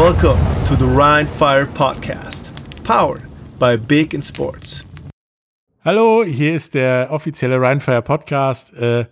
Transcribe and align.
Welcome 0.00 0.40
to 0.64 0.76
the 0.76 0.86
Rhine 0.86 1.26
Fire 1.26 1.66
Podcast, 1.66 2.50
powered 2.84 3.20
by 3.58 3.76
Big 3.76 4.14
in 4.14 4.22
Sports. 4.22 4.86
Hallo, 5.84 6.24
hier 6.24 6.54
ist 6.54 6.72
der 6.72 7.08
offizielle 7.10 7.60
Rheinfire 7.60 8.00
Podcast 8.00 8.72
äh, 8.72 9.04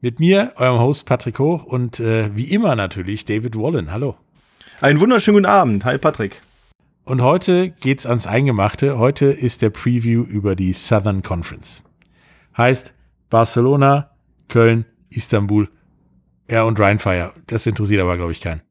mit 0.00 0.18
mir, 0.18 0.52
eurem 0.56 0.80
Host 0.80 1.06
Patrick 1.06 1.38
Hoch 1.38 1.62
und 1.62 2.00
äh, 2.00 2.28
wie 2.34 2.50
immer 2.52 2.74
natürlich 2.74 3.24
David 3.24 3.54
Wallen. 3.54 3.92
Hallo. 3.92 4.16
Einen 4.80 4.98
wunderschönen 4.98 5.36
guten 5.36 5.46
Abend. 5.46 5.84
Hi 5.84 5.96
Patrick. 5.96 6.42
Und 7.04 7.22
heute 7.22 7.70
geht's 7.70 8.04
ans 8.04 8.26
Eingemachte. 8.26 8.98
Heute 8.98 9.26
ist 9.26 9.62
der 9.62 9.70
Preview 9.70 10.24
über 10.24 10.56
die 10.56 10.72
Southern 10.72 11.22
Conference. 11.22 11.84
Heißt 12.56 12.92
Barcelona, 13.30 14.10
Köln, 14.48 14.86
Istanbul, 15.10 15.68
ja 16.50 16.64
und 16.64 16.80
Rheinfire. 16.80 17.32
Das 17.46 17.64
interessiert 17.68 18.00
aber, 18.00 18.16
glaube 18.16 18.32
ich, 18.32 18.40
keinen. 18.40 18.62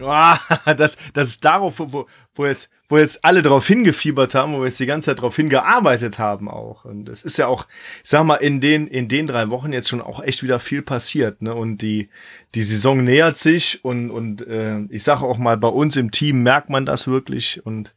Ah, 0.00 0.38
das, 0.76 0.96
das 1.12 1.28
ist 1.28 1.44
darauf, 1.44 1.74
wo, 1.78 2.06
wo, 2.34 2.46
jetzt, 2.46 2.70
wo 2.88 2.98
jetzt 2.98 3.24
alle 3.24 3.42
drauf 3.42 3.66
hingefiebert 3.66 4.34
haben, 4.34 4.54
wo 4.54 4.58
wir 4.58 4.64
jetzt 4.64 4.80
die 4.80 4.86
ganze 4.86 5.06
Zeit 5.06 5.20
drauf 5.20 5.36
hingearbeitet 5.36 6.18
haben 6.18 6.48
auch. 6.48 6.84
Und 6.84 7.08
es 7.08 7.24
ist 7.24 7.36
ja 7.36 7.46
auch, 7.46 7.66
ich 8.02 8.10
sag 8.10 8.24
mal, 8.24 8.36
in 8.36 8.60
den, 8.60 8.86
in 8.86 9.08
den 9.08 9.26
drei 9.26 9.50
Wochen 9.50 9.72
jetzt 9.72 9.88
schon 9.88 10.00
auch 10.00 10.22
echt 10.22 10.42
wieder 10.42 10.58
viel 10.58 10.82
passiert, 10.82 11.42
ne? 11.42 11.54
Und 11.54 11.78
die, 11.78 12.08
die 12.54 12.62
Saison 12.62 13.04
nähert 13.04 13.36
sich 13.36 13.84
und, 13.84 14.10
und 14.10 14.46
äh, 14.46 14.80
ich 14.88 15.02
sage 15.02 15.22
auch 15.22 15.38
mal, 15.38 15.56
bei 15.56 15.68
uns 15.68 15.96
im 15.96 16.10
Team 16.10 16.42
merkt 16.42 16.70
man 16.70 16.86
das 16.86 17.06
wirklich 17.06 17.64
und 17.66 17.94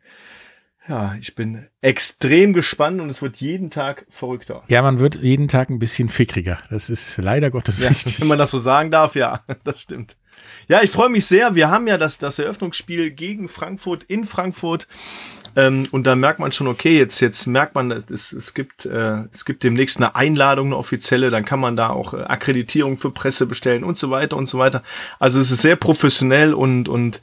ja, 0.88 1.16
ich 1.20 1.34
bin 1.34 1.66
extrem 1.82 2.54
gespannt 2.54 3.02
und 3.02 3.10
es 3.10 3.22
wird 3.22 3.38
jeden 3.38 3.72
Tag 3.72 4.06
verrückter. 4.10 4.64
Ja, 4.68 4.82
man 4.84 5.00
wird 5.00 5.16
jeden 5.16 5.48
Tag 5.48 5.70
ein 5.70 5.80
bisschen 5.80 6.10
fickriger. 6.10 6.60
Das 6.70 6.90
ist 6.90 7.18
leider 7.18 7.50
Gottes 7.50 7.82
ja, 7.82 7.90
richtig. 7.90 8.22
Wenn 8.22 8.28
man 8.28 8.38
das 8.38 8.52
so 8.52 8.60
sagen 8.60 8.92
darf, 8.92 9.16
ja, 9.16 9.44
das 9.64 9.82
stimmt. 9.82 10.16
Ja, 10.68 10.82
ich 10.82 10.92
freue 10.92 11.10
mich 11.10 11.26
sehr. 11.26 11.56
Wir 11.56 11.70
haben 11.70 11.88
ja 11.88 11.98
das, 11.98 12.18
das 12.18 12.40
Eröffnungsspiel 12.40 13.12
gegen 13.12 13.48
Frankfurt 13.50 14.04
in 14.04 14.26
Frankfurt. 14.26 14.88
Ähm, 15.56 15.88
und 15.92 16.06
da 16.06 16.16
merkt 16.16 16.40
man 16.40 16.52
schon, 16.52 16.68
okay, 16.68 16.98
jetzt, 16.98 17.22
jetzt 17.22 17.48
merkt 17.48 17.76
man, 17.76 17.90
es, 17.92 18.34
es, 18.34 18.54
gibt, 18.54 18.86
äh, 18.86 19.24
es 19.32 19.46
gibt 19.46 19.64
demnächst 19.64 19.98
eine 19.98 20.16
Einladung, 20.16 20.68
eine 20.68 20.78
offizielle, 20.78 21.30
dann 21.30 21.46
kann 21.46 21.62
man 21.62 21.78
da 21.78 21.90
auch 21.90 22.14
äh, 22.14 22.24
Akkreditierung 22.24 22.98
für 22.98 23.12
Presse 23.12 23.46
bestellen 23.46 23.86
und 23.86 23.98
so 23.98 24.10
weiter 24.10 24.36
und 24.36 24.48
so 24.48 24.60
weiter. 24.60 24.84
Also 25.18 25.40
es 25.40 25.52
ist 25.52 25.62
sehr 25.62 25.78
professionell 25.78 26.54
und, 26.54 26.90
und 26.90 27.22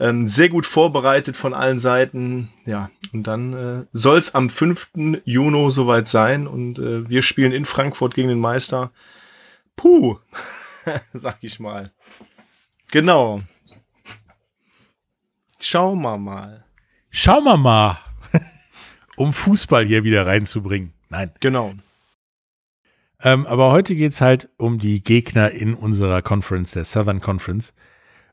ähm, 0.00 0.28
sehr 0.28 0.48
gut 0.48 0.64
vorbereitet 0.64 1.36
von 1.36 1.52
allen 1.52 1.78
Seiten. 1.78 2.48
Ja, 2.64 2.90
und 3.12 3.26
dann 3.26 3.52
äh, 3.52 3.84
soll 3.92 4.18
es 4.18 4.34
am 4.34 4.48
5. 4.48 4.92
Juni 5.24 5.70
soweit 5.70 6.08
sein 6.08 6.46
und 6.46 6.78
äh, 6.78 7.08
wir 7.08 7.22
spielen 7.22 7.52
in 7.52 7.66
Frankfurt 7.66 8.14
gegen 8.14 8.28
den 8.28 8.40
Meister. 8.40 8.92
Puh, 9.76 10.16
sag 11.12 11.36
ich 11.42 11.60
mal. 11.60 11.92
Genau. 12.94 13.42
Schauen 15.58 16.00
wir 16.02 16.16
mal. 16.16 16.64
Schauen 17.10 17.42
wir 17.42 17.56
mal, 17.56 17.98
um 19.16 19.32
Fußball 19.32 19.84
hier 19.84 20.04
wieder 20.04 20.28
reinzubringen. 20.28 20.92
Nein. 21.08 21.32
Genau. 21.40 21.74
Ähm, 23.20 23.46
aber 23.46 23.72
heute 23.72 23.96
geht 23.96 24.12
es 24.12 24.20
halt 24.20 24.48
um 24.58 24.78
die 24.78 25.02
Gegner 25.02 25.50
in 25.50 25.74
unserer 25.74 26.22
Conference, 26.22 26.70
der 26.70 26.84
Southern 26.84 27.20
Conference. 27.20 27.72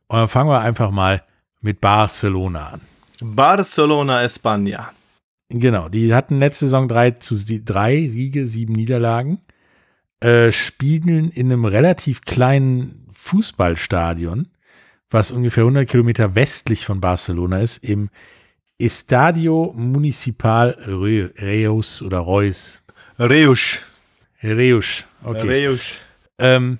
Und 0.05 0.19
dann 0.19 0.29
fangen 0.29 0.51
wir 0.51 0.61
einfach 0.61 0.91
mal 0.91 1.23
mit 1.61 1.81
Barcelona 1.81 2.67
an. 2.73 2.81
Barcelona 3.19 4.21
España. 4.23 4.89
Genau, 5.49 5.89
die 5.89 6.13
hatten 6.13 6.37
letzte 6.37 6.65
Saison 6.65 6.87
drei, 6.87 7.09
zu, 7.09 7.33
drei 7.65 8.07
Siege, 8.07 8.45
sieben 8.45 8.73
Niederlagen. 8.73 9.41
Äh, 10.19 10.51
spielen 10.51 11.31
in 11.31 11.51
einem 11.51 11.65
relativ 11.65 12.21
kleinen 12.21 13.00
Fußballstadion, 13.21 14.47
was 15.11 15.31
ungefähr 15.31 15.63
100 15.63 15.87
Kilometer 15.87 16.35
westlich 16.35 16.85
von 16.85 16.99
Barcelona 16.99 17.59
ist, 17.59 17.77
im 17.77 18.09
Estadio 18.79 19.73
Municipal 19.77 20.75
Reus 20.87 22.01
oder 22.01 22.17
Reus. 22.17 22.81
Reus. 23.19 23.79
Reus, 24.43 25.03
okay. 25.23 25.67
Reus. 25.67 25.97
Ähm, 26.39 26.79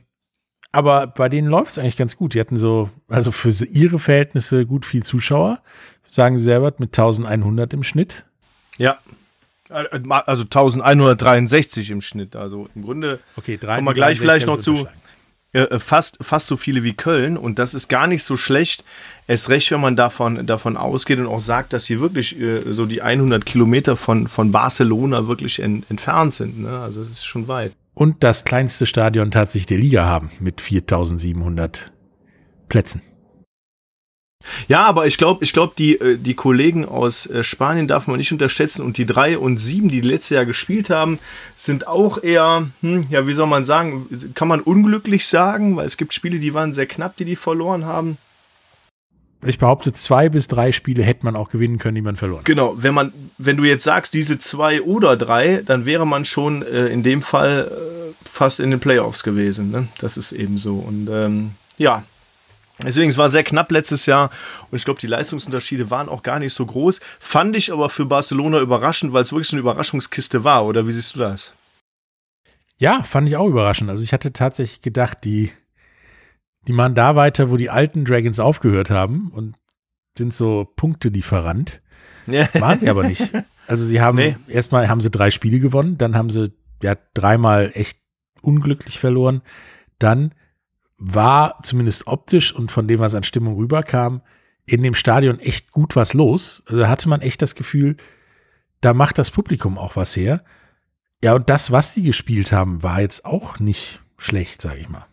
aber 0.72 1.06
bei 1.08 1.30
denen 1.30 1.48
läuft 1.48 1.74
es 1.74 1.78
eigentlich 1.78 1.98
ganz 1.98 2.18
gut. 2.18 2.34
Die 2.34 2.40
hatten 2.40 2.58
so, 2.58 2.90
also 3.08 3.32
für 3.32 3.52
ihre 3.66 4.00
Verhältnisse 4.00 4.66
gut 4.66 4.86
viel 4.86 5.04
Zuschauer, 5.04 5.62
sagen 6.08 6.40
sie 6.40 6.46
selber, 6.46 6.74
mit 6.80 6.98
1100 6.98 7.72
im 7.74 7.84
Schnitt. 7.84 8.26
Ja. 8.78 8.98
Also 9.70 10.44
1163 10.44 11.92
im 11.92 12.02
Schnitt. 12.02 12.36
Also 12.36 12.68
im 12.74 12.82
Grunde 12.82 13.20
okay, 13.38 13.58
kommen 13.58 13.86
wir 13.86 13.94
gleich 13.94 14.20
vielleicht 14.20 14.48
noch 14.48 14.58
zu. 14.58 14.88
Äh, 15.54 15.80
fast, 15.80 16.18
fast 16.22 16.48
so 16.48 16.56
viele 16.56 16.84
wie 16.84 16.94
Köln 16.94 17.36
und 17.38 17.60
das 17.60 17.74
ist 17.74 17.90
gar 17.90 18.08
nicht 18.08 18.24
so 18.24 18.38
schlecht. 18.38 18.86
Erst 19.28 19.50
recht, 19.50 19.70
wenn 19.72 19.82
man 19.82 19.98
davon, 19.98 20.46
davon 20.48 20.78
ausgeht 20.78 21.20
und 21.20 21.28
auch 21.28 21.42
sagt, 21.42 21.74
dass 21.74 21.86
sie 21.86 22.00
wirklich 22.00 22.40
äh, 22.40 22.62
so 22.72 22.86
die 22.86 23.02
100 23.02 23.46
Kilometer 23.46 23.98
von, 23.98 24.30
von 24.30 24.52
Barcelona 24.52 25.28
wirklich 25.28 25.62
en, 25.62 25.84
entfernt 25.90 26.36
sind. 26.36 26.62
Ne? 26.62 26.80
Also 26.80 27.02
es 27.02 27.10
ist 27.10 27.26
schon 27.26 27.50
weit. 27.50 27.74
Und 27.94 28.24
das 28.24 28.46
kleinste 28.46 28.86
Stadion 28.86 29.32
tatsächlich 29.32 29.66
der 29.66 29.80
Liga 29.80 30.06
haben 30.06 30.32
mit 30.40 30.62
4700 30.62 31.92
Plätzen. 32.70 33.02
Ja, 34.68 34.84
aber 34.84 35.08
ich 35.08 35.18
glaube, 35.18 35.44
ich 35.44 35.54
glaube, 35.54 35.74
die, 35.78 36.00
äh, 36.00 36.18
die 36.18 36.34
Kollegen 36.34 36.86
aus 36.86 37.28
äh, 37.28 37.44
Spanien 37.44 37.88
darf 37.88 38.08
man 38.08 38.18
nicht 38.18 38.32
unterschätzen 38.32 38.84
und 38.84 38.98
die 38.98 39.06
drei 39.06 39.38
und 39.38 39.58
sieben, 39.58 39.90
die 39.90 40.02
letztes 40.02 40.32
Jahr 40.32 40.46
gespielt 40.46 40.90
haben, 40.90 41.20
sind 41.56 41.88
auch 41.88 42.22
eher, 42.24 42.68
hm, 42.82 43.08
ja, 43.10 43.28
wie 43.28 43.34
soll 43.34 43.48
man 43.48 43.64
sagen, 43.64 44.08
kann 44.36 44.48
man 44.48 44.62
unglücklich 44.62 45.28
sagen, 45.28 45.76
weil 45.76 45.86
es 45.86 45.98
gibt 45.98 46.14
Spiele, 46.14 46.40
die 46.40 46.54
waren 46.54 46.74
sehr 46.74 46.88
knapp, 46.88 47.18
die 47.18 47.26
die 47.26 47.36
verloren 47.36 47.86
haben. 47.86 48.18
Ich 49.44 49.58
behaupte, 49.58 49.92
zwei 49.94 50.30
bis 50.30 50.48
drei 50.48 50.72
Spiele 50.72 51.02
hätte 51.02 51.26
man 51.26 51.36
auch 51.36 51.50
gewinnen 51.50 51.80
können, 51.80 51.96
die 51.96 52.02
man 52.02 52.16
verloren. 52.16 52.44
Genau, 52.44 52.76
wenn 52.78 52.94
man, 52.94 53.12
wenn 53.40 53.58
du 53.58 53.64
jetzt 53.64 53.84
sagst, 53.84 54.14
diese 54.14 54.38
zwei 54.38 54.84
oder 54.84 55.18
drei, 55.18 55.64
dann 55.66 55.86
wäre 55.86 56.06
man 56.06 56.26
schon 56.26 56.62
äh, 56.62 56.88
in 56.88 57.02
dem 57.02 57.24
Fall 57.24 57.72
äh, 57.72 58.30
fast 58.30 58.60
in 58.60 58.70
den 58.70 58.80
Playoffs 58.80 59.24
gewesen. 59.24 59.72
Ne? 59.72 59.88
Das 59.98 60.16
ist 60.18 60.32
eben 60.32 60.60
so. 60.60 60.76
Und 60.76 61.10
ähm, 61.12 61.52
ja, 61.80 62.04
Deswegen, 62.84 63.10
es 63.10 63.18
war 63.18 63.30
sehr 63.30 63.44
knapp 63.44 63.72
letztes 63.72 64.06
Jahr 64.06 64.32
und 64.70 64.78
ich 64.78 64.86
glaube, 64.86 65.00
die 65.00 65.08
Leistungsunterschiede 65.08 65.90
waren 65.90 66.10
auch 66.10 66.24
gar 66.24 66.40
nicht 66.40 66.54
so 66.54 66.66
groß. 66.66 67.00
Fand 67.20 67.56
ich 67.56 67.72
aber 67.72 67.90
für 67.90 68.06
Barcelona 68.06 68.60
überraschend, 68.60 69.14
weil 69.14 69.22
es 69.22 69.32
wirklich 69.32 69.48
so 69.48 69.56
eine 69.56 69.62
Überraschungskiste 69.62 70.44
war, 70.44 70.66
oder 70.66 70.88
wie 70.88 70.92
siehst 70.92 71.16
du 71.16 71.20
das? 71.20 71.54
Ja, 72.78 73.04
fand 73.04 73.28
ich 73.28 73.38
auch 73.38 73.48
überraschend. 73.48 73.90
Also 73.90 74.04
ich 74.04 74.14
hatte 74.14 74.34
tatsächlich 74.34 74.82
gedacht, 74.82 75.20
die, 75.24 75.52
die 76.68 76.74
machen 76.74 76.96
da 76.96 77.16
weiter, 77.16 77.52
wo 77.52 77.58
die 77.58 77.70
alten 77.70 78.06
Dragons 78.06 78.40
aufgehört 78.40 78.90
haben 78.90 79.30
und 79.32 79.56
sind 80.18 80.34
so 80.34 80.68
Punktelieferant. 80.76 81.82
Ja. 82.26 82.50
Waren 82.56 82.80
sie 82.80 82.90
aber 82.90 83.04
nicht. 83.04 83.32
Also 83.68 83.86
sie 83.86 84.02
haben, 84.02 84.18
nee. 84.18 84.36
erstmal 84.48 84.90
haben 84.90 85.00
sie 85.00 85.10
drei 85.10 85.32
Spiele 85.32 85.60
gewonnen, 85.60 85.98
dann 85.98 86.16
haben 86.16 86.30
sie 86.30 86.52
ja 86.84 86.96
dreimal 87.14 87.72
echt 87.74 88.00
unglücklich 88.42 89.00
verloren. 89.00 89.44
Dann 89.98 90.34
war 91.04 91.58
zumindest 91.64 92.06
optisch 92.06 92.54
und 92.54 92.72
von 92.72 92.88
dem, 92.88 93.00
was 93.00 93.16
an 93.16 93.24
Stimmung 93.24 93.56
rüberkam, 93.56 94.22
in 94.66 94.84
dem 94.84 94.94
Stadion 94.94 95.40
echt 95.40 95.72
gut 95.72 95.96
was 95.96 96.14
los. 96.14 96.62
Also 96.68 96.88
hatte 96.88 97.10
man 97.10 97.22
echt 97.22 97.42
das 97.42 97.56
Gefühl, 97.56 97.98
da 98.82 98.94
macht 98.94 99.18
das 99.18 99.32
Publikum 99.32 99.80
auch 99.80 99.96
was 99.96 100.16
her. 100.16 100.44
Ja, 101.24 101.34
und 101.34 101.50
das, 101.50 101.72
was 101.72 101.96
die 101.96 102.04
gespielt 102.04 102.52
haben, 102.52 102.84
war 102.84 103.02
jetzt 103.02 103.26
auch 103.26 103.60
nicht 103.60 104.00
schlecht, 104.18 104.62
sage 104.62 104.80
ich 104.80 104.90
mal. 104.90 105.08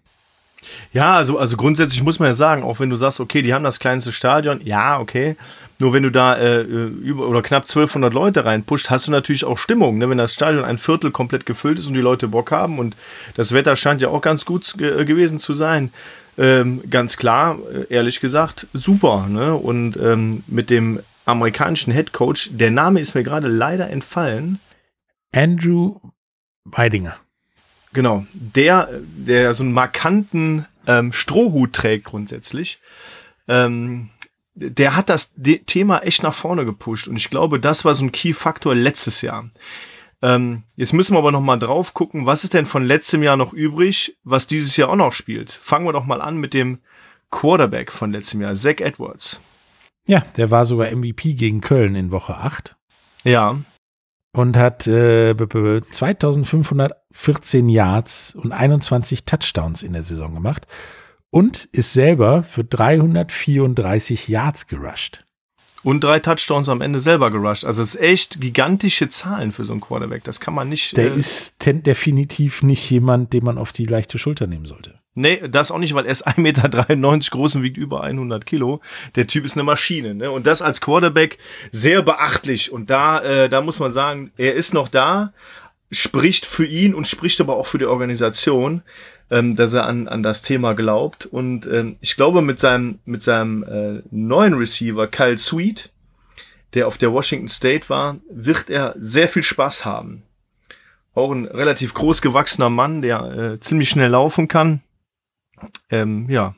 Ja, 0.92 1.16
also, 1.16 1.38
also 1.38 1.56
grundsätzlich 1.56 2.02
muss 2.02 2.18
man 2.18 2.28
ja 2.28 2.32
sagen, 2.32 2.62
auch 2.62 2.80
wenn 2.80 2.90
du 2.90 2.96
sagst, 2.96 3.20
okay, 3.20 3.42
die 3.42 3.54
haben 3.54 3.64
das 3.64 3.78
kleinste 3.78 4.12
Stadion, 4.12 4.60
ja, 4.64 4.98
okay. 4.98 5.36
Nur 5.80 5.92
wenn 5.92 6.02
du 6.02 6.10
da 6.10 6.34
äh, 6.34 6.62
über 6.62 7.28
oder 7.28 7.40
knapp 7.40 7.62
1200 7.62 8.12
Leute 8.12 8.44
reinpusht, 8.44 8.90
hast 8.90 9.06
du 9.06 9.12
natürlich 9.12 9.44
auch 9.44 9.58
Stimmung. 9.58 9.98
Ne? 9.98 10.10
Wenn 10.10 10.18
das 10.18 10.34
Stadion 10.34 10.64
ein 10.64 10.78
Viertel 10.78 11.12
komplett 11.12 11.46
gefüllt 11.46 11.78
ist 11.78 11.86
und 11.86 11.94
die 11.94 12.00
Leute 12.00 12.26
Bock 12.26 12.50
haben 12.50 12.78
und 12.80 12.96
das 13.36 13.52
Wetter 13.52 13.76
scheint 13.76 14.02
ja 14.02 14.08
auch 14.08 14.20
ganz 14.20 14.44
gut 14.44 14.74
äh, 14.80 15.04
gewesen 15.04 15.38
zu 15.38 15.54
sein. 15.54 15.92
Ähm, 16.36 16.82
ganz 16.90 17.16
klar, 17.16 17.58
äh, 17.72 17.92
ehrlich 17.94 18.20
gesagt, 18.20 18.66
super. 18.72 19.26
Ne? 19.28 19.54
Und 19.54 19.96
ähm, 19.96 20.42
mit 20.48 20.68
dem 20.70 21.00
amerikanischen 21.26 21.92
Head 21.92 22.12
Coach, 22.12 22.50
der 22.52 22.72
Name 22.72 23.00
ist 23.00 23.14
mir 23.14 23.22
gerade 23.22 23.48
leider 23.48 23.88
entfallen. 23.88 24.58
Andrew 25.32 26.00
Weidinger. 26.64 27.16
Genau, 27.92 28.26
der, 28.32 28.88
der 29.00 29.54
so 29.54 29.62
einen 29.62 29.72
markanten 29.72 30.66
ähm, 30.86 31.12
Strohhut 31.12 31.72
trägt 31.72 32.04
grundsätzlich. 32.04 32.80
Ähm, 33.46 34.10
der 34.54 34.96
hat 34.96 35.08
das 35.08 35.34
Thema 35.66 36.00
echt 36.00 36.22
nach 36.22 36.34
vorne 36.34 36.64
gepusht 36.64 37.06
und 37.06 37.16
ich 37.16 37.30
glaube, 37.30 37.60
das 37.60 37.84
war 37.84 37.94
so 37.94 38.04
ein 38.04 38.12
Key-Faktor 38.12 38.74
letztes 38.74 39.22
Jahr. 39.22 39.48
Ähm, 40.20 40.64
jetzt 40.74 40.92
müssen 40.92 41.14
wir 41.14 41.18
aber 41.18 41.30
noch 41.30 41.40
mal 41.40 41.58
drauf 41.58 41.94
gucken, 41.94 42.26
was 42.26 42.42
ist 42.42 42.54
denn 42.54 42.66
von 42.66 42.84
letztem 42.84 43.22
Jahr 43.22 43.36
noch 43.36 43.52
übrig, 43.52 44.16
was 44.24 44.48
dieses 44.48 44.76
Jahr 44.76 44.88
auch 44.88 44.96
noch 44.96 45.12
spielt. 45.12 45.50
Fangen 45.50 45.86
wir 45.86 45.92
doch 45.92 46.04
mal 46.04 46.20
an 46.20 46.38
mit 46.38 46.54
dem 46.54 46.78
Quarterback 47.30 47.92
von 47.92 48.10
letztem 48.10 48.40
Jahr, 48.40 48.54
Zach 48.54 48.80
Edwards. 48.80 49.40
Ja, 50.06 50.20
der 50.36 50.50
war 50.50 50.66
sogar 50.66 50.90
MVP 50.90 51.34
gegen 51.34 51.60
Köln 51.60 51.94
in 51.94 52.10
Woche 52.10 52.36
8. 52.36 52.76
Ja. 53.24 53.58
Und 54.38 54.56
hat 54.56 54.86
äh, 54.86 55.34
2514 55.34 57.68
Yards 57.68 58.36
und 58.36 58.52
21 58.52 59.24
Touchdowns 59.24 59.82
in 59.82 59.94
der 59.94 60.04
Saison 60.04 60.32
gemacht. 60.32 60.68
und 61.30 61.64
ist 61.72 61.92
selber 61.92 62.44
für 62.44 62.62
334 62.62 64.28
Yards 64.28 64.68
gerusht. 64.68 65.24
Und 65.82 66.04
drei 66.04 66.20
Touchdowns 66.20 66.68
am 66.68 66.80
Ende 66.80 67.00
selber 67.00 67.32
gerusht. 67.32 67.64
Also 67.64 67.82
es 67.82 67.96
ist 67.96 68.00
echt 68.00 68.40
gigantische 68.40 69.08
Zahlen 69.08 69.50
für 69.50 69.64
so 69.64 69.72
einen 69.72 69.80
Quarterback. 69.80 70.22
Das 70.22 70.38
kann 70.38 70.54
man 70.54 70.68
nicht. 70.68 70.96
Der 70.96 71.12
äh, 71.12 71.18
ist 71.18 71.66
definitiv 71.66 72.62
nicht 72.62 72.88
jemand, 72.90 73.32
den 73.32 73.44
man 73.44 73.58
auf 73.58 73.72
die 73.72 73.86
leichte 73.86 74.18
Schulter 74.18 74.46
nehmen 74.46 74.66
sollte. 74.66 75.00
Nee, 75.18 75.48
das 75.48 75.70
auch 75.70 75.78
nicht, 75.78 75.94
weil 75.94 76.06
er 76.06 76.12
ist 76.12 76.26
1,93 76.28 76.40
Meter 76.40 77.30
groß 77.30 77.56
und 77.56 77.62
wiegt 77.62 77.76
über 77.76 78.02
100 78.02 78.46
Kilo. 78.46 78.80
Der 79.16 79.26
Typ 79.26 79.44
ist 79.44 79.56
eine 79.56 79.64
Maschine. 79.64 80.14
Ne? 80.14 80.30
Und 80.30 80.46
das 80.46 80.62
als 80.62 80.80
Quarterback 80.80 81.38
sehr 81.70 82.02
beachtlich. 82.02 82.72
Und 82.72 82.90
da, 82.90 83.20
äh, 83.20 83.48
da 83.48 83.60
muss 83.60 83.80
man 83.80 83.90
sagen, 83.90 84.32
er 84.36 84.54
ist 84.54 84.74
noch 84.74 84.88
da, 84.88 85.32
spricht 85.90 86.46
für 86.46 86.66
ihn 86.66 86.94
und 86.94 87.08
spricht 87.08 87.40
aber 87.40 87.56
auch 87.56 87.66
für 87.66 87.78
die 87.78 87.86
Organisation 87.86 88.82
ähm, 89.30 89.56
dass 89.56 89.72
er 89.72 89.86
an, 89.86 90.08
an 90.08 90.22
das 90.22 90.42
Thema 90.42 90.74
glaubt. 90.74 91.26
Und 91.26 91.66
ähm, 91.66 91.96
ich 92.00 92.16
glaube, 92.16 92.42
mit 92.42 92.58
seinem, 92.58 92.98
mit 93.04 93.22
seinem 93.22 93.62
äh, 93.62 94.02
neuen 94.10 94.54
Receiver, 94.54 95.06
Kyle 95.06 95.38
Sweet, 95.38 95.90
der 96.74 96.86
auf 96.86 96.98
der 96.98 97.12
Washington 97.12 97.48
State 97.48 97.88
war, 97.88 98.16
wird 98.30 98.70
er 98.70 98.94
sehr 98.98 99.28
viel 99.28 99.42
Spaß 99.42 99.84
haben. 99.84 100.22
Auch 101.14 101.32
ein 101.32 101.46
relativ 101.46 101.94
groß 101.94 102.22
gewachsener 102.22 102.70
Mann, 102.70 103.02
der 103.02 103.22
äh, 103.22 103.60
ziemlich 103.60 103.88
schnell 103.88 104.10
laufen 104.10 104.48
kann. 104.48 104.82
Ähm, 105.90 106.28
ja. 106.28 106.54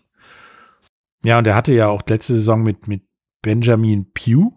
Ja, 1.23 1.39
und 1.39 1.47
er 1.47 1.55
hatte 1.55 1.73
ja 1.73 1.89
auch 1.89 2.03
letzte 2.09 2.35
Saison 2.35 2.63
mit, 2.63 2.89
mit 2.89 3.03
Benjamin 3.43 4.13
Pugh 4.13 4.53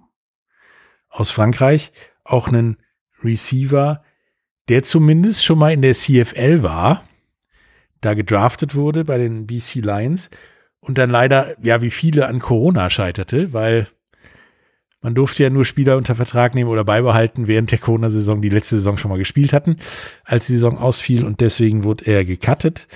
aus 1.10 1.30
Frankreich 1.30 1.92
auch 2.24 2.48
einen 2.48 2.78
Receiver, 3.24 4.04
der 4.70 4.84
zumindest 4.84 5.44
schon 5.44 5.60
mal 5.60 5.74
in 5.74 5.82
der 5.82 5.94
CFL 5.94 6.64
war 6.64 7.04
da 8.04 8.14
gedraftet 8.14 8.76
wurde 8.76 9.06
bei 9.06 9.18
den 9.18 9.48
BC 9.48 9.76
Lions 9.76 10.30
und 10.80 10.98
dann 10.98 11.10
leider, 11.10 11.56
ja, 11.64 11.82
wie 11.82 11.92
viele 11.92 12.28
an 12.28 12.40
Corona 12.40 12.90
scheiterte, 12.90 13.54
weil 13.54 13.88
man 15.02 15.16
durfte 15.16 15.44
ja 15.44 15.50
nur 15.50 15.66
Spieler 15.66 15.98
unter 15.98 16.16
Vertrag 16.16 16.56
nehmen 16.56 16.70
oder 16.70 16.84
beibehalten 16.84 17.48
während 17.48 17.72
der 17.72 17.80
Corona-Saison, 17.80 18.42
die 18.42 18.50
letzte 18.50 18.76
Saison 18.76 18.98
schon 18.98 19.10
mal 19.10 19.18
gespielt 19.18 19.54
hatten, 19.54 19.78
als 20.24 20.48
die 20.48 20.54
Saison 20.54 20.78
ausfiel 20.78 21.26
und 21.26 21.42
deswegen 21.42 21.84
wurde 21.84 22.06
er 22.06 22.26
gecuttet 22.26 22.88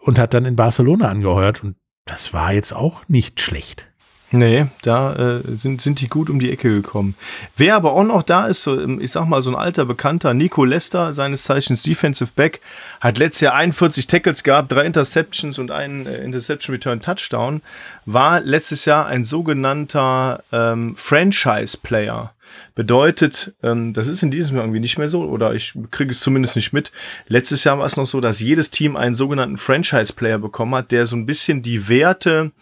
und 0.00 0.18
hat 0.18 0.34
dann 0.34 0.44
in 0.44 0.56
Barcelona 0.56 1.08
angeheuert 1.08 1.62
und 1.62 1.76
das 2.06 2.32
war 2.32 2.52
jetzt 2.52 2.72
auch 2.72 3.02
nicht 3.08 3.40
schlecht. 3.40 3.90
Nee, 4.32 4.66
da 4.82 5.14
äh, 5.14 5.56
sind, 5.56 5.80
sind 5.80 6.00
die 6.00 6.06
gut 6.06 6.30
um 6.30 6.38
die 6.38 6.52
Ecke 6.52 6.70
gekommen. 6.70 7.16
Wer 7.56 7.74
aber 7.74 7.94
auch 7.94 8.04
noch 8.04 8.22
da 8.22 8.46
ist, 8.46 8.62
so, 8.62 8.80
ähm, 8.80 9.00
ich 9.00 9.10
sag 9.10 9.26
mal, 9.26 9.42
so 9.42 9.50
ein 9.50 9.56
alter 9.56 9.84
Bekannter, 9.84 10.34
Nico 10.34 10.64
Lester, 10.64 11.14
seines 11.14 11.42
Zeichens 11.42 11.82
Defensive 11.82 12.30
Back, 12.36 12.60
hat 13.00 13.18
letztes 13.18 13.40
Jahr 13.40 13.54
41 13.54 14.06
Tackles 14.06 14.44
gehabt, 14.44 14.70
drei 14.70 14.84
Interceptions 14.84 15.58
und 15.58 15.72
einen 15.72 16.06
äh, 16.06 16.18
Interception 16.18 16.74
Return 16.74 17.02
Touchdown, 17.02 17.60
war 18.06 18.40
letztes 18.40 18.84
Jahr 18.84 19.06
ein 19.06 19.24
sogenannter 19.24 20.44
ähm, 20.52 20.94
Franchise-Player. 20.96 22.32
Bedeutet, 22.74 23.54
ähm, 23.62 23.92
das 23.92 24.08
ist 24.08 24.22
in 24.22 24.30
diesem 24.30 24.56
Jahr 24.56 24.64
irgendwie 24.64 24.80
nicht 24.80 24.98
mehr 24.98 25.08
so, 25.08 25.24
oder 25.24 25.54
ich 25.54 25.74
kriege 25.90 26.10
es 26.10 26.20
zumindest 26.20 26.56
nicht 26.56 26.72
mit. 26.72 26.92
Letztes 27.26 27.64
Jahr 27.64 27.78
war 27.78 27.86
es 27.86 27.96
noch 27.96 28.06
so, 28.06 28.20
dass 28.20 28.40
jedes 28.40 28.70
Team 28.70 28.96
einen 28.96 29.14
sogenannten 29.14 29.56
Franchise-Player 29.56 30.38
bekommen 30.38 30.74
hat, 30.74 30.90
der 30.90 31.06
so 31.06 31.16
ein 31.16 31.26
bisschen 31.26 31.62
die 31.62 31.88
Werte, 31.88 32.52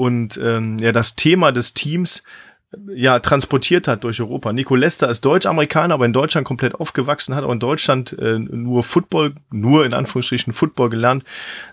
und 0.00 0.40
ähm, 0.42 0.78
ja 0.78 0.92
das 0.92 1.14
Thema 1.14 1.52
des 1.52 1.74
Teams 1.74 2.22
ja, 2.94 3.18
transportiert 3.18 3.88
hat 3.88 4.04
durch 4.04 4.20
Europa. 4.20 4.52
Nico 4.52 4.76
Lester 4.76 5.10
ist 5.10 5.24
Deutsch-Amerikaner, 5.24 5.94
aber 5.94 6.06
in 6.06 6.12
Deutschland 6.12 6.46
komplett 6.46 6.76
aufgewachsen, 6.76 7.34
hat 7.34 7.42
auch 7.42 7.50
in 7.50 7.58
Deutschland 7.58 8.16
äh, 8.18 8.38
nur 8.38 8.84
Football, 8.84 9.34
nur 9.50 9.84
in 9.84 9.92
Anführungsstrichen 9.92 10.52
Football 10.52 10.90
gelernt, 10.90 11.24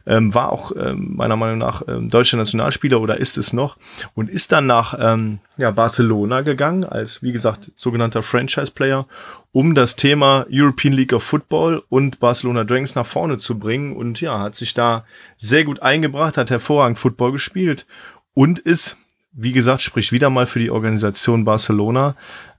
ähm, 0.07 0.33
war 0.33 0.51
auch 0.51 0.71
ähm, 0.75 1.15
meiner 1.15 1.35
Meinung 1.35 1.59
nach 1.59 1.83
ähm, 1.87 2.09
deutscher 2.09 2.37
Nationalspieler 2.37 2.99
oder 2.99 3.17
ist 3.17 3.37
es 3.37 3.53
noch 3.53 3.77
und 4.15 4.27
ist 4.29 4.51
dann 4.51 4.65
nach 4.65 4.97
ähm, 4.99 5.37
ja, 5.57 5.69
Barcelona 5.69 6.41
gegangen 6.41 6.83
als, 6.83 7.21
wie 7.21 7.31
gesagt, 7.31 7.71
sogenannter 7.75 8.23
Franchise-Player, 8.23 9.05
um 9.51 9.75
das 9.75 9.97
Thema 9.97 10.47
European 10.51 10.93
League 10.93 11.13
of 11.13 11.23
Football 11.23 11.83
und 11.89 12.19
Barcelona 12.19 12.63
Dragons 12.63 12.95
nach 12.95 13.05
vorne 13.05 13.37
zu 13.37 13.59
bringen 13.59 13.95
und 13.95 14.19
ja, 14.19 14.39
hat 14.39 14.55
sich 14.55 14.73
da 14.73 15.05
sehr 15.37 15.63
gut 15.63 15.83
eingebracht, 15.83 16.37
hat 16.37 16.49
hervorragend 16.49 16.97
Football 16.97 17.33
gespielt 17.33 17.85
und 18.33 18.57
ist 18.57 18.97
wie 19.39 19.51
gesagt, 19.51 19.83
spricht 19.83 20.11
wieder 20.11 20.31
mal 20.31 20.47
für 20.47 20.57
die 20.57 20.71
Organisation 20.71 21.45
Barcelona, 21.45 22.15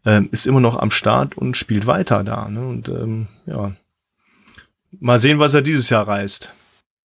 ähm, 0.07 0.29
ist 0.31 0.47
immer 0.47 0.61
noch 0.61 0.79
am 0.79 0.93
Start 0.93 1.37
und 1.37 1.57
spielt 1.57 1.89
weiter 1.89 2.23
da. 2.23 2.49
Ne? 2.49 2.67
Und 2.67 2.89
ähm, 2.89 3.27
ja, 3.47 3.73
mal 5.01 5.19
sehen, 5.19 5.41
was 5.41 5.55
er 5.55 5.63
dieses 5.63 5.91
Jahr 5.91 6.07
reißt. 6.07 6.53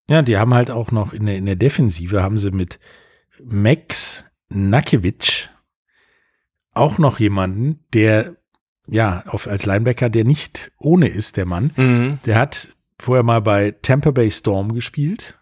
Ja, 0.08 0.22
die 0.22 0.38
haben 0.38 0.54
halt 0.54 0.70
auch 0.70 0.92
noch 0.92 1.12
in 1.12 1.26
der, 1.26 1.38
in 1.38 1.48
der 1.48 1.56
Defensive 1.56 2.22
haben 2.22 2.38
sie 2.38 2.52
mit 2.52 2.80
Max 3.44 4.24
Nakiewicz 4.50 5.50
auch 6.76 7.00
noch 7.00 7.20
jemanden, 7.20 7.80
der 7.94 8.36
ja 8.88 9.24
auf, 9.28 9.48
als 9.48 9.66
Linebacker, 9.66 10.10
der 10.10 10.24
nicht 10.24 10.72
ohne 10.78 11.08
ist, 11.08 11.38
der 11.38 11.48
Mann. 11.48 11.72
Mhm. 11.76 12.20
Der 12.26 12.38
hat 12.38 12.76
vorher 13.00 13.24
mal 13.24 13.42
bei 13.42 13.72
Tampa 13.82 14.12
Bay 14.12 14.30
Storm 14.30 14.74
gespielt. 14.74 15.36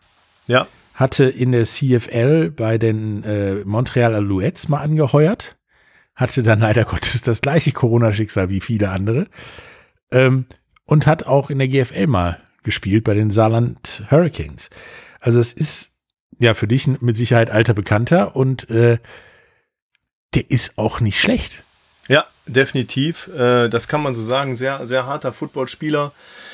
Ja 0.47 0.67
hatte 1.01 1.25
in 1.25 1.51
der 1.51 1.65
CFL 1.65 2.51
bei 2.51 2.77
den 2.77 3.23
äh, 3.23 3.55
Montreal 3.65 4.15
Alouettes 4.15 4.69
mal 4.69 4.79
angeheuert, 4.79 5.57
hatte 6.15 6.43
dann 6.43 6.59
leider 6.59 6.85
Gottes 6.85 7.21
das 7.23 7.41
gleiche 7.41 7.73
Corona-Schicksal 7.73 8.49
wie 8.49 8.61
viele 8.61 8.89
andere 8.89 9.27
ähm, 10.11 10.45
und 10.85 11.07
hat 11.07 11.23
auch 11.23 11.49
in 11.49 11.59
der 11.59 11.67
GFL 11.67 12.07
mal 12.07 12.39
gespielt 12.63 13.03
bei 13.03 13.15
den 13.15 13.31
Saarland 13.31 14.03
Hurricanes. 14.09 14.69
Also 15.19 15.39
es 15.39 15.51
ist 15.51 15.95
ja 16.39 16.53
für 16.53 16.67
dich 16.67 16.87
mit 16.87 17.17
Sicherheit 17.17 17.49
alter 17.49 17.73
Bekannter 17.73 18.35
und 18.35 18.69
äh, 18.69 18.97
der 20.33 20.49
ist 20.49 20.77
auch 20.77 21.01
nicht 21.01 21.19
schlecht. 21.19 21.63
Ja, 22.07 22.25
definitiv. 22.45 23.27
Äh, 23.27 23.69
das 23.69 23.87
kann 23.87 24.01
man 24.01 24.13
so 24.13 24.21
sagen. 24.21 24.55
Sehr, 24.55 24.85
sehr 24.85 25.05
harter 25.05 25.33
Footballspieler. 25.33 26.07
Äh, 26.07 26.50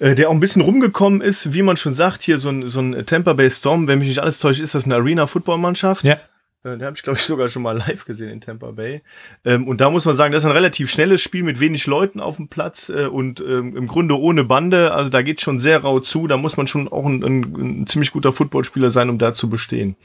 der 0.00 0.28
auch 0.28 0.32
ein 0.32 0.40
bisschen 0.40 0.62
rumgekommen 0.62 1.20
ist, 1.20 1.52
wie 1.52 1.62
man 1.62 1.76
schon 1.76 1.92
sagt, 1.92 2.22
hier 2.22 2.38
so 2.38 2.48
ein, 2.48 2.68
so 2.68 2.80
ein 2.80 3.04
Tampa 3.06 3.34
Bay 3.34 3.50
Storm, 3.50 3.86
wenn 3.86 3.98
mich 3.98 4.08
nicht 4.08 4.20
alles 4.20 4.38
täuscht, 4.38 4.60
ist 4.60 4.74
das 4.74 4.86
eine 4.86 4.96
Arena-Football-Mannschaft. 4.96 6.04
Ja. 6.04 6.18
Äh, 6.62 6.70
den 6.76 6.84
habe 6.84 6.96
ich, 6.96 7.02
glaube 7.02 7.18
ich, 7.18 7.24
sogar 7.24 7.48
schon 7.48 7.62
mal 7.62 7.76
live 7.76 8.04
gesehen 8.04 8.30
in 8.30 8.40
Tampa 8.40 8.70
Bay. 8.70 9.02
Ähm, 9.44 9.66
und 9.66 9.80
da 9.80 9.90
muss 9.90 10.04
man 10.04 10.14
sagen, 10.14 10.32
das 10.32 10.42
ist 10.42 10.50
ein 10.50 10.56
relativ 10.56 10.90
schnelles 10.90 11.22
Spiel 11.22 11.42
mit 11.42 11.60
wenig 11.60 11.86
Leuten 11.86 12.20
auf 12.20 12.36
dem 12.36 12.48
Platz 12.48 12.90
äh, 12.90 13.06
und 13.06 13.40
ähm, 13.40 13.76
im 13.76 13.86
Grunde 13.86 14.18
ohne 14.18 14.44
Bande. 14.44 14.92
Also 14.92 15.10
da 15.10 15.22
geht 15.22 15.40
schon 15.40 15.58
sehr 15.58 15.80
rau 15.80 16.00
zu. 16.00 16.26
Da 16.26 16.36
muss 16.36 16.56
man 16.56 16.66
schon 16.66 16.88
auch 16.88 17.06
ein, 17.06 17.22
ein, 17.22 17.80
ein 17.82 17.86
ziemlich 17.86 18.12
guter 18.12 18.32
Footballspieler 18.32 18.90
sein, 18.90 19.10
um 19.10 19.18
da 19.18 19.32
zu 19.32 19.48
bestehen. 19.48 19.96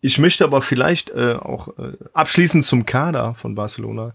Ich 0.00 0.18
möchte 0.20 0.44
aber 0.44 0.62
vielleicht 0.62 1.10
äh, 1.10 1.34
auch 1.34 1.76
äh, 1.78 1.92
abschließend 2.12 2.64
zum 2.64 2.86
Kader 2.86 3.34
von 3.34 3.56
Barcelona 3.56 4.14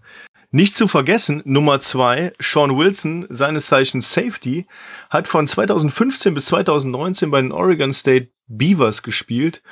nicht 0.54 0.76
zu 0.76 0.86
vergessen, 0.86 1.42
Nummer 1.44 1.80
zwei, 1.80 2.32
Sean 2.38 2.78
Wilson, 2.78 3.26
seines 3.28 3.66
Zeichens 3.66 4.14
Safety, 4.14 4.66
hat 5.10 5.26
von 5.26 5.48
2015 5.48 6.32
bis 6.32 6.46
2019 6.46 7.32
bei 7.32 7.42
den 7.42 7.50
Oregon 7.50 7.92
State 7.92 8.28
Beavers 8.46 9.02
gespielt. 9.02 9.64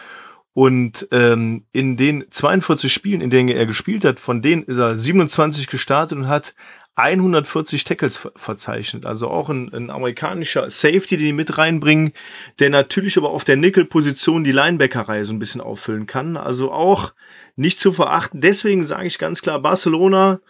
Und 0.55 1.07
ähm, 1.13 1.67
in 1.71 1.97
den 1.97 2.25
42 2.29 2.93
Spielen, 2.93 3.21
in 3.21 3.31
denen 3.31 3.49
er 3.49 3.65
gespielt 3.65 4.05
hat, 4.05 4.19
von 4.19 4.43
denen 4.43 4.65
ist 4.65 4.77
er 4.77 4.97
27 4.97 5.69
gestartet 5.69 6.19
und 6.19 6.27
hat 6.27 6.53
140 6.97 7.85
Tackles 7.85 8.17
ver 8.17 8.33
verzeichnet. 8.35 9.07
Also 9.07 9.29
auch 9.29 9.51
ein, 9.51 9.73
ein 9.73 9.89
amerikanischer 9.89 10.69
Safety, 10.69 11.17
den 11.17 11.27
die 11.27 11.33
mit 11.33 11.59
reinbringen, 11.59 12.13
der 12.59 12.71
natürlich 12.71 13.17
aber 13.17 13.31
auf 13.31 13.45
der 13.45 13.57
Nickel-Position 13.57 14.43
die 14.43 14.51
Linebackerei 14.51 15.23
so 15.23 15.33
ein 15.33 15.39
bisschen 15.39 15.61
auffüllen 15.61 16.07
kann. 16.07 16.37
Also 16.37 16.73
auch 16.73 17.13
nicht 17.55 17.79
zu 17.79 17.93
verachten. 17.93 18.41
Deswegen 18.41 18.83
sage 18.83 19.07
ich 19.07 19.21
ganz 19.21 19.43
klar, 19.43 19.63
Barcelona 19.63 20.41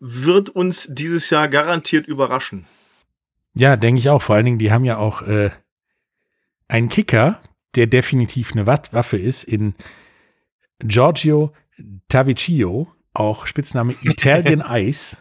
wird 0.00 0.50
uns 0.50 0.88
dieses 0.90 1.30
Jahr 1.30 1.48
garantiert 1.48 2.06
überraschen. 2.06 2.66
Ja, 3.54 3.76
denke 3.76 3.98
ich 4.00 4.08
auch. 4.08 4.22
Vor 4.22 4.36
allen 4.36 4.44
Dingen, 4.44 4.58
die 4.58 4.72
haben 4.72 4.84
ja 4.84 4.98
auch 4.98 5.22
äh, 5.22 5.50
einen 6.68 6.88
Kicker, 6.88 7.40
der 7.76 7.86
definitiv 7.86 8.52
eine 8.52 8.66
Waffe 8.66 9.16
ist, 9.16 9.44
in 9.44 9.74
Giorgio 10.80 11.52
Taviccio, 12.08 12.88
auch 13.12 13.46
Spitzname 13.46 13.94
Italian 14.02 14.64
Ice. 14.68 15.18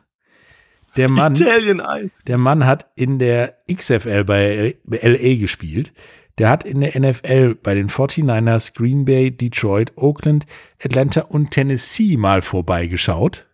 Der 0.96 1.10
Mann, 1.10 1.34
Italian 1.34 1.80
Ice. 1.80 2.14
der 2.28 2.38
Mann 2.38 2.66
hat 2.66 2.92
in 2.96 3.18
der 3.18 3.58
XFL 3.72 4.24
bei 4.24 4.78
LA 4.86 5.36
gespielt. 5.40 5.94
Der 6.40 6.50
hat 6.50 6.64
in 6.64 6.82
der 6.82 7.00
NFL 7.00 7.56
bei 7.56 7.76
den 7.76 7.90
49ers, 7.90 8.74
Green 8.76 9.06
Bay, 9.06 9.30
Detroit, 9.30 9.94
Oakland, 9.96 10.46
Atlanta 10.84 11.22
und 11.22 11.52
Tennessee 11.52 12.18
mal 12.18 12.42
vorbeigeschaut. 12.42 13.48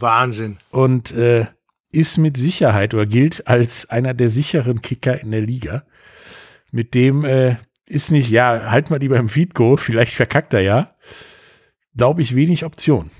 Wahnsinn. 0.00 0.58
Und 0.70 1.12
äh, 1.12 1.46
ist 1.92 2.18
mit 2.18 2.36
Sicherheit 2.36 2.94
oder 2.94 3.06
gilt 3.06 3.46
als 3.46 3.88
einer 3.88 4.14
der 4.14 4.28
sicheren 4.28 4.82
Kicker 4.82 5.20
in 5.20 5.30
der 5.30 5.40
Liga. 5.40 5.84
Mit 6.70 6.94
dem 6.94 7.24
äh, 7.24 7.56
ist 7.86 8.10
nicht, 8.10 8.30
ja, 8.30 8.70
halt 8.70 8.90
mal 8.90 8.98
lieber 8.98 9.16
im 9.16 9.28
Feed-Go, 9.28 9.76
vielleicht 9.76 10.14
verkackt 10.14 10.52
er 10.52 10.60
ja. 10.60 10.90
Glaube 11.96 12.20
ich, 12.20 12.34
wenig 12.34 12.64
Option. 12.64 13.10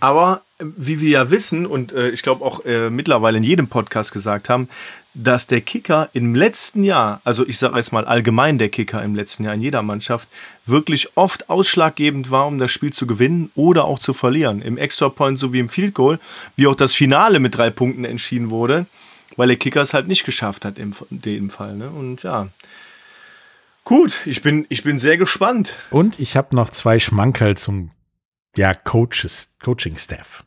Aber 0.00 0.42
äh, 0.58 0.64
wie 0.76 1.00
wir 1.00 1.10
ja 1.10 1.30
wissen 1.30 1.66
und 1.66 1.92
äh, 1.92 2.08
ich 2.08 2.22
glaube 2.22 2.44
auch 2.44 2.64
äh, 2.64 2.90
mittlerweile 2.90 3.38
in 3.38 3.44
jedem 3.44 3.68
Podcast 3.68 4.12
gesagt 4.12 4.48
haben, 4.48 4.68
dass 5.14 5.46
der 5.46 5.60
Kicker 5.60 6.08
im 6.12 6.34
letzten 6.34 6.84
Jahr, 6.84 7.20
also 7.24 7.46
ich 7.46 7.58
sage 7.58 7.76
jetzt 7.76 7.92
mal 7.92 8.04
allgemein 8.04 8.58
der 8.58 8.68
Kicker 8.68 9.02
im 9.02 9.14
letzten 9.14 9.44
Jahr 9.44 9.54
in 9.54 9.60
jeder 9.60 9.82
Mannschaft, 9.82 10.28
wirklich 10.66 11.16
oft 11.16 11.50
ausschlaggebend 11.50 12.30
war, 12.30 12.46
um 12.46 12.58
das 12.58 12.70
Spiel 12.70 12.92
zu 12.92 13.06
gewinnen 13.06 13.50
oder 13.56 13.84
auch 13.84 13.98
zu 13.98 14.14
verlieren. 14.14 14.62
Im 14.62 14.78
Extra 14.78 15.08
Point 15.08 15.38
sowie 15.38 15.58
im 15.58 15.68
Field 15.68 15.94
Goal, 15.94 16.20
wie 16.54 16.68
auch 16.68 16.76
das 16.76 16.94
Finale 16.94 17.40
mit 17.40 17.56
drei 17.56 17.70
Punkten 17.70 18.04
entschieden 18.04 18.50
wurde, 18.50 18.86
weil 19.36 19.48
der 19.48 19.56
Kicker 19.56 19.82
es 19.82 19.94
halt 19.94 20.06
nicht 20.06 20.24
geschafft 20.24 20.64
hat 20.64 20.78
in 20.78 20.94
dem 21.10 21.50
Fall. 21.50 21.74
Ne? 21.74 21.90
Und 21.90 22.22
ja, 22.22 22.48
gut, 23.84 24.26
ich 24.26 24.42
bin, 24.42 24.64
ich 24.68 24.84
bin 24.84 25.00
sehr 25.00 25.18
gespannt. 25.18 25.76
Und 25.90 26.20
ich 26.20 26.36
habe 26.36 26.54
noch 26.54 26.70
zwei 26.70 27.00
Schmankerl 27.00 27.56
zum 27.56 27.90
ja, 28.56 28.74
Coaches, 28.74 29.56
Coaching-Staff. 29.60 30.44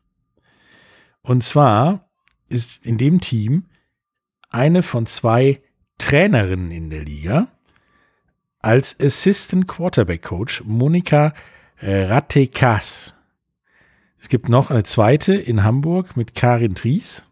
Und 1.22 1.43
zwar 1.43 2.10
ist 2.50 2.86
in 2.86 2.98
dem 2.98 3.20
Team 3.22 3.65
eine 4.53 4.83
von 4.83 5.05
zwei 5.05 5.62
Trainerinnen 5.98 6.72
in 6.72 6.89
der 6.89 7.03
Liga 7.03 7.48
als 8.62 9.00
Assistant 9.00 9.67
Quarterback 9.67 10.22
Coach 10.22 10.63
Monika 10.65 11.33
Ratekas. 11.81 13.13
Es 14.19 14.29
gibt 14.29 14.48
noch 14.48 14.72
eine 14.72 14.83
zweite 14.83 15.36
in 15.36 15.63
Hamburg 15.63 16.15
mit 16.15 16.33
Karin 16.33 16.75
Tries, 16.75 17.24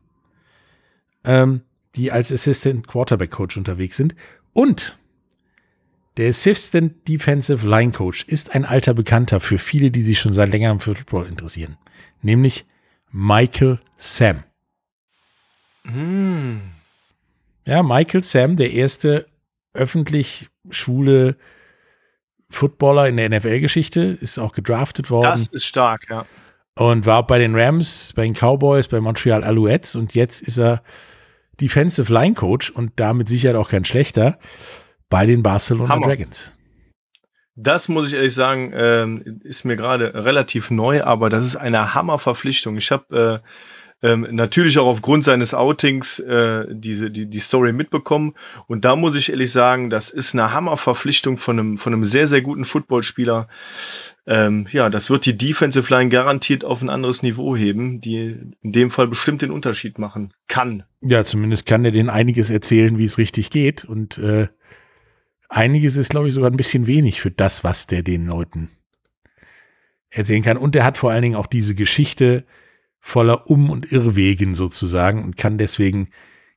ähm, 1.23 1.61
die 1.95 2.11
als 2.11 2.31
Assistant 2.31 2.85
Quarterback 2.85 3.31
Coach 3.31 3.55
unterwegs 3.55 3.95
sind. 3.95 4.15
Und 4.51 4.97
der 6.17 6.29
Assistant 6.29 7.07
Defensive 7.07 7.65
Line 7.67 7.93
Coach 7.93 8.25
ist 8.25 8.53
ein 8.53 8.65
alter 8.65 8.93
Bekannter 8.93 9.39
für 9.39 9.57
viele, 9.57 9.89
die 9.91 10.01
sich 10.01 10.19
schon 10.19 10.33
seit 10.33 10.49
längerem 10.49 10.81
für 10.81 10.93
Football 10.93 11.27
interessieren, 11.27 11.77
nämlich 12.21 12.65
Michael 13.11 13.79
Sam. 13.95 14.43
Mm. 15.85 16.80
Ja, 17.65 17.83
Michael 17.83 18.23
Sam, 18.23 18.55
der 18.55 18.71
erste 18.71 19.27
öffentlich 19.73 20.49
schwule 20.69 21.37
Footballer 22.49 23.07
in 23.07 23.17
der 23.17 23.29
NFL-Geschichte, 23.29 24.17
ist 24.19 24.39
auch 24.39 24.53
gedraftet 24.53 25.09
worden. 25.09 25.31
Das 25.31 25.47
ist 25.47 25.65
stark, 25.65 26.07
ja. 26.09 26.25
Und 26.75 27.05
war 27.05 27.25
bei 27.27 27.37
den 27.37 27.55
Rams, 27.55 28.13
bei 28.15 28.23
den 28.23 28.33
Cowboys, 28.33 28.87
bei 28.87 28.99
Montreal 28.99 29.43
Alouettes 29.43 29.95
und 29.95 30.15
jetzt 30.15 30.41
ist 30.41 30.57
er 30.57 30.81
Defensive 31.59 32.11
Line 32.11 32.33
Coach 32.33 32.69
und 32.71 32.93
damit 32.95 33.29
sicher 33.29 33.57
auch 33.59 33.69
kein 33.69 33.85
schlechter 33.85 34.39
bei 35.09 35.25
den 35.25 35.43
Barcelona 35.43 35.89
Hammer. 35.89 36.07
Dragons. 36.07 36.57
Das 37.55 37.89
muss 37.89 38.07
ich 38.07 38.13
ehrlich 38.13 38.33
sagen, 38.33 38.71
äh, 38.71 39.05
ist 39.43 39.65
mir 39.65 39.75
gerade 39.75 40.13
relativ 40.25 40.71
neu, 40.71 41.03
aber 41.03 41.29
das 41.29 41.45
ist 41.45 41.57
eine 41.57 41.93
Hammerverpflichtung. 41.93 42.77
Ich 42.77 42.91
habe 42.91 43.41
äh, 43.43 43.47
ähm, 44.01 44.27
natürlich 44.31 44.79
auch 44.79 44.87
aufgrund 44.87 45.23
seines 45.23 45.53
Outings 45.53 46.19
äh, 46.19 46.65
diese 46.69 47.11
die 47.11 47.27
die 47.27 47.39
Story 47.39 47.73
mitbekommen 47.73 48.33
und 48.67 48.85
da 48.85 48.95
muss 48.95 49.15
ich 49.15 49.29
ehrlich 49.29 49.51
sagen, 49.51 49.89
das 49.89 50.09
ist 50.09 50.33
eine 50.33 50.53
Hammerverpflichtung 50.53 51.37
von 51.37 51.59
einem 51.59 51.77
von 51.77 51.93
einem 51.93 52.05
sehr 52.05 52.27
sehr 52.27 52.41
guten 52.41 52.65
Footballspieler. 52.65 53.47
Ähm, 54.27 54.67
ja, 54.71 54.89
das 54.89 55.09
wird 55.09 55.25
die 55.25 55.35
Defensive 55.35 55.91
Line 55.91 56.09
garantiert 56.09 56.63
auf 56.63 56.83
ein 56.83 56.89
anderes 56.89 57.23
Niveau 57.23 57.55
heben, 57.55 58.01
die 58.01 58.35
in 58.61 58.71
dem 58.71 58.91
Fall 58.91 59.07
bestimmt 59.07 59.41
den 59.41 59.49
Unterschied 59.49 59.97
machen 59.97 60.31
kann. 60.47 60.83
Ja, 61.01 61.23
zumindest 61.23 61.65
kann 61.65 61.83
er 61.83 61.91
denen 61.91 62.09
einiges 62.09 62.51
erzählen, 62.51 62.99
wie 62.99 63.05
es 63.05 63.17
richtig 63.17 63.49
geht 63.49 63.83
und 63.83 64.19
äh, 64.19 64.47
Einiges 65.53 65.97
ist, 65.97 66.11
glaube 66.11 66.29
ich, 66.29 66.33
sogar 66.33 66.49
ein 66.49 66.55
bisschen 66.55 66.87
wenig 66.87 67.19
für 67.19 67.29
das, 67.29 67.65
was 67.65 67.85
der 67.85 68.03
den 68.03 68.25
Leuten 68.25 68.69
erzählen 70.09 70.43
kann. 70.43 70.55
Und 70.55 70.77
er 70.77 70.85
hat 70.85 70.97
vor 70.97 71.11
allen 71.11 71.23
Dingen 71.23 71.35
auch 71.35 71.45
diese 71.45 71.75
Geschichte 71.75 72.45
voller 73.01 73.49
Um- 73.49 73.69
und 73.69 73.91
Irrwegen 73.91 74.53
sozusagen 74.53 75.23
und 75.23 75.35
kann 75.35 75.57
deswegen, 75.57 76.09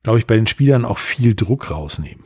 glaube 0.02 0.18
ich, 0.18 0.26
bei 0.26 0.36
den 0.36 0.46
Spielern 0.46 0.84
auch 0.84 0.98
viel 0.98 1.34
Druck 1.34 1.70
rausnehmen. 1.70 2.22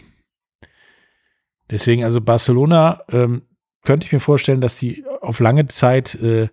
Deswegen 1.71 2.05
also 2.05 2.21
Barcelona 2.21 3.03
ähm, 3.09 3.43
könnte 3.85 4.07
ich 4.07 4.13
mir 4.13 4.21
vorstellen, 4.21 4.61
dass 4.61 4.77
die 4.77 5.05
auf 5.21 5.41
lange 5.41 5.67
Zeit 5.67 6.15
äh, 6.17 6.49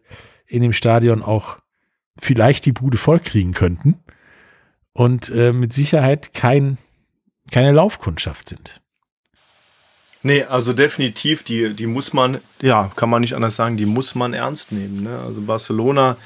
in 0.45 0.61
dem 0.61 0.73
Stadion 0.73 1.23
auch 1.23 1.57
vielleicht 2.17 2.65
die 2.65 2.71
Bude 2.71 2.97
voll 2.97 3.19
kriegen 3.19 3.53
könnten 3.53 3.99
und 4.93 5.29
äh, 5.29 5.51
mit 5.51 5.73
Sicherheit 5.73 6.33
kein, 6.33 6.77
keine 7.51 7.71
Laufkundschaft 7.71 8.49
sind. 8.49 8.81
Nee, 10.23 10.43
also 10.43 10.73
definitiv, 10.73 11.43
die, 11.43 11.75
die 11.75 11.85
muss 11.85 12.11
man, 12.11 12.39
ja, 12.59 12.91
kann 12.95 13.09
man 13.09 13.21
nicht 13.21 13.35
anders 13.35 13.55
sagen, 13.55 13.77
die 13.77 13.85
muss 13.85 14.15
man 14.15 14.33
ernst 14.33 14.71
nehmen. 14.71 15.03
Ne? 15.03 15.19
Also 15.19 15.41
Barcelona 15.41 16.17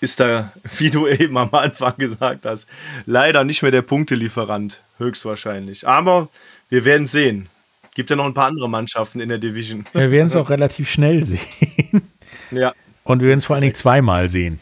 ist 0.00 0.20
da, 0.20 0.52
wie 0.76 0.90
du 0.90 1.06
eben 1.06 1.36
am 1.36 1.52
Anfang 1.52 1.94
gesagt 1.96 2.46
hast, 2.46 2.66
leider 3.06 3.44
nicht 3.44 3.62
mehr 3.62 3.70
der 3.70 3.82
Punktelieferant, 3.82 4.82
höchstwahrscheinlich. 4.98 5.86
Aber 5.86 6.28
wir 6.68 6.84
werden 6.84 7.06
sehen. 7.06 7.48
Gibt 7.94 8.10
ja 8.10 8.16
noch 8.16 8.26
ein 8.26 8.34
paar 8.34 8.46
andere 8.46 8.70
Mannschaften 8.70 9.20
in 9.20 9.28
der 9.28 9.38
Division. 9.38 9.84
Wir 9.92 10.10
werden 10.10 10.28
es 10.28 10.36
auch 10.36 10.50
relativ 10.50 10.88
schnell 10.88 11.24
sehen. 11.24 11.40
Ja. 12.50 12.74
Und 13.02 13.20
wir 13.20 13.28
werden 13.28 13.38
es 13.38 13.46
vor 13.46 13.56
allen 13.56 13.62
Dingen 13.62 13.74
zweimal 13.74 14.30
sehen. 14.30 14.60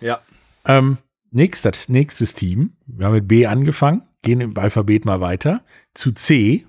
Ja. 0.00 0.20
Ähm, 0.64 0.98
nächstes, 1.30 1.88
nächstes 1.88 2.34
Team. 2.34 2.72
Wir 2.86 3.06
haben 3.06 3.14
mit 3.14 3.28
B 3.28 3.46
angefangen, 3.46 4.02
gehen 4.22 4.40
im 4.40 4.58
Alphabet 4.58 5.04
mal 5.04 5.20
weiter 5.20 5.62
zu 5.94 6.12
C 6.12 6.66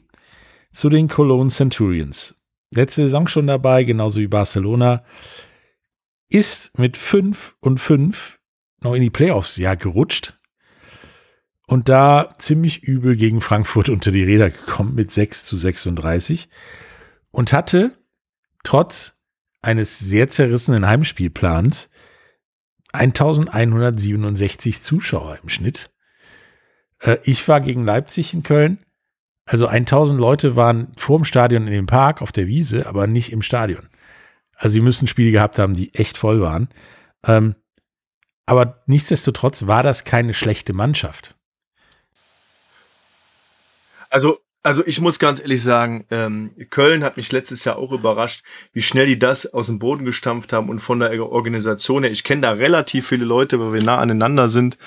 zu 0.72 0.90
den 0.90 1.08
Cologne 1.08 1.50
Centurions. 1.50 2.36
Letzte 2.72 3.04
Saison 3.04 3.28
schon 3.28 3.48
dabei, 3.48 3.84
genauso 3.84 4.20
wie 4.20 4.28
Barcelona. 4.28 5.04
Ist 6.30 6.78
mit 6.78 6.98
5 6.98 7.56
und 7.60 7.80
5 7.80 8.40
noch 8.82 8.94
in 8.94 9.02
die 9.02 9.10
Playoffs 9.10 9.58
ja 9.58 9.76
gerutscht. 9.76 10.40
Und 11.66 11.90
da 11.90 12.36
ziemlich 12.38 12.84
übel 12.84 13.16
gegen 13.16 13.42
Frankfurt 13.42 13.90
unter 13.90 14.12
die 14.12 14.24
Räder 14.24 14.50
gekommen 14.50 14.96
mit 14.96 15.12
6 15.12 15.44
zu 15.44 15.58
36. 15.58 16.50
Und 17.32 17.54
hatte 17.54 17.98
trotz 18.64 19.18
eines 19.62 20.00
sehr 20.00 20.30
zerrissenen 20.30 20.88
Heimspielplans 20.88 21.90
1167 22.94 24.82
Zuschauer 24.82 25.40
im 25.44 25.50
Schnitt. 25.50 25.92
Äh, 27.00 27.18
ich 27.24 27.48
war 27.48 27.62
gegen 27.62 27.84
Leipzig 27.84 28.34
in 28.34 28.44
Köln 28.44 28.80
also 29.48 29.66
1000 29.66 30.20
Leute 30.20 30.58
waren 30.58 30.92
vor 30.98 31.18
dem 31.18 31.24
Stadion 31.24 31.66
in 31.66 31.74
dem 31.74 31.86
Park 31.86 32.22
auf 32.22 32.34
der 32.34 32.48
Wiese, 32.48 32.86
aber 32.86 33.08
nicht 33.08 33.32
im 33.32 33.42
Stadion. 33.42 33.88
Also 34.58 34.74
sie 34.74 34.82
müssen 34.82 35.08
Spiele 35.08 35.32
gehabt 35.32 35.60
haben, 35.60 35.76
die 35.76 35.94
echt 35.94 36.18
voll 36.18 36.42
waren. 36.42 36.68
Ähm, 37.26 37.56
aber 38.48 38.82
nichtsdestotrotz 38.88 39.68
war 39.68 39.84
das 39.84 40.04
keine 40.04 40.34
schlechte 40.34 40.74
Mannschaft. 40.74 41.36
Also, 44.10 44.40
also 44.64 44.86
ich 44.88 45.00
muss 45.00 45.20
ganz 45.20 45.40
ehrlich 45.40 45.62
sagen, 45.62 46.06
ähm, 46.10 46.52
Köln 46.70 47.04
hat 47.04 47.18
mich 47.18 47.32
letztes 47.32 47.66
Jahr 47.66 47.78
auch 47.78 47.92
überrascht, 47.92 48.44
wie 48.74 48.82
schnell 48.82 49.06
die 49.06 49.20
das 49.20 49.54
aus 49.54 49.68
dem 49.68 49.80
Boden 49.80 50.06
gestampft 50.06 50.54
haben 50.54 50.70
und 50.70 50.80
von 50.80 51.00
der 51.00 51.22
Organisation 51.24 52.04
her. 52.04 52.12
Ich 52.12 52.24
kenne 52.24 52.42
da 52.42 52.52
relativ 52.52 53.08
viele 53.08 53.26
Leute, 53.26 53.60
weil 53.60 53.74
wir 53.74 53.84
nah 53.84 54.00
aneinander 54.00 54.48
sind. 54.48 54.78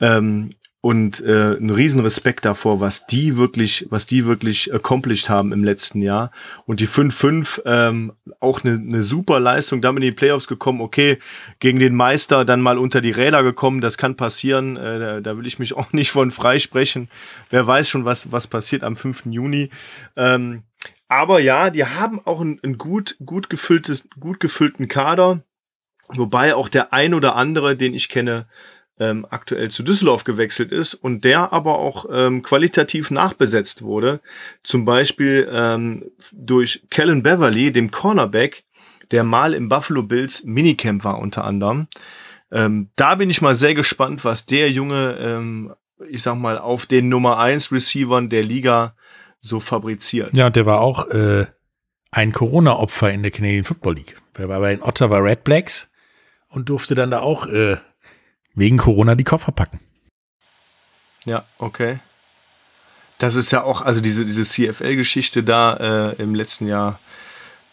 Ähm, 0.00 0.50
und 0.80 1.20
äh, 1.20 1.56
einen 1.56 1.70
riesen 1.70 2.00
Respekt 2.00 2.44
davor, 2.44 2.78
was 2.78 3.06
die 3.06 3.36
wirklich, 3.36 3.86
was 3.90 4.06
die 4.06 4.26
wirklich 4.26 4.72
accomplished 4.72 5.28
haben 5.28 5.52
im 5.52 5.64
letzten 5.64 6.00
Jahr. 6.02 6.30
Und 6.66 6.78
die 6.78 6.86
5-5, 6.86 7.62
ähm, 7.66 8.12
auch 8.38 8.62
eine, 8.62 8.74
eine 8.74 9.02
super 9.02 9.40
Leistung, 9.40 9.80
damit 9.80 10.04
in 10.04 10.10
die 10.10 10.16
Playoffs 10.16 10.46
gekommen, 10.46 10.80
okay, 10.80 11.18
gegen 11.58 11.80
den 11.80 11.96
Meister 11.96 12.44
dann 12.44 12.60
mal 12.60 12.78
unter 12.78 13.00
die 13.00 13.10
Räder 13.10 13.42
gekommen, 13.42 13.80
das 13.80 13.98
kann 13.98 14.16
passieren, 14.16 14.76
äh, 14.76 14.98
da, 15.00 15.20
da 15.20 15.36
will 15.36 15.46
ich 15.46 15.58
mich 15.58 15.72
auch 15.76 15.92
nicht 15.92 16.12
von 16.12 16.30
freisprechen. 16.30 17.08
Wer 17.50 17.66
weiß 17.66 17.88
schon, 17.88 18.04
was, 18.04 18.30
was 18.30 18.46
passiert 18.46 18.84
am 18.84 18.94
5. 18.94 19.26
Juni. 19.26 19.70
Ähm, 20.16 20.62
aber 21.08 21.40
ja, 21.40 21.70
die 21.70 21.86
haben 21.86 22.20
auch 22.24 22.40
ein, 22.40 22.60
ein 22.62 22.78
gut, 22.78 23.16
gut 23.24 23.50
gefülltes, 23.50 24.08
gut 24.20 24.38
gefüllten 24.38 24.86
Kader, 24.86 25.42
wobei 26.10 26.54
auch 26.54 26.68
der 26.68 26.92
ein 26.92 27.14
oder 27.14 27.34
andere, 27.34 27.76
den 27.76 27.94
ich 27.94 28.08
kenne, 28.08 28.46
ähm, 29.00 29.26
aktuell 29.30 29.70
zu 29.70 29.82
Düsseldorf 29.82 30.24
gewechselt 30.24 30.72
ist 30.72 30.94
und 30.94 31.24
der 31.24 31.52
aber 31.52 31.78
auch 31.78 32.06
ähm, 32.10 32.42
qualitativ 32.42 33.10
nachbesetzt 33.10 33.82
wurde. 33.82 34.20
Zum 34.62 34.84
Beispiel 34.84 35.48
ähm, 35.50 36.04
durch 36.32 36.82
Kellen 36.90 37.22
Beverly, 37.22 37.72
dem 37.72 37.90
Cornerback, 37.90 38.64
der 39.10 39.24
mal 39.24 39.54
im 39.54 39.68
Buffalo 39.68 40.02
Bills 40.02 40.44
Minicamp 40.44 41.04
war 41.04 41.18
unter 41.18 41.44
anderem. 41.44 41.88
Ähm, 42.50 42.88
da 42.96 43.14
bin 43.14 43.30
ich 43.30 43.42
mal 43.42 43.54
sehr 43.54 43.74
gespannt, 43.74 44.24
was 44.24 44.46
der 44.46 44.70
Junge, 44.70 45.16
ähm, 45.20 45.74
ich 46.08 46.22
sag 46.22 46.36
mal, 46.36 46.58
auf 46.58 46.86
den 46.86 47.08
Nummer 47.08 47.38
1 47.38 47.72
Receivern 47.72 48.28
der 48.30 48.42
Liga 48.42 48.94
so 49.40 49.60
fabriziert. 49.60 50.30
Ja, 50.34 50.50
der 50.50 50.66
war 50.66 50.80
auch 50.80 51.08
äh, 51.08 51.46
ein 52.10 52.32
Corona-Opfer 52.32 53.12
in 53.12 53.22
der 53.22 53.30
Canadian 53.30 53.64
Football 53.64 53.94
League. 53.94 54.16
Er 54.34 54.48
war 54.48 54.60
bei 54.60 54.74
den 54.74 54.82
Ottawa 54.82 55.18
Red 55.18 55.44
Blacks 55.44 55.92
und 56.48 56.68
durfte 56.68 56.94
dann 56.94 57.10
da 57.10 57.20
auch 57.20 57.46
äh, 57.46 57.76
wegen 58.58 58.76
Corona 58.76 59.14
die 59.14 59.24
Koffer 59.24 59.52
packen. 59.52 59.80
Ja, 61.24 61.44
okay. 61.58 61.98
Das 63.18 63.34
ist 63.34 63.50
ja 63.50 63.62
auch, 63.62 63.82
also 63.82 64.00
diese, 64.00 64.24
diese 64.24 64.44
CFL-Geschichte 64.44 65.42
da 65.42 66.12
äh, 66.12 66.22
im 66.22 66.34
letzten 66.34 66.66
Jahr, 66.66 66.98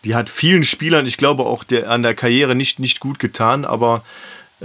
die 0.03 0.15
hat 0.15 0.29
vielen 0.29 0.63
Spielern, 0.63 1.05
ich 1.05 1.17
glaube 1.17 1.45
auch 1.45 1.63
der, 1.63 1.89
an 1.89 2.03
der 2.03 2.15
Karriere 2.15 2.55
nicht, 2.55 2.79
nicht 2.79 2.99
gut 2.99 3.19
getan, 3.19 3.65
aber 3.65 4.03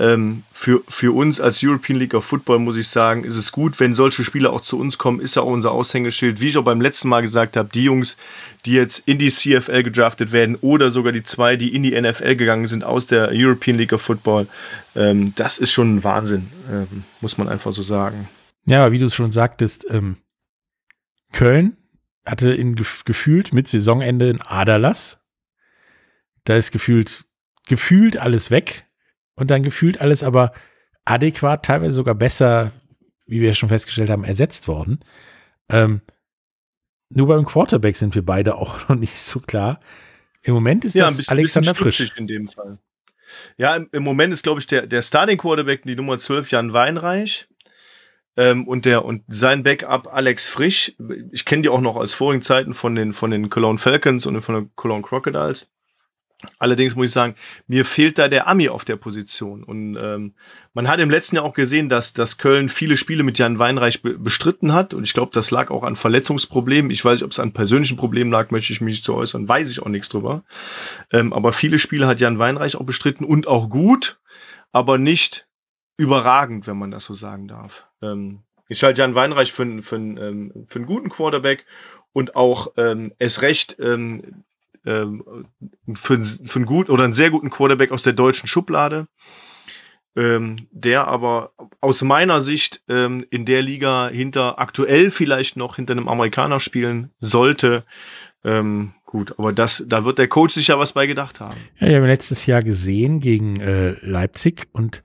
ähm, 0.00 0.44
für, 0.50 0.82
für 0.88 1.14
uns 1.14 1.40
als 1.40 1.62
European 1.62 1.98
League 1.98 2.14
of 2.14 2.24
Football 2.24 2.58
muss 2.58 2.78
ich 2.78 2.88
sagen, 2.88 3.22
ist 3.22 3.36
es 3.36 3.52
gut, 3.52 3.78
wenn 3.80 3.94
solche 3.94 4.24
Spieler 4.24 4.50
auch 4.50 4.62
zu 4.62 4.78
uns 4.78 4.96
kommen, 4.96 5.20
ist 5.20 5.36
ja 5.36 5.42
auch 5.42 5.52
unser 5.52 5.72
Aushängeschild. 5.72 6.40
Wie 6.40 6.48
ich 6.48 6.56
auch 6.56 6.64
beim 6.64 6.80
letzten 6.80 7.10
Mal 7.10 7.20
gesagt 7.20 7.56
habe, 7.56 7.68
die 7.68 7.84
Jungs, 7.84 8.16
die 8.64 8.72
jetzt 8.72 9.06
in 9.06 9.18
die 9.18 9.30
CFL 9.30 9.82
gedraftet 9.82 10.32
werden 10.32 10.56
oder 10.56 10.90
sogar 10.90 11.12
die 11.12 11.22
zwei, 11.22 11.56
die 11.56 11.74
in 11.74 11.82
die 11.82 12.00
NFL 12.00 12.36
gegangen 12.36 12.66
sind 12.66 12.82
aus 12.82 13.06
der 13.06 13.28
European 13.30 13.76
League 13.76 13.92
of 13.92 14.00
Football, 14.00 14.48
ähm, 14.96 15.34
das 15.36 15.58
ist 15.58 15.70
schon 15.70 15.96
ein 15.96 16.04
Wahnsinn, 16.04 16.48
ähm, 16.70 17.04
muss 17.20 17.36
man 17.36 17.48
einfach 17.48 17.72
so 17.72 17.82
sagen. 17.82 18.26
Ja, 18.64 18.92
wie 18.92 18.98
du 18.98 19.04
es 19.04 19.14
schon 19.14 19.32
sagtest, 19.32 19.86
ähm, 19.90 20.16
Köln 21.32 21.76
hatte 22.24 22.52
in, 22.52 22.74
gefühlt 22.74 23.52
mit 23.52 23.68
Saisonende 23.68 24.30
ein 24.30 24.40
Aderlass. 24.40 25.26
Da 26.44 26.56
ist 26.56 26.70
gefühlt, 26.70 27.26
gefühlt 27.68 28.16
alles 28.16 28.50
weg 28.50 28.86
und 29.40 29.50
dann 29.50 29.62
gefühlt 29.62 30.00
alles 30.00 30.22
aber 30.22 30.52
adäquat, 31.04 31.64
teilweise 31.64 31.92
sogar 31.92 32.14
besser, 32.14 32.72
wie 33.26 33.40
wir 33.40 33.54
schon 33.54 33.70
festgestellt 33.70 34.10
haben, 34.10 34.24
ersetzt 34.24 34.68
worden. 34.68 35.00
Ähm, 35.70 36.02
nur 37.08 37.26
beim 37.26 37.44
Quarterback 37.44 37.96
sind 37.96 38.14
wir 38.14 38.24
beide 38.24 38.56
auch 38.56 38.76
noch 38.88 38.96
nicht 38.96 39.20
so 39.20 39.40
klar. 39.40 39.80
Im 40.42 40.54
Moment 40.54 40.84
ist 40.84 40.94
ja, 40.94 41.06
das 41.06 41.16
bisschen, 41.16 41.32
Alexander 41.32 41.74
Frisch. 41.74 42.12
in 42.16 42.26
dem 42.26 42.46
Fall. 42.48 42.78
Ja, 43.56 43.76
im, 43.76 43.88
im 43.92 44.02
Moment 44.02 44.32
ist, 44.32 44.42
glaube 44.42 44.60
ich, 44.60 44.66
der, 44.66 44.86
der 44.86 45.02
Starting 45.02 45.38
Quarterback 45.38 45.82
die 45.84 45.96
Nummer 45.96 46.18
12, 46.18 46.50
Jan 46.50 46.72
Weinreich. 46.72 47.48
Ähm, 48.36 48.68
und 48.68 48.84
der 48.84 49.04
und 49.04 49.24
sein 49.26 49.62
Backup 49.62 50.06
Alex 50.12 50.48
Frisch. 50.48 50.94
Ich 51.32 51.44
kenne 51.44 51.62
die 51.62 51.68
auch 51.68 51.80
noch 51.80 51.96
aus 51.96 52.12
vorigen 52.12 52.42
Zeiten 52.42 52.74
von 52.74 52.94
den, 52.94 53.12
von 53.12 53.30
den 53.30 53.50
Cologne 53.50 53.78
Falcons 53.78 54.26
und 54.26 54.40
von 54.42 54.54
den 54.54 54.70
Cologne 54.76 55.02
Crocodiles. 55.02 55.70
Allerdings 56.58 56.96
muss 56.96 57.06
ich 57.06 57.12
sagen, 57.12 57.34
mir 57.66 57.84
fehlt 57.84 58.18
da 58.18 58.28
der 58.28 58.48
Ami 58.48 58.70
auf 58.70 58.86
der 58.86 58.96
Position. 58.96 59.62
Und 59.62 59.96
ähm, 59.96 60.34
man 60.72 60.88
hat 60.88 60.98
im 60.98 61.10
letzten 61.10 61.36
Jahr 61.36 61.44
auch 61.44 61.52
gesehen, 61.52 61.90
dass, 61.90 62.14
dass 62.14 62.38
Köln 62.38 62.70
viele 62.70 62.96
Spiele 62.96 63.22
mit 63.22 63.38
Jan 63.38 63.58
Weinreich 63.58 64.00
be 64.00 64.18
bestritten 64.18 64.72
hat. 64.72 64.94
Und 64.94 65.04
ich 65.04 65.12
glaube, 65.12 65.32
das 65.34 65.50
lag 65.50 65.70
auch 65.70 65.82
an 65.82 65.96
Verletzungsproblemen. 65.96 66.90
Ich 66.90 67.04
weiß 67.04 67.18
nicht, 67.18 67.24
ob 67.24 67.32
es 67.32 67.40
an 67.40 67.52
persönlichen 67.52 67.98
Problemen 67.98 68.30
lag, 68.30 68.50
möchte 68.50 68.72
ich 68.72 68.80
mich 68.80 68.94
nicht 68.94 69.04
zu 69.04 69.14
äußern, 69.14 69.48
weiß 69.48 69.70
ich 69.70 69.82
auch 69.82 69.88
nichts 69.88 70.08
drüber. 70.08 70.42
Ähm, 71.12 71.34
aber 71.34 71.52
viele 71.52 71.78
Spiele 71.78 72.06
hat 72.06 72.20
Jan 72.20 72.38
Weinreich 72.38 72.76
auch 72.76 72.84
bestritten 72.84 73.24
und 73.24 73.46
auch 73.46 73.68
gut, 73.68 74.18
aber 74.72 74.96
nicht 74.96 75.46
überragend, 75.98 76.66
wenn 76.66 76.78
man 76.78 76.90
das 76.90 77.04
so 77.04 77.12
sagen 77.12 77.48
darf. 77.48 77.86
Ähm, 78.00 78.44
ich 78.68 78.82
halte 78.82 79.02
Jan 79.02 79.14
Weinreich 79.14 79.52
für, 79.52 79.82
für, 79.82 79.96
ähm, 79.96 80.64
für 80.66 80.78
einen 80.78 80.86
guten 80.86 81.10
Quarterback 81.10 81.66
und 82.12 82.34
auch 82.34 82.72
ähm, 82.76 83.12
es 83.18 83.42
recht 83.42 83.76
ähm, 83.78 84.44
ähm, 84.86 85.46
für, 85.94 86.22
für 86.22 86.56
einen 86.56 86.66
guten 86.66 86.90
oder 86.90 87.04
einen 87.04 87.12
sehr 87.12 87.30
guten 87.30 87.50
Quarterback 87.50 87.92
aus 87.92 88.02
der 88.02 88.12
deutschen 88.12 88.46
Schublade, 88.46 89.08
ähm, 90.16 90.68
der 90.70 91.06
aber 91.06 91.52
aus 91.80 92.02
meiner 92.02 92.40
Sicht 92.40 92.82
ähm, 92.88 93.24
in 93.30 93.46
der 93.46 93.62
Liga 93.62 94.08
hinter 94.08 94.58
aktuell 94.58 95.10
vielleicht 95.10 95.56
noch 95.56 95.76
hinter 95.76 95.92
einem 95.92 96.08
Amerikaner 96.08 96.60
spielen 96.60 97.10
sollte. 97.20 97.84
Ähm, 98.42 98.94
gut, 99.04 99.38
aber 99.38 99.52
das, 99.52 99.84
da 99.86 100.04
wird 100.04 100.18
der 100.18 100.28
Coach 100.28 100.54
sicher 100.54 100.78
was 100.78 100.92
bei 100.92 101.06
gedacht 101.06 101.40
haben. 101.40 101.56
Ja, 101.78 101.88
wir 101.88 101.96
haben 101.96 102.06
letztes 102.06 102.46
Jahr 102.46 102.62
gesehen 102.62 103.20
gegen 103.20 103.60
äh, 103.60 103.90
Leipzig 104.00 104.68
und 104.72 105.04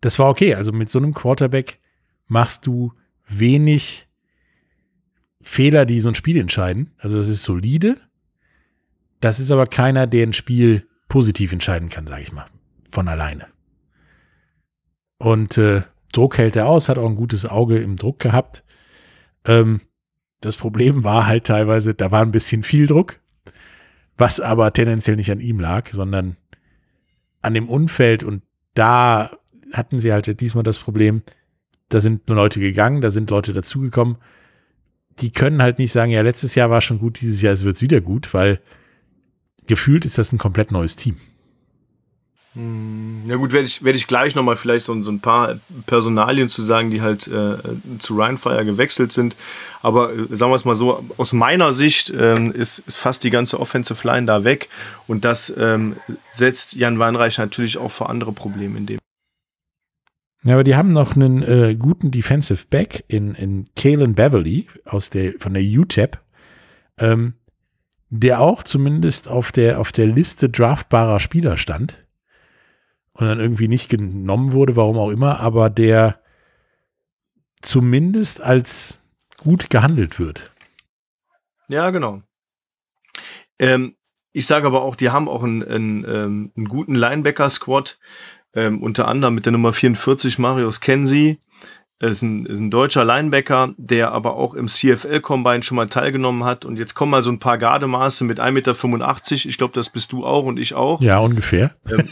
das 0.00 0.18
war 0.18 0.28
okay. 0.28 0.54
Also 0.54 0.72
mit 0.72 0.90
so 0.90 0.98
einem 0.98 1.14
Quarterback 1.14 1.78
machst 2.26 2.66
du 2.66 2.92
wenig 3.26 4.08
Fehler, 5.40 5.86
die 5.86 6.00
so 6.00 6.08
ein 6.08 6.14
Spiel 6.14 6.36
entscheiden. 6.36 6.92
Also 6.98 7.16
das 7.16 7.28
ist 7.28 7.44
solide 7.44 7.96
das 9.20 9.40
ist 9.40 9.50
aber 9.50 9.66
keiner, 9.66 10.06
der 10.06 10.26
ein 10.26 10.32
Spiel 10.32 10.86
positiv 11.08 11.52
entscheiden 11.52 11.88
kann, 11.88 12.06
sage 12.06 12.22
ich 12.22 12.32
mal, 12.32 12.46
von 12.90 13.08
alleine. 13.08 13.46
Und 15.18 15.58
äh, 15.58 15.82
Druck 16.12 16.38
hält 16.38 16.56
er 16.56 16.68
aus, 16.68 16.88
hat 16.88 16.98
auch 16.98 17.08
ein 17.08 17.16
gutes 17.16 17.44
Auge 17.46 17.78
im 17.78 17.96
Druck 17.96 18.18
gehabt. 18.18 18.64
Ähm, 19.44 19.80
das 20.40 20.56
Problem 20.56 21.04
war 21.04 21.26
halt 21.26 21.44
teilweise, 21.44 21.94
da 21.94 22.10
war 22.12 22.22
ein 22.22 22.30
bisschen 22.30 22.62
viel 22.62 22.86
Druck, 22.86 23.20
was 24.16 24.38
aber 24.38 24.72
tendenziell 24.72 25.16
nicht 25.16 25.32
an 25.32 25.40
ihm 25.40 25.58
lag, 25.58 25.90
sondern 25.92 26.36
an 27.42 27.54
dem 27.54 27.68
Umfeld. 27.68 28.22
Und 28.22 28.42
da 28.74 29.30
hatten 29.72 30.00
sie 30.00 30.12
halt 30.12 30.40
diesmal 30.40 30.64
das 30.64 30.78
Problem, 30.78 31.22
da 31.88 32.00
sind 32.00 32.28
nur 32.28 32.36
Leute 32.36 32.60
gegangen, 32.60 33.00
da 33.00 33.10
sind 33.10 33.30
Leute 33.30 33.52
dazugekommen. 33.52 34.18
Die 35.20 35.32
können 35.32 35.62
halt 35.62 35.78
nicht 35.78 35.90
sagen, 35.90 36.12
ja, 36.12 36.22
letztes 36.22 36.54
Jahr 36.54 36.70
war 36.70 36.80
schon 36.80 37.00
gut, 37.00 37.20
dieses 37.20 37.42
Jahr 37.42 37.58
wird 37.60 37.76
es 37.76 37.82
wieder 37.82 38.00
gut, 38.00 38.32
weil 38.34 38.60
gefühlt 39.68 40.04
ist 40.04 40.18
das 40.18 40.32
ein 40.32 40.38
komplett 40.38 40.72
neues 40.72 40.96
Team. 40.96 41.16
Ja 43.26 43.36
gut, 43.36 43.52
werde 43.52 43.66
ich, 43.66 43.84
werd 43.84 43.94
ich 43.94 44.08
gleich 44.08 44.34
nochmal 44.34 44.56
vielleicht 44.56 44.86
so, 44.86 45.00
so 45.02 45.12
ein 45.12 45.20
paar 45.20 45.60
Personalien 45.86 46.48
zu 46.48 46.62
sagen, 46.62 46.90
die 46.90 47.02
halt 47.02 47.28
äh, 47.28 47.56
zu 48.00 48.18
Rheinfire 48.18 48.64
gewechselt 48.64 49.12
sind. 49.12 49.36
Aber 49.80 50.12
äh, 50.12 50.36
sagen 50.36 50.50
wir 50.50 50.56
es 50.56 50.64
mal 50.64 50.74
so, 50.74 51.04
aus 51.18 51.32
meiner 51.32 51.72
Sicht 51.72 52.10
ähm, 52.10 52.50
ist, 52.52 52.80
ist 52.80 52.96
fast 52.96 53.22
die 53.22 53.30
ganze 53.30 53.60
Offensive 53.60 54.04
Line 54.04 54.26
da 54.26 54.42
weg. 54.42 54.68
Und 55.06 55.24
das 55.24 55.54
ähm, 55.56 55.96
setzt 56.30 56.74
Jan 56.74 56.98
Weinreich 56.98 57.38
natürlich 57.38 57.78
auch 57.78 57.92
vor 57.92 58.10
andere 58.10 58.32
Probleme 58.32 58.78
in 58.78 58.86
dem. 58.86 58.98
Ja, 60.42 60.54
aber 60.54 60.64
die 60.64 60.74
haben 60.74 60.92
noch 60.92 61.14
einen 61.14 61.42
äh, 61.42 61.76
guten 61.78 62.10
Defensive 62.10 62.64
Back 62.70 63.04
in, 63.06 63.34
in 63.34 63.66
Kalen 63.76 64.14
Beverly 64.14 64.66
aus 64.84 65.10
der, 65.10 65.34
von 65.38 65.54
der 65.54 65.62
UTEP. 65.62 66.18
Ähm, 66.98 67.34
der 68.10 68.40
auch 68.40 68.62
zumindest 68.62 69.28
auf 69.28 69.52
der, 69.52 69.80
auf 69.80 69.92
der 69.92 70.06
Liste 70.06 70.48
draftbarer 70.48 71.20
Spieler 71.20 71.56
stand 71.56 72.00
und 73.14 73.26
dann 73.26 73.40
irgendwie 73.40 73.68
nicht 73.68 73.88
genommen 73.88 74.52
wurde, 74.52 74.76
warum 74.76 74.96
auch 74.98 75.10
immer, 75.10 75.40
aber 75.40 75.70
der 75.70 76.20
zumindest 77.60 78.40
als 78.40 79.00
gut 79.36 79.70
gehandelt 79.70 80.18
wird. 80.18 80.52
Ja, 81.68 81.90
genau. 81.90 82.22
Ähm, 83.58 83.96
ich 84.32 84.46
sage 84.46 84.66
aber 84.66 84.82
auch, 84.82 84.94
die 84.94 85.10
haben 85.10 85.28
auch 85.28 85.42
einen, 85.42 85.62
einen, 85.62 86.04
ähm, 86.04 86.52
einen 86.56 86.68
guten 86.68 86.94
Linebacker-Squad, 86.94 87.98
ähm, 88.54 88.82
unter 88.82 89.08
anderem 89.08 89.34
mit 89.34 89.44
der 89.46 89.52
Nummer 89.52 89.72
44 89.72 90.38
Marius 90.38 90.80
Kenzie, 90.80 91.38
ist 92.00 92.22
ein, 92.22 92.46
ist 92.46 92.60
ein 92.60 92.70
deutscher 92.70 93.04
Linebacker, 93.04 93.74
der 93.76 94.12
aber 94.12 94.36
auch 94.36 94.54
im 94.54 94.68
CFL-Combine 94.68 95.62
schon 95.62 95.76
mal 95.76 95.88
teilgenommen 95.88 96.44
hat. 96.44 96.64
Und 96.64 96.78
jetzt 96.78 96.94
kommen 96.94 97.10
mal 97.10 97.22
so 97.22 97.30
ein 97.30 97.40
paar 97.40 97.58
Gardemaße 97.58 98.24
mit 98.24 98.40
1,85 98.40 98.52
Meter. 98.52 99.48
Ich 99.48 99.58
glaube, 99.58 99.74
das 99.74 99.90
bist 99.90 100.12
du 100.12 100.24
auch 100.24 100.44
und 100.44 100.58
ich 100.58 100.74
auch. 100.74 101.00
Ja, 101.00 101.18
ungefähr. 101.18 101.74
Ähm, 101.90 102.08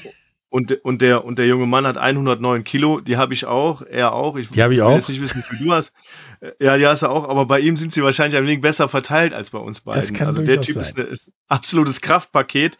und, 0.49 0.73
und, 0.85 1.03
der, 1.03 1.25
und 1.25 1.39
der 1.39 1.47
junge 1.47 1.67
Mann 1.67 1.87
hat 1.87 1.99
109 1.99 2.65
Kilo. 2.65 3.01
Die 3.01 3.17
habe 3.17 3.35
ich 3.35 3.47
auch, 3.47 3.83
er 3.83 4.13
auch. 4.13 4.37
Ich 4.37 4.49
die 4.49 4.63
habe 4.63 4.75
ich 4.75 4.83
auch. 4.83 4.87
Ich 4.87 4.93
will 4.93 4.99
jetzt 4.99 5.09
nicht 5.09 5.21
wissen, 5.21 5.39
wie 5.39 5.57
viel 5.57 5.67
du 5.67 5.73
hast. 5.73 5.93
Ja, 6.59 6.77
die 6.79 6.87
hast 6.87 7.03
du 7.03 7.09
auch. 7.09 7.29
Aber 7.29 7.47
bei 7.47 7.61
ihm 7.61 7.77
sind 7.77 7.93
sie 7.93 8.03
wahrscheinlich 8.03 8.39
ein 8.39 8.45
wenig 8.45 8.61
besser 8.61 8.89
verteilt 8.89 9.35
als 9.35 9.51
bei 9.51 9.59
uns 9.59 9.81
beiden. 9.81 10.01
Das 10.01 10.13
kann 10.13 10.29
also 10.29 10.43
der 10.43 10.61
Typ 10.63 10.83
sein. 10.83 11.07
ist 11.07 11.29
ein 11.29 11.33
absolutes 11.49 12.01
Kraftpaket. 12.01 12.79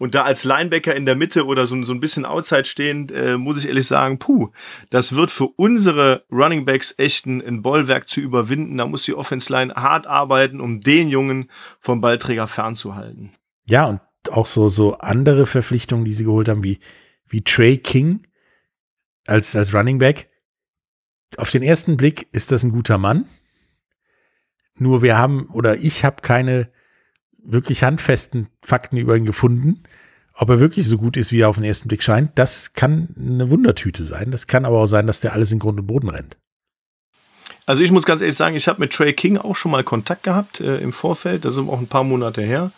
Und 0.00 0.16
da 0.16 0.22
als 0.22 0.44
Linebacker 0.44 0.94
in 0.94 1.06
der 1.06 1.14
Mitte 1.14 1.46
oder 1.46 1.66
so, 1.66 1.80
so 1.84 1.92
ein 1.92 2.00
bisschen 2.00 2.24
outside 2.24 2.64
stehend, 2.64 3.12
äh, 3.12 3.36
muss 3.36 3.60
ich 3.60 3.68
ehrlich 3.68 3.86
sagen, 3.86 4.18
puh, 4.18 4.50
das 4.90 5.14
wird 5.14 5.30
für 5.30 5.46
unsere 5.56 6.24
Running 6.32 6.64
Backs 6.64 6.94
echt 6.98 7.26
ein, 7.26 7.40
ein 7.40 7.62
Bollwerk 7.62 8.08
zu 8.08 8.20
überwinden. 8.20 8.76
Da 8.76 8.86
muss 8.86 9.04
die 9.04 9.14
Offense 9.14 9.52
Line 9.52 9.72
hart 9.74 10.06
arbeiten, 10.08 10.60
um 10.60 10.80
den 10.80 11.08
Jungen 11.08 11.48
vom 11.78 12.00
Ballträger 12.00 12.48
fernzuhalten. 12.48 13.30
Ja, 13.66 13.86
und 13.86 14.00
auch 14.32 14.46
so, 14.46 14.68
so 14.68 14.98
andere 14.98 15.46
Verpflichtungen, 15.46 16.04
die 16.04 16.12
sie 16.12 16.24
geholt 16.24 16.48
haben, 16.48 16.64
wie, 16.64 16.80
wie 17.28 17.42
Trey 17.42 17.78
King 17.78 18.26
als, 19.26 19.54
als 19.54 19.72
Running 19.74 20.00
Back. 20.00 20.28
Auf 21.36 21.50
den 21.50 21.62
ersten 21.62 21.96
Blick 21.96 22.26
ist 22.32 22.50
das 22.50 22.64
ein 22.64 22.72
guter 22.72 22.98
Mann. 22.98 23.26
Nur 24.76 25.02
wir 25.02 25.16
haben, 25.16 25.46
oder 25.50 25.76
ich 25.76 26.04
habe 26.04 26.22
keine 26.22 26.68
wirklich 27.44 27.82
handfesten 27.82 28.48
Fakten 28.62 28.96
über 28.96 29.16
ihn 29.16 29.26
gefunden. 29.26 29.82
Ob 30.36 30.48
er 30.48 30.60
wirklich 30.60 30.88
so 30.88 30.98
gut 30.98 31.16
ist, 31.16 31.30
wie 31.30 31.40
er 31.40 31.48
auf 31.48 31.56
den 31.56 31.64
ersten 31.64 31.88
Blick 31.88 32.02
scheint, 32.02 32.32
das 32.34 32.72
kann 32.72 33.08
eine 33.16 33.50
Wundertüte 33.50 34.02
sein. 34.02 34.32
Das 34.32 34.48
kann 34.48 34.64
aber 34.64 34.78
auch 34.78 34.86
sein, 34.86 35.06
dass 35.06 35.20
der 35.20 35.32
alles 35.32 35.52
in 35.52 35.60
Grund 35.60 35.78
und 35.78 35.86
Boden 35.86 36.08
rennt. 36.08 36.38
Also 37.66 37.82
ich 37.82 37.92
muss 37.92 38.04
ganz 38.04 38.20
ehrlich 38.20 38.36
sagen, 38.36 38.56
ich 38.56 38.68
habe 38.68 38.80
mit 38.80 38.92
Trey 38.92 39.12
King 39.12 39.38
auch 39.38 39.56
schon 39.56 39.70
mal 39.70 39.84
Kontakt 39.84 40.24
gehabt 40.24 40.60
äh, 40.60 40.78
im 40.78 40.92
Vorfeld, 40.92 41.44
das 41.44 41.54
ist 41.54 41.60
auch 41.60 41.78
ein 41.78 41.86
paar 41.86 42.04
Monate 42.04 42.42
her, 42.42 42.72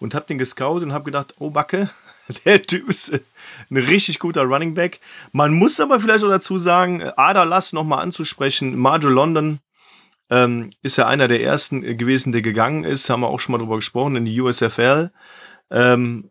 und 0.00 0.14
habe 0.14 0.26
den 0.26 0.38
gescoutet 0.38 0.84
und 0.84 0.92
habe 0.92 1.04
gedacht, 1.04 1.34
oh 1.38 1.50
Backe, 1.50 1.90
der 2.44 2.62
Typ 2.62 2.88
ist 2.88 3.10
äh, 3.10 3.20
ein 3.70 3.76
richtig 3.76 4.18
guter 4.18 4.42
Running 4.42 4.74
Back. 4.74 5.00
Man 5.30 5.52
muss 5.52 5.78
aber 5.78 6.00
vielleicht 6.00 6.24
auch 6.24 6.28
dazu 6.28 6.58
sagen, 6.58 7.00
äh, 7.00 7.12
Ada 7.16 7.44
Lass 7.44 7.72
nochmal 7.72 8.02
anzusprechen, 8.02 8.76
Marjo 8.76 9.10
London, 9.10 9.60
ähm, 10.32 10.70
ist 10.80 10.96
ja 10.96 11.06
einer 11.06 11.28
der 11.28 11.42
ersten 11.42 11.82
gewesen, 11.98 12.32
der 12.32 12.40
gegangen 12.40 12.84
ist, 12.84 13.10
haben 13.10 13.20
wir 13.20 13.28
auch 13.28 13.38
schon 13.38 13.52
mal 13.52 13.58
drüber 13.58 13.76
gesprochen, 13.76 14.16
in 14.16 14.24
die 14.24 14.40
USFL. 14.40 15.10
Ähm, 15.70 16.30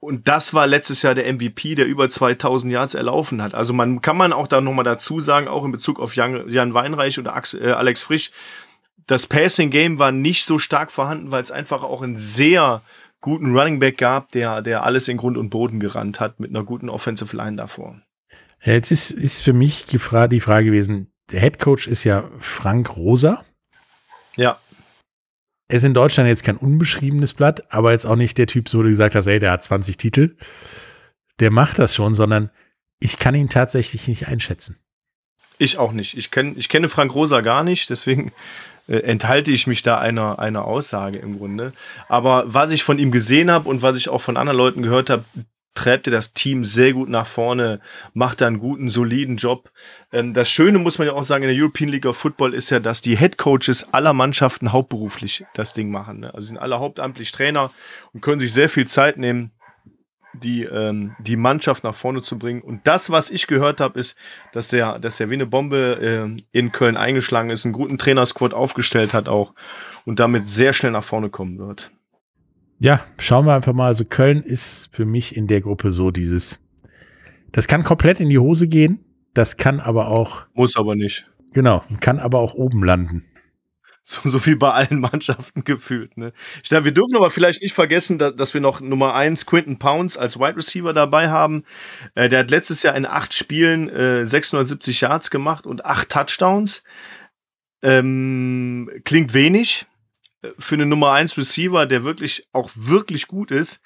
und 0.00 0.26
das 0.26 0.54
war 0.54 0.66
letztes 0.66 1.02
Jahr 1.02 1.14
der 1.14 1.30
MVP, 1.30 1.74
der 1.74 1.86
über 1.86 2.08
2000 2.08 2.72
Yards 2.72 2.94
erlaufen 2.94 3.42
hat. 3.42 3.54
Also 3.54 3.74
man 3.74 4.00
kann 4.00 4.16
man 4.16 4.32
auch 4.32 4.46
da 4.46 4.62
nochmal 4.62 4.86
dazu 4.86 5.20
sagen, 5.20 5.48
auch 5.48 5.66
in 5.66 5.70
Bezug 5.70 6.00
auf 6.00 6.16
Jan, 6.16 6.48
Jan 6.48 6.72
Weinreich 6.72 7.18
oder 7.18 7.40
äh, 7.60 7.72
Alex 7.72 8.02
Frisch, 8.02 8.30
das 9.06 9.26
Passing 9.26 9.70
Game 9.70 9.98
war 9.98 10.12
nicht 10.12 10.46
so 10.46 10.58
stark 10.58 10.90
vorhanden, 10.90 11.30
weil 11.30 11.42
es 11.42 11.50
einfach 11.50 11.82
auch 11.82 12.00
ein 12.00 12.16
sehr 12.16 12.82
guten 13.20 13.54
Running 13.54 13.80
Back 13.80 13.98
gab, 13.98 14.30
der, 14.32 14.62
der 14.62 14.84
alles 14.84 15.08
in 15.08 15.18
Grund 15.18 15.36
und 15.36 15.50
Boden 15.50 15.78
gerannt 15.78 16.20
hat 16.20 16.40
mit 16.40 16.50
einer 16.50 16.64
guten 16.64 16.88
Offensive 16.88 17.36
Line 17.36 17.56
davor. 17.56 18.00
Jetzt 18.64 18.90
ist, 18.90 19.10
ist 19.10 19.42
für 19.42 19.52
mich 19.52 19.84
die 19.84 19.98
Frage 19.98 20.40
gewesen, 20.64 21.11
der 21.30 21.40
Head 21.40 21.58
Coach 21.58 21.86
ist 21.86 22.04
ja 22.04 22.28
Frank 22.40 22.96
Rosa. 22.96 23.44
Ja. 24.36 24.58
Er 25.68 25.76
ist 25.76 25.84
in 25.84 25.94
Deutschland 25.94 26.28
jetzt 26.28 26.44
kein 26.44 26.56
unbeschriebenes 26.56 27.34
Blatt, 27.34 27.72
aber 27.72 27.92
jetzt 27.92 28.04
auch 28.04 28.16
nicht 28.16 28.36
der 28.36 28.46
Typ, 28.46 28.68
so 28.68 28.78
wo 28.78 28.82
du 28.82 28.90
gesagt 28.90 29.14
hast, 29.14 29.26
ey, 29.26 29.38
der 29.38 29.52
hat 29.52 29.64
20 29.64 29.96
Titel. 29.96 30.36
Der 31.40 31.50
macht 31.50 31.78
das 31.78 31.94
schon, 31.94 32.12
sondern 32.12 32.50
ich 33.00 33.18
kann 33.18 33.34
ihn 33.34 33.48
tatsächlich 33.48 34.06
nicht 34.06 34.28
einschätzen. 34.28 34.78
Ich 35.58 35.78
auch 35.78 35.92
nicht. 35.92 36.16
Ich, 36.16 36.30
kenn, 36.30 36.58
ich 36.58 36.68
kenne 36.68 36.88
Frank 36.88 37.14
Rosa 37.14 37.40
gar 37.40 37.64
nicht, 37.64 37.88
deswegen 37.88 38.32
äh, 38.88 38.98
enthalte 38.98 39.50
ich 39.50 39.66
mich 39.66 39.82
da 39.82 39.98
einer, 39.98 40.38
einer 40.38 40.64
Aussage 40.64 41.18
im 41.18 41.38
Grunde. 41.38 41.72
Aber 42.08 42.44
was 42.46 42.70
ich 42.70 42.82
von 42.82 42.98
ihm 42.98 43.10
gesehen 43.10 43.50
habe 43.50 43.68
und 43.68 43.82
was 43.82 43.96
ich 43.96 44.08
auch 44.08 44.20
von 44.20 44.36
anderen 44.36 44.58
Leuten 44.58 44.82
gehört 44.82 45.08
habe, 45.10 45.24
treibt 45.74 46.06
er 46.06 46.10
das 46.10 46.32
Team 46.32 46.64
sehr 46.64 46.92
gut 46.92 47.08
nach 47.08 47.26
vorne, 47.26 47.80
macht 48.14 48.40
da 48.40 48.46
einen 48.46 48.58
guten, 48.58 48.88
soliden 48.88 49.36
Job. 49.36 49.70
Ähm, 50.12 50.34
das 50.34 50.50
Schöne 50.50 50.78
muss 50.78 50.98
man 50.98 51.06
ja 51.06 51.14
auch 51.14 51.22
sagen 51.22 51.44
in 51.44 51.50
der 51.50 51.58
European 51.58 51.90
League 51.90 52.06
of 52.06 52.16
Football 52.16 52.54
ist 52.54 52.70
ja, 52.70 52.80
dass 52.80 53.00
die 53.00 53.16
Head 53.16 53.38
Coaches 53.38 53.92
aller 53.92 54.12
Mannschaften 54.12 54.72
hauptberuflich 54.72 55.44
das 55.54 55.72
Ding 55.72 55.90
machen. 55.90 56.20
Ne? 56.20 56.34
Also 56.34 56.48
sind 56.48 56.58
alle 56.58 56.78
hauptamtlich 56.78 57.32
Trainer 57.32 57.70
und 58.12 58.20
können 58.20 58.40
sich 58.40 58.52
sehr 58.52 58.68
viel 58.68 58.86
Zeit 58.86 59.16
nehmen, 59.16 59.52
die, 60.34 60.62
ähm, 60.64 61.14
die 61.18 61.36
Mannschaft 61.36 61.84
nach 61.84 61.94
vorne 61.94 62.22
zu 62.22 62.38
bringen. 62.38 62.62
Und 62.62 62.86
das, 62.86 63.10
was 63.10 63.30
ich 63.30 63.46
gehört 63.46 63.80
habe, 63.80 63.98
ist, 63.98 64.16
dass 64.52 64.68
der, 64.68 64.98
dass 64.98 65.18
der 65.18 65.30
wie 65.30 65.34
eine 65.34 65.46
Bombe 65.46 66.34
äh, 66.34 66.42
in 66.52 66.72
Köln 66.72 66.96
eingeschlagen 66.96 67.50
ist, 67.50 67.64
einen 67.64 67.74
guten 67.74 67.98
Trainersquad 67.98 68.54
aufgestellt 68.54 69.14
hat 69.14 69.28
auch 69.28 69.54
und 70.04 70.20
damit 70.20 70.48
sehr 70.48 70.72
schnell 70.72 70.92
nach 70.92 71.04
vorne 71.04 71.28
kommen 71.28 71.58
wird. 71.58 71.92
Ja, 72.82 72.98
schauen 73.16 73.46
wir 73.46 73.54
einfach 73.54 73.74
mal. 73.74 73.86
Also 73.86 74.04
Köln 74.04 74.42
ist 74.42 74.88
für 74.90 75.04
mich 75.04 75.36
in 75.36 75.46
der 75.46 75.60
Gruppe 75.60 75.92
so 75.92 76.10
dieses, 76.10 76.58
das 77.52 77.68
kann 77.68 77.84
komplett 77.84 78.18
in 78.18 78.28
die 78.28 78.40
Hose 78.40 78.66
gehen, 78.66 79.04
das 79.34 79.56
kann 79.56 79.78
aber 79.78 80.08
auch. 80.08 80.46
Muss 80.52 80.76
aber 80.76 80.96
nicht. 80.96 81.30
Genau, 81.52 81.84
kann 82.00 82.18
aber 82.18 82.40
auch 82.40 82.54
oben 82.54 82.82
landen. 82.82 83.24
So, 84.02 84.28
so 84.28 84.44
wie 84.46 84.56
bei 84.56 84.72
allen 84.72 84.98
Mannschaften 85.12 85.62
gefühlt. 85.62 86.16
Ne? 86.16 86.32
Ich 86.64 86.70
glaube, 86.70 86.86
wir 86.86 86.92
dürfen 86.92 87.14
aber 87.14 87.30
vielleicht 87.30 87.62
nicht 87.62 87.72
vergessen, 87.72 88.18
dass, 88.18 88.34
dass 88.34 88.52
wir 88.52 88.60
noch 88.60 88.80
Nummer 88.80 89.14
eins 89.14 89.46
Quinton 89.46 89.78
Pounds 89.78 90.18
als 90.18 90.40
Wide 90.40 90.56
Receiver 90.56 90.92
dabei 90.92 91.30
haben. 91.30 91.62
Äh, 92.16 92.28
der 92.28 92.40
hat 92.40 92.50
letztes 92.50 92.82
Jahr 92.82 92.96
in 92.96 93.06
acht 93.06 93.32
Spielen 93.32 93.88
äh, 93.90 94.26
670 94.26 95.02
Yards 95.02 95.30
gemacht 95.30 95.68
und 95.68 95.84
acht 95.84 96.08
Touchdowns. 96.08 96.82
Ähm, 97.80 98.90
klingt 99.04 99.34
wenig 99.34 99.86
für 100.58 100.74
eine 100.74 100.86
Nummer 100.86 101.12
eins 101.12 101.36
Receiver, 101.36 101.86
der 101.86 102.04
wirklich 102.04 102.48
auch 102.52 102.70
wirklich 102.74 103.28
gut 103.28 103.50
ist. 103.50 103.80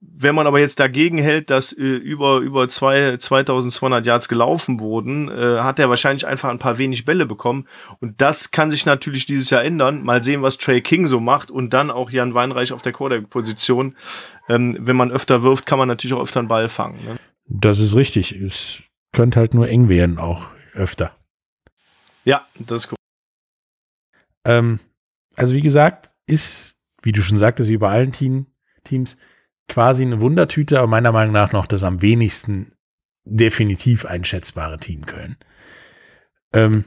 Wenn 0.00 0.34
man 0.34 0.46
aber 0.46 0.60
jetzt 0.60 0.78
dagegen 0.78 1.16
hält, 1.16 1.48
dass 1.48 1.72
äh, 1.72 1.82
über, 1.82 2.38
über 2.38 2.68
zwei, 2.68 3.16
2200 3.16 4.06
Yards 4.06 4.28
gelaufen 4.28 4.78
wurden, 4.78 5.28
äh, 5.28 5.60
hat 5.60 5.78
er 5.78 5.88
wahrscheinlich 5.88 6.26
einfach 6.26 6.50
ein 6.50 6.58
paar 6.58 6.76
wenig 6.76 7.06
Bälle 7.06 7.24
bekommen. 7.24 7.66
Und 7.98 8.20
das 8.20 8.50
kann 8.50 8.70
sich 8.70 8.84
natürlich 8.84 9.24
dieses 9.24 9.48
Jahr 9.48 9.64
ändern. 9.64 10.02
Mal 10.02 10.22
sehen, 10.22 10.42
was 10.42 10.58
Trey 10.58 10.82
King 10.82 11.06
so 11.06 11.18
macht 11.18 11.50
und 11.50 11.70
dann 11.72 11.90
auch 11.90 12.10
Jan 12.10 12.34
Weinreich 12.34 12.72
auf 12.72 12.82
der 12.82 12.92
Quarterback-Position. 12.92 13.96
Ähm, 14.48 14.76
wenn 14.80 14.96
man 14.96 15.10
öfter 15.10 15.42
wirft, 15.42 15.64
kann 15.64 15.78
man 15.78 15.88
natürlich 15.88 16.14
auch 16.14 16.22
öfter 16.22 16.40
einen 16.40 16.48
Ball 16.48 16.68
fangen. 16.68 17.02
Ne? 17.04 17.16
Das 17.46 17.78
ist 17.78 17.96
richtig. 17.96 18.32
Es 18.32 18.82
könnte 19.12 19.40
halt 19.40 19.54
nur 19.54 19.68
eng 19.68 19.88
werden, 19.88 20.18
auch 20.18 20.50
öfter. 20.74 21.16
Ja, 22.24 22.46
das 22.58 22.84
ist 22.84 22.92
cool. 22.92 22.98
Ähm, 24.44 24.78
also 25.36 25.54
wie 25.54 25.62
gesagt, 25.62 26.10
ist, 26.26 26.80
wie 27.02 27.12
du 27.12 27.22
schon 27.22 27.38
sagtest, 27.38 27.68
wie 27.68 27.76
bei 27.76 27.90
allen 27.90 28.12
Team, 28.12 28.46
Teams, 28.84 29.16
quasi 29.68 30.02
eine 30.02 30.20
Wundertüte, 30.20 30.78
aber 30.78 30.86
meiner 30.86 31.12
Meinung 31.12 31.32
nach 31.32 31.52
noch 31.52 31.66
das 31.66 31.84
am 31.84 32.02
wenigsten 32.02 32.68
definitiv 33.24 34.04
einschätzbare 34.04 34.78
Team 34.78 35.04
Köln. 35.04 35.36
Ähm, 36.52 36.84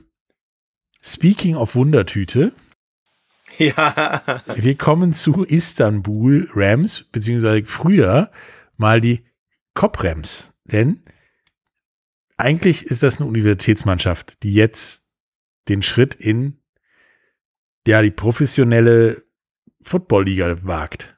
speaking 1.02 1.56
of 1.56 1.76
Wundertüte. 1.76 2.54
Ja. 3.58 4.44
Wir 4.56 4.78
kommen 4.78 5.14
zu 5.14 5.44
Istanbul 5.44 6.48
Rams, 6.54 7.06
beziehungsweise 7.12 7.66
früher 7.66 8.32
mal 8.78 9.02
die 9.02 9.26
Cop 9.74 10.04
Rams. 10.04 10.54
Denn 10.66 11.04
eigentlich 12.38 12.86
ist 12.86 13.02
das 13.02 13.20
eine 13.20 13.28
Universitätsmannschaft, 13.28 14.44
die 14.44 14.54
jetzt 14.54 15.08
den 15.68 15.82
Schritt 15.82 16.14
in 16.14 16.59
ja, 17.90 18.02
die 18.02 18.12
professionelle 18.12 19.24
Football-Liga 19.82 20.58
wagt. 20.64 21.16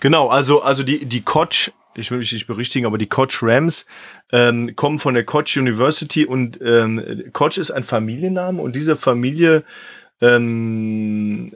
Genau, 0.00 0.28
also, 0.28 0.62
also 0.62 0.82
die, 0.82 1.04
die 1.04 1.20
Koch, 1.20 1.68
ich 1.94 2.10
will 2.10 2.18
mich 2.18 2.32
nicht 2.32 2.46
berichtigen, 2.46 2.86
aber 2.86 2.96
die 2.96 3.08
Koch 3.08 3.42
Rams 3.42 3.86
ähm, 4.32 4.74
kommen 4.76 4.98
von 4.98 5.14
der 5.14 5.24
Koch 5.24 5.56
University 5.56 6.24
und 6.24 6.58
ähm, 6.62 7.24
Koch 7.32 7.58
ist 7.58 7.70
ein 7.70 7.84
Familienname 7.84 8.62
und 8.62 8.74
diese 8.74 8.96
Familie, 8.96 9.64
ähm, 10.22 11.50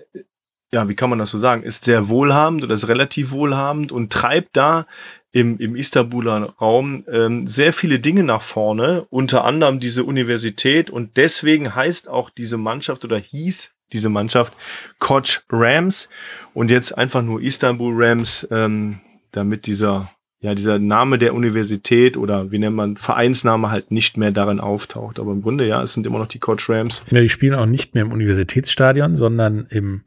ja, 0.73 0.89
wie 0.89 0.95
kann 0.95 1.09
man 1.09 1.19
das 1.19 1.31
so 1.31 1.39
sagen, 1.39 1.63
ist 1.63 1.85
sehr 1.85 2.09
wohlhabend 2.09 2.65
oder 2.65 2.75
ist 2.75 2.89
relativ 2.89 3.31
wohlhabend 3.31 3.93
und 3.93 4.13
treibt 4.13 4.57
da 4.57 4.87
im, 5.35 5.59
im 5.59 5.75
Istanbuler 5.75 6.55
Raum 6.61 7.05
ähm, 7.11 7.49
sehr 7.49 7.73
viele 7.73 7.99
Dinge 7.99 8.23
nach 8.23 8.40
vorne, 8.40 9.05
unter 9.11 9.44
anderem 9.44 9.81
diese 9.81 10.05
Universität 10.05 10.90
und 10.90 11.16
deswegen 11.16 11.75
heißt 11.75 12.09
auch 12.09 12.31
diese 12.31 12.57
Mannschaft 12.57 13.05
oder 13.05 13.18
hieß 13.18 13.73
diese 13.92 14.11
Mannschaft 14.11 14.57
Koch 15.01 15.42
Rams 15.51 16.09
und 16.55 16.70
jetzt 16.70 16.97
einfach 16.97 17.23
nur 17.23 17.42
Istanbul 17.42 17.92
Rams, 17.97 18.47
ähm, 18.53 19.01
damit 19.33 19.66
dieser 19.66 20.12
ja 20.38 20.55
dieser 20.55 20.79
Name 20.79 21.18
der 21.18 21.35
Universität 21.35 22.16
oder 22.16 22.53
wie 22.53 22.59
nennt 22.61 22.77
man 22.77 22.97
Vereinsname 22.97 23.73
halt 23.73 23.90
nicht 23.90 24.16
mehr 24.16 24.31
darin 24.31 24.61
auftaucht. 24.61 25.18
Aber 25.18 25.33
im 25.33 25.42
Grunde 25.42 25.66
ja, 25.66 25.83
es 25.83 25.94
sind 25.94 26.07
immer 26.07 26.18
noch 26.18 26.29
die 26.29 26.38
Koch 26.38 26.68
Rams. 26.68 27.03
Ja, 27.11 27.20
die 27.20 27.29
spielen 27.29 27.55
auch 27.55 27.66
nicht 27.66 27.94
mehr 27.94 28.05
im 28.05 28.12
Universitätsstadion, 28.12 29.16
sondern 29.16 29.66
im 29.70 30.05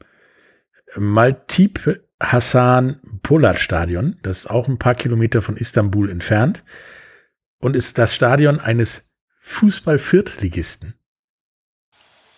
Maltip 0.96 2.00
Hassan 2.20 3.00
Polat 3.28 3.60
Stadion. 3.60 4.16
Das 4.22 4.38
ist 4.38 4.48
auch 4.48 4.70
ein 4.70 4.80
paar 4.80 4.96
Kilometer 4.96 5.42
von 5.42 5.58
Istanbul 5.58 6.10
entfernt 6.10 6.64
und 7.60 7.76
ist 7.76 7.98
das 7.98 8.16
Stadion 8.16 8.62
eines 8.62 9.10
Fußball-Viertligisten. 9.42 10.94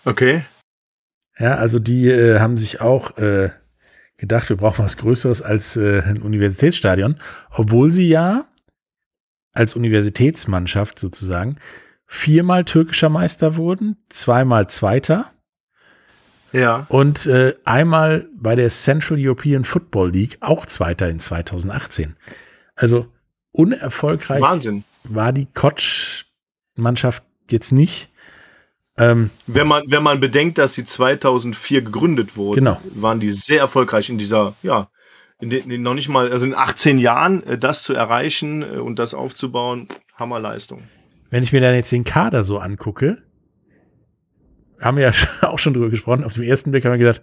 Okay. 0.04 0.45
Ja, 1.38 1.58
also 1.58 1.78
die 1.78 2.10
äh, 2.10 2.39
haben 2.39 2.58
sich 2.58 2.82
auch 2.82 3.19
äh, 3.19 3.52
gedacht, 4.17 4.49
wir 4.49 4.58
brauchen 4.58 4.84
was 4.84 4.97
Größeres 4.97 5.43
als 5.43 5.78
äh, 5.78 6.02
ein 6.02 6.23
Universitätsstadion, 6.23 7.19
obwohl 7.52 7.91
sie 7.91 8.10
ja 8.10 8.47
als 9.54 9.75
Universitätsmannschaft 9.75 10.97
sozusagen 10.97 11.58
viermal 12.08 12.65
türkischer 12.65 13.10
Meister 13.10 13.58
wurden, 13.58 13.97
zweimal 14.10 14.67
Zweiter. 14.67 15.32
Ja. 16.51 16.85
Und 16.89 17.25
äh, 17.25 17.55
einmal 17.65 18.27
bei 18.33 18.55
der 18.55 18.69
Central 18.69 19.19
European 19.19 19.63
Football 19.63 20.12
League 20.12 20.38
auch 20.41 20.65
Zweiter 20.65 21.09
in 21.09 21.19
2018. 21.19 22.15
Also 22.75 23.07
unerfolgreich 23.51 24.41
Wahnsinn. 24.41 24.83
war 25.03 25.33
die 25.33 25.45
Kotsch-Mannschaft 25.45 27.23
jetzt 27.49 27.71
nicht. 27.71 28.09
Ähm, 28.97 29.29
wenn, 29.47 29.67
man, 29.67 29.83
wenn 29.88 30.03
man 30.03 30.19
bedenkt, 30.19 30.57
dass 30.57 30.73
sie 30.73 30.85
2004 30.85 31.83
gegründet 31.83 32.35
wurden, 32.35 32.59
genau. 32.59 32.81
waren 32.95 33.19
die 33.19 33.31
sehr 33.31 33.59
erfolgreich 33.59 34.09
in 34.09 34.17
dieser, 34.17 34.55
ja, 34.62 34.89
in 35.39 35.49
den, 35.49 35.63
in 35.63 35.69
den 35.69 35.81
noch 35.83 35.93
nicht 35.93 36.09
mal, 36.09 36.31
also 36.31 36.45
in 36.45 36.53
18 36.53 36.97
Jahren 36.97 37.43
äh, 37.43 37.57
das 37.57 37.83
zu 37.83 37.93
erreichen 37.93 38.62
äh, 38.62 38.77
und 38.77 38.99
das 38.99 39.13
aufzubauen, 39.13 39.88
Hammerleistung. 40.15 40.83
Wenn 41.29 41.43
ich 41.43 41.53
mir 41.53 41.62
dann 41.62 41.75
jetzt 41.75 41.91
den 41.91 42.03
Kader 42.03 42.43
so 42.43 42.57
angucke, 42.57 43.21
haben 44.82 44.98
wir 44.98 45.12
ja 45.12 45.13
auch 45.48 45.60
schon 45.60 45.74
drüber 45.74 45.89
gesprochen, 45.89 46.24
auf 46.24 46.34
dem 46.34 46.44
ersten 46.44 46.72
Blick 46.72 46.86
haben 46.86 46.94
wir 46.94 47.00
gedacht, 47.00 47.22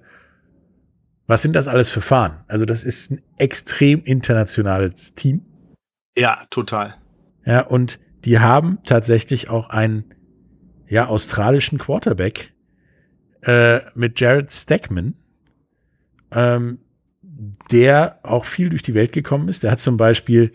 was 1.26 1.42
sind 1.42 1.54
das 1.54 1.68
alles 1.68 1.88
für 1.88 2.00
Fahren? 2.00 2.44
Also 2.46 2.64
das 2.64 2.84
ist 2.84 3.10
ein 3.10 3.22
extrem 3.36 4.02
internationales 4.04 5.14
Team. 5.14 5.44
Ja, 6.16 6.44
total. 6.50 6.94
Ja, 7.44 7.60
und 7.60 7.98
die 8.24 8.38
haben 8.38 8.78
tatsächlich 8.84 9.50
auch 9.50 9.70
einen 9.70 10.04
ja, 10.88 11.06
australischen 11.08 11.78
Quarterback 11.78 12.52
äh, 13.42 13.80
mit 13.94 14.20
Jared 14.20 14.52
Stackman, 14.52 15.14
ähm, 16.32 16.78
der 17.70 18.20
auch 18.22 18.44
viel 18.44 18.70
durch 18.70 18.82
die 18.82 18.94
Welt 18.94 19.12
gekommen 19.12 19.48
ist. 19.48 19.62
Der 19.62 19.72
hat 19.72 19.80
zum 19.80 19.96
Beispiel 19.96 20.52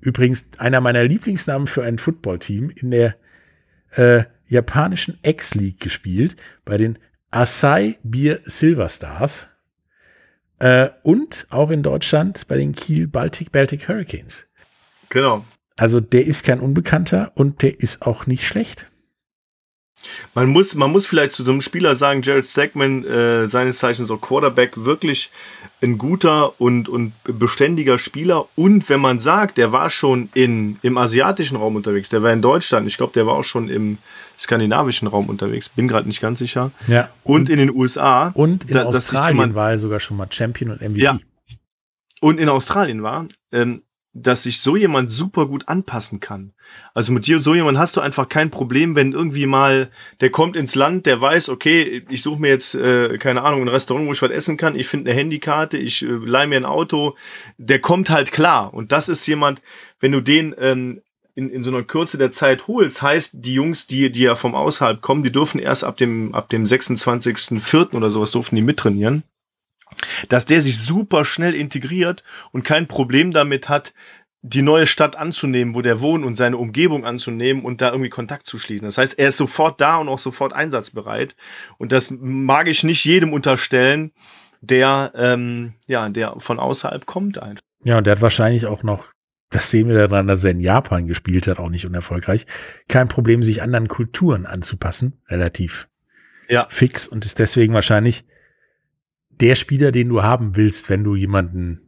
übrigens 0.00 0.50
einer 0.58 0.80
meiner 0.80 1.04
Lieblingsnamen 1.04 1.66
für 1.66 1.82
ein 1.82 1.98
Footballteam 1.98 2.70
in 2.70 2.90
der 2.90 3.16
äh, 3.92 4.24
japanischen 4.48 5.18
X-League 5.22 5.80
gespielt, 5.80 6.36
bei 6.64 6.78
den 6.78 6.98
Asai 7.30 7.98
Beer 8.02 8.40
Silver 8.44 8.88
Stars 8.88 9.48
äh, 10.58 10.88
und 11.02 11.46
auch 11.50 11.70
in 11.70 11.82
Deutschland 11.82 12.46
bei 12.48 12.56
den 12.56 12.72
Kiel 12.72 13.06
Baltic 13.06 13.52
Baltic 13.52 13.88
Hurricanes. 13.88 14.46
Genau. 15.08 15.44
Also 15.76 16.00
der 16.00 16.26
ist 16.26 16.44
kein 16.44 16.60
Unbekannter 16.60 17.32
und 17.34 17.62
der 17.62 17.80
ist 17.80 18.06
auch 18.06 18.26
nicht 18.26 18.46
schlecht. 18.46 18.90
Man 20.34 20.48
muss, 20.48 20.74
man 20.74 20.90
muss 20.90 21.06
vielleicht 21.06 21.32
zu 21.32 21.42
so 21.42 21.50
einem 21.50 21.60
Spieler 21.60 21.94
sagen, 21.94 22.22
Jared 22.22 22.46
Stackman, 22.46 23.04
äh, 23.04 23.46
seines 23.46 23.78
Zeichens 23.78 24.10
auch 24.10 24.20
Quarterback, 24.20 24.72
wirklich 24.76 25.30
ein 25.82 25.98
guter 25.98 26.58
und, 26.60 26.88
und 26.88 27.12
beständiger 27.24 27.98
Spieler. 27.98 28.46
Und 28.54 28.88
wenn 28.88 29.00
man 29.00 29.18
sagt, 29.18 29.58
der 29.58 29.72
war 29.72 29.90
schon 29.90 30.28
in, 30.34 30.78
im 30.82 30.96
asiatischen 30.96 31.56
Raum 31.56 31.76
unterwegs, 31.76 32.08
der 32.08 32.22
war 32.22 32.32
in 32.32 32.42
Deutschland, 32.42 32.86
ich 32.86 32.96
glaube, 32.96 33.12
der 33.12 33.26
war 33.26 33.34
auch 33.34 33.44
schon 33.44 33.68
im 33.68 33.98
skandinavischen 34.38 35.08
Raum 35.08 35.28
unterwegs, 35.28 35.68
bin 35.68 35.88
gerade 35.88 36.08
nicht 36.08 36.20
ganz 36.20 36.38
sicher. 36.38 36.70
Ja. 36.86 37.08
Und, 37.24 37.42
und 37.42 37.50
in 37.50 37.58
den 37.58 37.70
USA. 37.70 38.28
Und 38.34 38.64
in 38.64 38.74
da, 38.74 38.84
Australien 38.84 39.54
war 39.54 39.70
er 39.70 39.78
sogar 39.78 40.00
schon 40.00 40.16
mal 40.16 40.28
Champion 40.30 40.70
und 40.70 40.80
MVP. 40.80 41.00
Ja. 41.00 41.18
Und 42.20 42.40
in 42.40 42.48
Australien 42.48 43.02
war. 43.02 43.26
Ähm, 43.52 43.82
dass 44.22 44.44
sich 44.44 44.60
so 44.60 44.76
jemand 44.76 45.12
super 45.12 45.46
gut 45.46 45.68
anpassen 45.68 46.20
kann. 46.20 46.52
Also 46.94 47.12
mit 47.12 47.26
dir 47.26 47.38
so 47.38 47.54
jemand 47.54 47.76
hast 47.76 47.96
du 47.96 48.00
einfach 48.00 48.28
kein 48.28 48.50
Problem, 48.50 48.96
wenn 48.96 49.12
irgendwie 49.12 49.46
mal 49.46 49.90
der 50.20 50.30
kommt 50.30 50.56
ins 50.56 50.74
Land, 50.74 51.04
der 51.04 51.20
weiß, 51.20 51.50
okay, 51.50 52.04
ich 52.08 52.22
suche 52.22 52.40
mir 52.40 52.48
jetzt 52.48 52.74
äh, 52.74 53.18
keine 53.18 53.42
Ahnung 53.42 53.62
ein 53.62 53.68
Restaurant, 53.68 54.06
wo 54.06 54.12
ich 54.12 54.22
was 54.22 54.30
essen 54.30 54.56
kann, 54.56 54.74
ich 54.74 54.88
finde 54.88 55.10
eine 55.10 55.20
Handykarte, 55.20 55.76
ich 55.76 56.02
äh, 56.02 56.06
leih 56.06 56.46
mir 56.46 56.56
ein 56.56 56.64
Auto, 56.64 57.14
der 57.58 57.78
kommt 57.78 58.08
halt 58.08 58.32
klar. 58.32 58.72
Und 58.72 58.90
das 58.90 59.10
ist 59.10 59.26
jemand, 59.26 59.60
wenn 60.00 60.12
du 60.12 60.20
den 60.20 60.54
ähm, 60.58 61.02
in, 61.34 61.50
in 61.50 61.62
so 61.62 61.70
einer 61.70 61.82
Kürze 61.82 62.16
der 62.16 62.30
Zeit 62.30 62.66
holst, 62.66 63.02
heißt 63.02 63.44
die 63.44 63.52
Jungs, 63.52 63.86
die 63.86 64.10
die 64.10 64.22
ja 64.22 64.34
vom 64.34 64.54
außerhalb 64.54 65.02
kommen, 65.02 65.24
die 65.24 65.32
dürfen 65.32 65.60
erst 65.60 65.84
ab 65.84 65.98
dem 65.98 66.34
ab 66.34 66.48
dem 66.48 66.64
26.04. 66.64 67.94
oder 67.94 68.10
sowas 68.10 68.32
dürfen 68.32 68.56
die 68.56 68.62
mittrainieren 68.62 69.24
dass 70.28 70.46
der 70.46 70.60
sich 70.60 70.78
super 70.78 71.24
schnell 71.24 71.54
integriert 71.54 72.24
und 72.52 72.64
kein 72.64 72.86
Problem 72.86 73.32
damit 73.32 73.68
hat, 73.68 73.94
die 74.42 74.62
neue 74.62 74.86
Stadt 74.86 75.16
anzunehmen, 75.16 75.74
wo 75.74 75.82
der 75.82 76.00
wohnt 76.00 76.24
und 76.24 76.36
seine 76.36 76.56
Umgebung 76.56 77.04
anzunehmen 77.04 77.64
und 77.64 77.80
da 77.80 77.90
irgendwie 77.90 78.10
Kontakt 78.10 78.46
zu 78.46 78.58
schließen. 78.58 78.84
Das 78.84 78.98
heißt, 78.98 79.18
er 79.18 79.28
ist 79.28 79.38
sofort 79.38 79.80
da 79.80 79.96
und 79.96 80.08
auch 80.08 80.20
sofort 80.20 80.52
einsatzbereit. 80.52 81.34
Und 81.78 81.90
das 81.90 82.12
mag 82.12 82.68
ich 82.68 82.84
nicht 82.84 83.04
jedem 83.04 83.32
unterstellen, 83.32 84.12
der 84.60 85.12
ähm, 85.16 85.74
ja, 85.86 86.08
der 86.08 86.34
von 86.38 86.60
außerhalb 86.60 87.06
kommt 87.06 87.42
einfach. 87.42 87.62
Ja, 87.84 87.98
und 87.98 88.06
der 88.06 88.12
hat 88.12 88.22
wahrscheinlich 88.22 88.66
auch 88.66 88.82
noch, 88.82 89.08
das 89.50 89.70
sehen 89.70 89.88
wir 89.88 89.96
daran, 89.96 90.26
dass 90.28 90.44
er 90.44 90.52
in 90.52 90.60
Japan 90.60 91.06
gespielt 91.06 91.46
hat, 91.46 91.58
auch 91.58 91.68
nicht 91.68 91.86
unerfolgreich, 91.86 92.46
kein 92.88 93.08
Problem, 93.08 93.42
sich 93.42 93.62
anderen 93.62 93.88
Kulturen 93.88 94.46
anzupassen, 94.46 95.20
relativ 95.28 95.88
ja. 96.48 96.66
fix 96.70 97.08
und 97.08 97.24
ist 97.24 97.38
deswegen 97.38 97.74
wahrscheinlich 97.74 98.24
der 99.40 99.54
Spieler, 99.54 99.92
den 99.92 100.08
du 100.08 100.22
haben 100.22 100.56
willst, 100.56 100.90
wenn 100.90 101.04
du 101.04 101.14
jemanden 101.14 101.80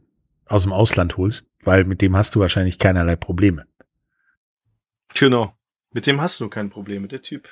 aus 0.45 0.63
dem 0.63 0.73
Ausland 0.73 1.17
holst, 1.17 1.49
weil 1.63 1.83
mit 1.83 2.01
dem 2.01 2.15
hast 2.15 2.35
du 2.35 2.39
wahrscheinlich 2.39 2.79
keinerlei 2.79 3.15
Probleme. 3.15 3.65
Genau. 5.13 5.55
Mit 5.91 6.05
dem 6.05 6.21
hast 6.21 6.39
du 6.39 6.49
kein 6.49 6.69
Problem, 6.69 7.07
der 7.07 7.21
Typ. 7.21 7.49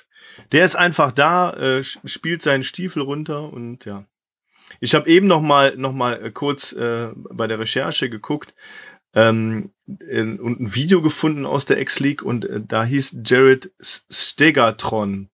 Der 0.51 0.63
ist 0.63 0.75
einfach 0.75 1.11
da, 1.11 1.53
äh, 1.53 1.83
spielt 1.83 2.41
seinen 2.41 2.63
Stiefel 2.63 3.01
runter 3.01 3.51
und 3.51 3.85
ja. 3.85 4.05
Ich 4.79 4.93
habe 4.95 5.09
eben 5.09 5.27
noch 5.27 5.41
mal, 5.41 5.75
noch 5.77 5.93
mal 5.93 6.23
äh, 6.23 6.31
kurz 6.31 6.73
äh, 6.73 7.09
bei 7.15 7.47
der 7.47 7.57
Recherche 7.57 8.09
geguckt 8.09 8.53
ähm, 9.13 9.71
in, 9.85 10.39
und 10.39 10.59
ein 10.59 10.75
Video 10.75 11.01
gefunden 11.01 11.45
aus 11.45 11.65
der 11.65 11.79
X-League 11.79 12.21
und 12.21 12.45
äh, 12.45 12.61
da 12.65 12.83
hieß 12.83 13.21
Jared 13.25 13.71
Stegatron. 13.79 15.29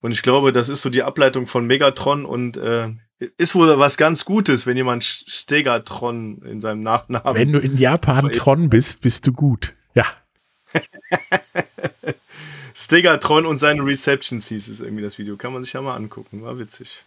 Und 0.00 0.12
ich 0.12 0.22
glaube, 0.22 0.52
das 0.52 0.70
ist 0.70 0.82
so 0.82 0.88
die 0.88 1.02
Ableitung 1.02 1.46
von 1.46 1.66
Megatron 1.66 2.24
und 2.24 2.56
äh, 2.56 2.88
ist 3.36 3.54
wohl 3.54 3.78
was 3.78 3.96
ganz 3.96 4.24
Gutes, 4.24 4.66
wenn 4.66 4.76
jemand 4.76 5.04
Stegatron 5.04 6.42
in 6.42 6.60
seinem 6.60 6.82
Nachnamen. 6.82 7.34
Wenn 7.34 7.52
du 7.52 7.58
in 7.58 7.76
Japan 7.76 8.32
Tron 8.32 8.70
bist, 8.70 9.02
bist 9.02 9.26
du 9.26 9.32
gut. 9.32 9.74
Ja. 9.94 10.06
Stegatron 12.74 13.44
und 13.44 13.58
seine 13.58 13.84
Receptions 13.84 14.48
hieß 14.48 14.68
es 14.68 14.80
irgendwie 14.80 15.02
das 15.02 15.18
Video. 15.18 15.36
Kann 15.36 15.52
man 15.52 15.64
sich 15.64 15.74
ja 15.74 15.82
mal 15.82 15.96
angucken. 15.96 16.42
War 16.42 16.58
witzig. 16.58 17.04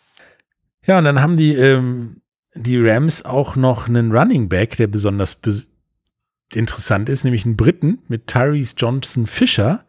Ja, 0.86 1.00
und 1.00 1.06
dann 1.06 1.22
haben 1.22 1.38
die, 1.38 1.54
ähm, 1.54 2.22
die 2.54 2.80
Rams 2.80 3.26
auch 3.26 3.56
noch 3.56 3.88
einen 3.88 4.12
Running 4.12 4.50
Back, 4.50 4.78
der 4.78 4.88
besonders 4.88 5.36
bes 5.36 5.70
interessant 6.54 7.10
ist, 7.10 7.24
nämlich 7.24 7.46
einen 7.46 7.58
Briten 7.58 8.04
mit 8.08 8.28
Tyrese 8.28 8.76
Johnson 8.78 9.26
Fisher, 9.26 9.84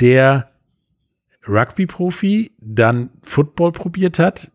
der 0.00 0.52
Rugby-Profi, 1.48 2.52
dann 2.58 3.08
Football 3.22 3.72
probiert 3.72 4.18
hat, 4.18 4.52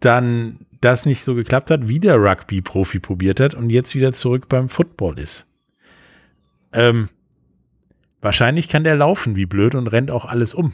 dann 0.00 0.66
das 0.80 1.06
nicht 1.06 1.22
so 1.22 1.34
geklappt 1.34 1.70
hat, 1.70 1.88
wieder 1.88 2.16
Rugby-Profi 2.16 3.00
probiert 3.00 3.40
hat 3.40 3.54
und 3.54 3.70
jetzt 3.70 3.94
wieder 3.94 4.12
zurück 4.12 4.48
beim 4.48 4.68
Football 4.68 5.18
ist. 5.18 5.46
Ähm, 6.72 7.08
wahrscheinlich 8.20 8.68
kann 8.68 8.84
der 8.84 8.96
laufen 8.96 9.36
wie 9.36 9.46
blöd 9.46 9.74
und 9.74 9.88
rennt 9.88 10.10
auch 10.10 10.24
alles 10.24 10.54
um. 10.54 10.72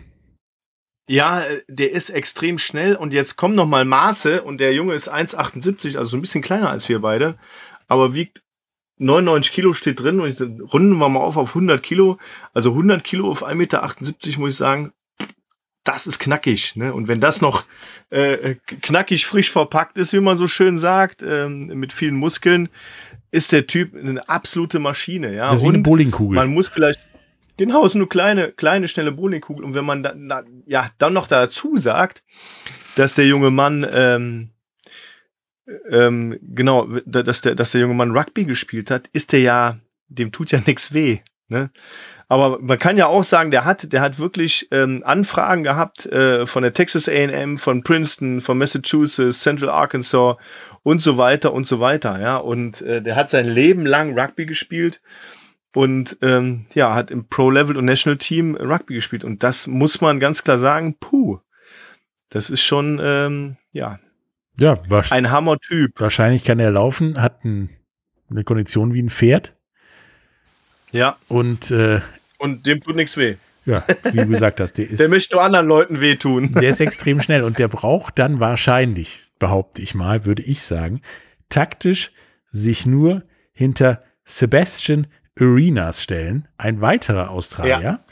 Ja, 1.09 1.43
äh, 1.43 1.63
der 1.69 1.93
ist 1.93 2.11
extrem 2.11 2.59
schnell 2.59 2.97
und 2.97 3.13
jetzt 3.13 3.37
kommen 3.37 3.55
noch 3.55 3.67
mal 3.67 3.85
Maße 3.85 4.43
und 4.43 4.59
der 4.59 4.73
Junge 4.73 4.95
ist 4.95 5.13
1,78, 5.13 5.99
also 5.99 6.05
so 6.05 6.17
ein 6.17 6.21
bisschen 6.21 6.43
kleiner 6.43 6.71
als 6.71 6.89
wir 6.89 7.01
beide, 7.01 7.39
aber 7.89 8.15
wiegt 8.15 8.43
99 8.99 9.53
Kilo 9.53 9.73
steht 9.73 10.01
drin 10.01 10.21
und 10.21 10.29
ich, 10.29 10.41
runden 10.41 10.97
wir 10.97 11.09
mal 11.09 11.21
auf 11.21 11.37
auf 11.37 11.51
100 11.51 11.83
Kilo. 11.83 12.19
Also 12.55 12.71
100 12.71 13.05
Kilo 13.05 13.31
auf 13.31 13.47
1,78 13.47 13.55
Meter 13.55 13.93
muss 14.39 14.53
ich 14.53 14.57
sagen, 14.57 14.93
das 15.87 16.07
ist 16.07 16.19
knackig. 16.19 16.77
Ne? 16.77 16.93
Und 16.93 17.09
wenn 17.09 17.21
das 17.21 17.41
noch 17.41 17.65
äh, 18.11 18.57
knackig 18.83 19.27
frisch 19.27 19.51
verpackt 19.51 19.97
ist, 19.99 20.13
wie 20.13 20.21
man 20.21 20.37
so 20.37 20.47
schön 20.47 20.77
sagt, 20.77 21.23
ähm, 21.23 21.67
mit 21.69 21.93
vielen 21.93 22.17
Muskeln, 22.17 22.69
ist 23.31 23.53
der 23.53 23.67
Typ 23.67 23.95
eine 23.95 24.29
absolute 24.29 24.79
Maschine. 24.79 25.35
Ja? 25.35 25.51
Das 25.51 25.61
ist 25.61 25.65
wie 25.65 25.69
eine 25.69 25.79
Bowlingkugel. 25.79 26.37
Man 26.37 26.53
muss 26.53 26.69
vielleicht 26.69 27.01
Genau, 27.59 27.87
ist 27.87 27.95
nur 27.95 28.09
kleine, 28.09 28.53
kleine, 28.53 28.87
schnelle 28.87 29.13
Bowlingkugel. 29.13 29.65
Und 29.65 29.75
wenn 29.75 29.85
man 29.85 30.03
da, 30.03 30.13
na, 30.15 30.45
ja, 30.67 30.91
dann 30.99 31.15
noch 31.15 31.27
dazu 31.27 31.77
sagt, 31.79 32.23
dass 32.97 33.15
der 33.15 33.27
junge 33.27 33.51
Mann, 33.51 33.87
ähm, 33.91 34.51
ähm, 35.91 36.39
genau, 36.43 36.87
dass 37.07 37.41
der, 37.41 37.55
dass 37.55 37.73
der 37.73 37.81
junge 37.81 37.95
Mann 37.95 38.17
Rugby 38.17 38.45
gespielt 38.45 38.91
hat, 38.91 39.09
ist 39.13 39.33
der 39.33 39.41
ja, 39.41 39.79
dem 40.09 40.33
tut 40.33 40.53
ja 40.53 40.61
nichts 40.67 40.93
weh. 40.93 41.21
Ne? 41.49 41.71
Aber 42.29 42.59
man 42.61 42.79
kann 42.79 42.97
ja 42.97 43.07
auch 43.07 43.23
sagen, 43.23 43.53
der 43.53 43.65
hat, 43.65 43.93
der 43.93 44.01
hat 44.01 44.19
wirklich 44.19 44.69
ähm, 44.73 45.03
Anfragen 45.05 45.63
gehabt 45.63 46.07
äh, 46.07 46.45
von 46.47 46.63
der 46.63 46.73
Texas 46.73 47.09
A&M, 47.09 47.57
von 47.57 47.85
Princeton, 47.85 48.41
von 48.41 48.59
Massachusetts, 48.59 49.41
Central 49.41 49.71
Arkansas 49.71 50.37
und 50.83 51.01
so 51.01 51.19
weiter 51.19 51.53
und 51.53 51.67
so 51.67 51.79
weiter. 51.79 52.21
Ja, 52.21 52.37
und 52.39 52.83
äh, 52.83 53.01
der 53.01 53.15
hat 53.15 53.31
sein 53.31 53.47
Leben 53.47 53.87
lang 53.87 54.19
Rugby 54.19 54.47
gespielt 54.47 55.01
und 55.73 56.19
ähm, 56.23 56.67
ja, 56.75 56.95
hat 56.95 57.11
im 57.11 57.29
Pro-Level 57.29 57.77
und 57.77 57.85
National 57.85 58.19
Team 58.19 58.57
Rugby 58.57 58.95
gespielt. 58.95 59.25
Und 59.25 59.43
das 59.43 59.67
muss 59.67 60.01
man 60.01 60.19
ganz 60.19 60.43
klar 60.43 60.59
sagen, 60.59 60.97
puh, 60.99 61.39
das 62.31 62.51
ist 62.51 62.63
schon, 62.63 63.01
ähm, 63.03 63.57
ja, 63.73 64.01
ja 64.59 64.79
ein 65.11 65.31
Hammer-Typ. 65.31 66.01
Wahrscheinlich 66.01 66.45
kann 66.45 66.59
er 66.59 66.73
laufen, 66.73 67.21
hat 67.21 67.45
ein, 67.45 67.71
eine 68.31 68.43
Kondition 68.43 68.95
wie 68.95 69.03
ein 69.03 69.11
Pferd. 69.11 69.56
Ja. 70.93 71.17
Und, 71.29 71.71
äh, 71.71 72.01
und 72.39 72.67
dem 72.67 72.81
tut 72.81 72.97
nichts 72.97 73.17
weh. 73.17 73.37
Ja, 73.65 73.85
wie 74.05 74.19
du 74.19 74.27
gesagt 74.27 74.61
hast, 74.61 74.75
der 74.75 74.89
ist. 74.91 75.01
Der 75.01 75.09
möchte 75.09 75.35
nur 75.35 75.43
anderen 75.43 75.67
Leuten 75.67 76.01
wehtun. 76.01 76.53
Der 76.61 76.71
ist 76.71 76.81
extrem 76.81 77.21
schnell 77.21 77.43
und 77.43 77.59
der 77.59 77.67
braucht 77.69 78.19
dann 78.19 78.39
wahrscheinlich, 78.39 79.29
behaupte 79.41 79.83
ich 79.83 79.95
mal, 79.95 80.25
würde 80.25 80.43
ich 80.43 80.63
sagen, 80.63 81.01
taktisch 81.49 82.13
sich 82.53 82.87
nur 82.87 83.25
hinter 83.53 84.03
Sebastian 84.25 85.09
Arenas 85.39 86.03
stellen, 86.03 86.49
ein 86.59 86.81
weiterer 86.81 87.31
Australier 87.31 87.81
ja. 87.81 88.05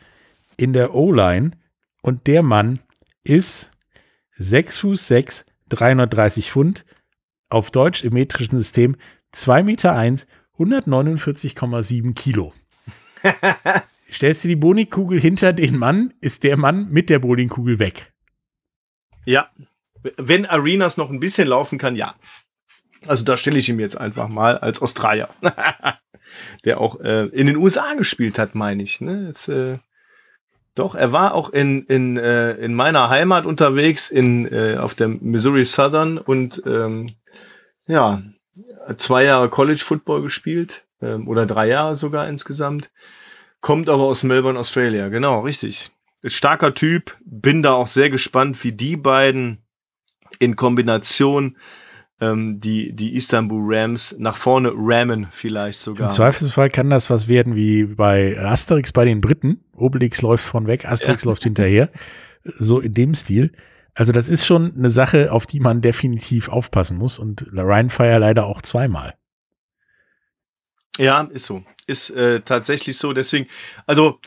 in 0.56 0.72
der 0.72 0.94
O-Line 0.94 1.52
und 2.02 2.26
der 2.26 2.42
Mann 2.42 2.80
ist 3.22 3.70
6 4.38 4.78
Fuß 4.78 5.06
6, 5.06 5.46
330 5.70 6.50
Pfund, 6.50 6.84
auf 7.48 7.70
Deutsch 7.70 8.02
im 8.02 8.14
metrischen 8.14 8.58
System 8.58 8.96
2 9.32 9.62
Meter 9.62 9.94
1, 9.94 10.26
149,7 10.58 12.14
Kilo. 12.14 12.52
Stellst 14.10 14.44
du 14.44 14.48
die 14.48 14.56
Bowlingkugel 14.56 15.20
hinter 15.20 15.52
den 15.52 15.76
Mann, 15.76 16.14
ist 16.20 16.44
der 16.44 16.56
Mann 16.56 16.88
mit 16.90 17.10
der 17.10 17.18
Bowlingkugel 17.18 17.78
weg. 17.78 18.12
Ja. 19.24 19.50
Wenn 20.16 20.46
Arenas 20.46 20.96
noch 20.96 21.10
ein 21.10 21.20
bisschen 21.20 21.48
laufen 21.48 21.78
kann, 21.78 21.96
ja. 21.96 22.14
Also 23.06 23.24
da 23.24 23.36
stelle 23.36 23.58
ich 23.58 23.68
ihm 23.68 23.80
jetzt 23.80 23.98
einfach 23.98 24.28
mal 24.28 24.58
als 24.58 24.80
Australier. 24.82 25.30
der 26.64 26.80
auch 26.80 27.00
äh, 27.00 27.26
in 27.26 27.46
den 27.46 27.56
USA 27.56 27.94
gespielt 27.94 28.38
hat, 28.38 28.54
meine 28.54 28.82
ich. 28.82 29.00
Ne? 29.00 29.26
Jetzt, 29.28 29.48
äh, 29.48 29.78
doch, 30.74 30.94
er 30.94 31.12
war 31.12 31.34
auch 31.34 31.50
in, 31.50 31.84
in, 31.86 32.16
äh, 32.16 32.52
in 32.54 32.74
meiner 32.74 33.08
Heimat 33.08 33.46
unterwegs, 33.46 34.10
in, 34.10 34.46
äh, 34.52 34.76
auf 34.76 34.94
der 34.94 35.08
Missouri 35.08 35.64
Southern 35.64 36.18
und 36.18 36.62
ähm, 36.66 37.14
ja, 37.86 38.22
zwei 38.96 39.24
Jahre 39.24 39.48
College 39.48 39.82
Football 39.84 40.22
gespielt 40.22 40.84
ähm, 41.04 41.28
oder 41.28 41.46
drei 41.46 41.68
Jahre 41.68 41.94
sogar 41.94 42.28
insgesamt. 42.28 42.90
Kommt 43.60 43.88
aber 43.88 44.04
aus 44.04 44.24
Melbourne, 44.24 44.58
Australia. 44.58 45.08
Genau, 45.08 45.40
richtig. 45.40 45.90
Starker 46.24 46.74
Typ. 46.74 47.16
Bin 47.24 47.62
da 47.62 47.72
auch 47.72 47.86
sehr 47.86 48.10
gespannt, 48.10 48.62
wie 48.64 48.72
die 48.72 48.96
beiden 48.96 49.62
in 50.38 50.56
Kombination 50.56 51.56
ähm, 52.20 52.60
die, 52.60 52.92
die 52.94 53.16
Istanbul 53.16 53.62
Rams 53.74 54.14
nach 54.18 54.36
vorne 54.36 54.72
rammen 54.74 55.28
vielleicht 55.30 55.78
sogar. 55.80 56.08
Im 56.08 56.14
Zweifelsfall 56.14 56.70
kann 56.70 56.90
das 56.90 57.10
was 57.10 57.28
werden 57.28 57.54
wie 57.54 57.84
bei 57.84 58.38
Asterix 58.38 58.92
bei 58.92 59.04
den 59.04 59.20
Briten. 59.20 59.60
Obelix 59.76 60.22
läuft 60.22 60.44
von 60.44 60.66
weg, 60.66 60.86
Asterix 60.86 61.24
ja. 61.24 61.30
läuft 61.30 61.44
hinterher. 61.44 61.90
So 62.58 62.80
in 62.80 62.92
dem 62.92 63.14
Stil. 63.14 63.52
Also 63.94 64.12
das 64.12 64.28
ist 64.28 64.44
schon 64.44 64.74
eine 64.76 64.90
Sache, 64.90 65.32
auf 65.32 65.46
die 65.46 65.60
man 65.60 65.80
definitiv 65.80 66.48
aufpassen 66.48 66.98
muss 66.98 67.18
und 67.18 67.46
Ryan 67.52 67.90
Fire 67.90 68.18
leider 68.18 68.46
auch 68.46 68.62
zweimal. 68.62 69.14
Ja, 70.98 71.22
ist 71.32 71.46
so. 71.46 71.64
Ist 71.86 72.10
äh, 72.10 72.40
tatsächlich 72.40 72.98
so. 72.98 73.12
Deswegen, 73.12 73.48
also 73.86 74.20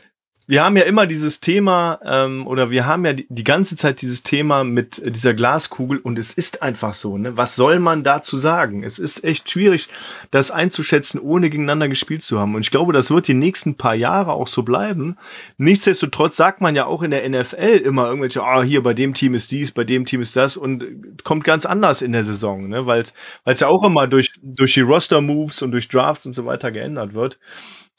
wir 0.49 0.63
haben 0.63 0.77
ja 0.77 0.83
immer 0.83 1.07
dieses 1.07 1.41
Thema 1.41 1.99
ähm, 2.05 2.47
oder 2.47 2.69
wir 2.69 2.85
haben 2.85 3.05
ja 3.05 3.11
die, 3.11 3.27
die, 3.29 3.43
ganze 3.43 3.75
Zeit 3.75 4.01
dieses 4.01 4.23
Thema 4.23 4.63
mit 4.63 5.01
dieser 5.05 5.33
Glaskugel 5.33 5.97
und 5.97 6.17
es 6.17 6.33
ist 6.33 6.61
einfach 6.63 6.93
so. 6.93 7.17
Ne? 7.17 7.35
Was 7.35 7.57
soll 7.57 7.79
man 7.79 8.03
dazu 8.03 8.37
sagen? 8.37 8.83
Es 8.83 8.97
ist 8.97 9.25
echt 9.25 9.51
schwierig, 9.51 9.89
das 10.31 10.49
einzuschätzen, 10.49 11.19
ohne 11.19 11.49
gegeneinander 11.49 11.89
gespielt 11.89 12.21
zu 12.21 12.39
haben. 12.39 12.55
Und 12.55 12.61
ich 12.61 12.71
glaube, 12.71 12.93
das 12.93 13.11
wird 13.11 13.27
die 13.27 13.33
nächsten 13.33 13.75
paar 13.75 13.95
Jahre 13.95 14.31
auch 14.31 14.47
so 14.47 14.63
bleiben. 14.63 15.17
Nichtsdestotrotz 15.57 16.37
sagt 16.37 16.61
man 16.61 16.75
ja 16.75 16.85
auch 16.85 17.03
in 17.03 17.11
der 17.11 17.27
NFL 17.27 17.81
immer 17.83 18.07
irgendwelche, 18.07 18.41
ah, 18.41 18.63
hier 18.63 18.81
bei 18.81 18.93
dem 18.93 19.13
Team 19.13 19.33
ist 19.33 19.51
dies, 19.51 19.73
bei 19.73 19.83
dem 19.83 20.05
Team 20.05 20.21
ist 20.21 20.37
das 20.37 20.55
und 20.55 20.85
kommt 21.25 21.43
ganz 21.43 21.65
anders 21.65 22.01
in 22.01 22.13
der 22.13 22.23
Saison, 22.23 22.69
ne? 22.69 22.85
weil 22.85 23.03
es 23.43 23.59
ja 23.59 23.67
auch 23.67 23.83
immer 23.83 24.07
durch, 24.07 24.31
durch 24.41 24.75
die 24.75 24.81
Roster-Moves 24.81 25.61
und 25.61 25.71
durch 25.71 25.89
Drafts 25.89 26.25
und 26.25 26.31
so 26.31 26.45
weiter 26.45 26.71
geändert 26.71 27.13
wird. 27.13 27.37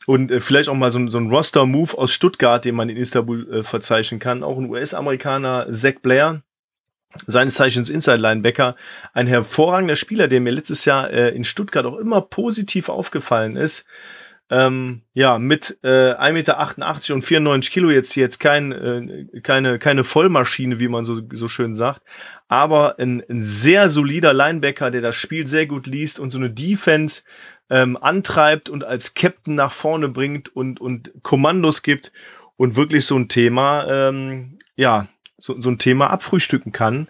Und 0.07 0.31
äh, 0.31 0.41
vielleicht 0.41 0.69
auch 0.69 0.75
mal 0.75 0.91
so, 0.91 1.09
so 1.09 1.19
ein 1.19 1.31
Roster-Move 1.31 1.99
aus 1.99 2.13
Stuttgart, 2.13 2.65
den 2.65 2.75
man 2.75 2.89
in 2.89 2.97
Istanbul 2.97 3.53
äh, 3.53 3.63
verzeichnen 3.63 4.21
kann. 4.21 4.43
Auch 4.43 4.59
ein 4.59 4.71
US-Amerikaner, 4.71 5.67
Zach 5.71 6.01
Blair, 6.03 6.43
seines 7.27 7.55
Zeichens 7.55 7.91
Inside-Linebacker, 7.91 8.77
ein 9.13 9.27
hervorragender 9.27 9.97
Spieler, 9.97 10.29
der 10.29 10.41
mir 10.41 10.53
letztes 10.53 10.85
Jahr 10.85 11.11
äh, 11.11 11.31
in 11.31 11.45
Stuttgart 11.45 11.87
auch 11.87 11.97
immer 11.97 12.21
positiv 12.21 12.89
aufgefallen 12.89 13.57
ist. 13.57 13.87
Ähm, 14.51 15.03
ja, 15.13 15.39
mit 15.39 15.79
äh, 15.83 16.15
1,88 16.15 16.33
Meter 16.33 17.15
und 17.15 17.23
94 17.23 17.71
Kilo 17.71 17.91
jetzt 17.91 18.15
jetzt 18.15 18.39
kein, 18.39 18.73
äh, 18.73 19.41
keine, 19.43 19.79
keine 19.79 20.05
Vollmaschine, 20.05 20.81
wie 20.81 20.89
man 20.89 21.05
so, 21.05 21.21
so 21.33 21.49
schön 21.49 21.75
sagt, 21.75 22.03
aber 22.49 22.99
ein, 22.99 23.23
ein 23.29 23.43
sehr 23.43 23.91
solider 23.91 24.33
Linebacker, 24.33 24.91
der 24.91 25.03
das 25.03 25.17
Spiel 25.17 25.47
sehr 25.47 25.67
gut 25.67 25.87
liest 25.87 26.19
und 26.19 26.31
so 26.31 26.39
eine 26.39 26.51
Defense 26.51 27.25
ähm, 27.71 27.97
antreibt 27.97 28.69
und 28.69 28.85
als 28.85 29.15
Captain 29.15 29.55
nach 29.55 29.73
vorne 29.73 30.09
bringt 30.09 30.55
und, 30.55 30.81
und 30.81 31.13
Kommandos 31.23 31.83
gibt 31.83 32.13
und 32.57 32.77
wirklich 32.77 33.07
so 33.07 33.17
ein 33.17 33.29
Thema, 33.29 33.87
ähm, 33.89 34.59
ja, 34.77 35.09
so, 35.39 35.61
so 35.61 35.71
ein 35.71 35.79
Thema 35.79 36.11
abfrühstücken 36.11 36.73
kann. 36.73 37.09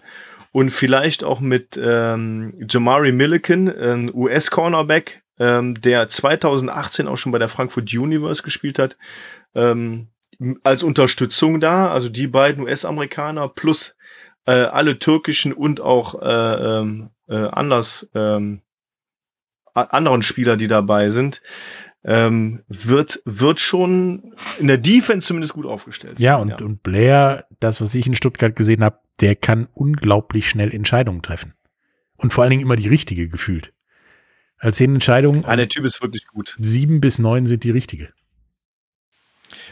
Und 0.51 0.71
vielleicht 0.71 1.23
auch 1.23 1.41
mit 1.41 1.79
ähm, 1.81 2.51
Jamari 2.67 3.11
Milliken, 3.11 3.71
ähm, 3.79 4.11
US-Cornerback, 4.13 5.21
ähm, 5.37 5.79
der 5.79 6.09
2018 6.09 7.07
auch 7.07 7.17
schon 7.17 7.31
bei 7.31 7.37
der 7.37 7.49
Frankfurt 7.49 7.93
Universe 7.93 8.41
gespielt 8.41 8.79
hat, 8.79 8.97
ähm, 9.53 10.07
als 10.63 10.81
Unterstützung 10.81 11.59
da. 11.59 11.91
Also 11.91 12.09
die 12.09 12.27
beiden 12.27 12.63
US-Amerikaner 12.63 13.47
plus 13.47 13.95
äh, 14.45 14.51
alle 14.51 14.97
türkischen 14.97 15.53
und 15.53 15.81
auch 15.81 16.19
äh, 16.19 16.79
ähm, 16.79 17.09
äh, 17.27 17.35
anders 17.35 18.09
ähm, 18.15 18.61
anderen 19.83 20.21
Spieler, 20.21 20.57
die 20.57 20.67
dabei 20.67 21.09
sind, 21.09 21.41
ähm, 22.03 22.63
wird, 22.67 23.21
wird 23.25 23.59
schon 23.59 24.33
in 24.59 24.67
der 24.67 24.77
Defense 24.77 25.27
zumindest 25.27 25.53
gut 25.53 25.65
aufgestellt. 25.65 26.19
Ja, 26.19 26.37
und, 26.37 26.49
ja. 26.49 26.57
und 26.57 26.81
Blair, 26.81 27.45
das, 27.59 27.81
was 27.81 27.93
ich 27.95 28.07
in 28.07 28.15
Stuttgart 28.15 28.55
gesehen 28.55 28.83
habe, 28.83 28.99
der 29.19 29.35
kann 29.35 29.67
unglaublich 29.73 30.49
schnell 30.49 30.73
Entscheidungen 30.73 31.21
treffen. 31.21 31.53
Und 32.15 32.33
vor 32.33 32.43
allen 32.43 32.51
Dingen 32.51 32.63
immer 32.63 32.75
die 32.75 32.87
richtige 32.87 33.27
gefühlt. 33.27 33.73
Als 34.57 34.77
zehn 34.77 34.93
Entscheidungen. 34.93 35.45
Ah, 35.45 35.55
der 35.55 35.69
Typ 35.69 35.85
ist 35.85 36.01
wirklich 36.01 36.27
gut. 36.27 36.55
Sieben 36.59 36.99
bis 36.99 37.19
neun 37.19 37.47
sind 37.47 37.63
die 37.63 37.71
richtige. 37.71 38.09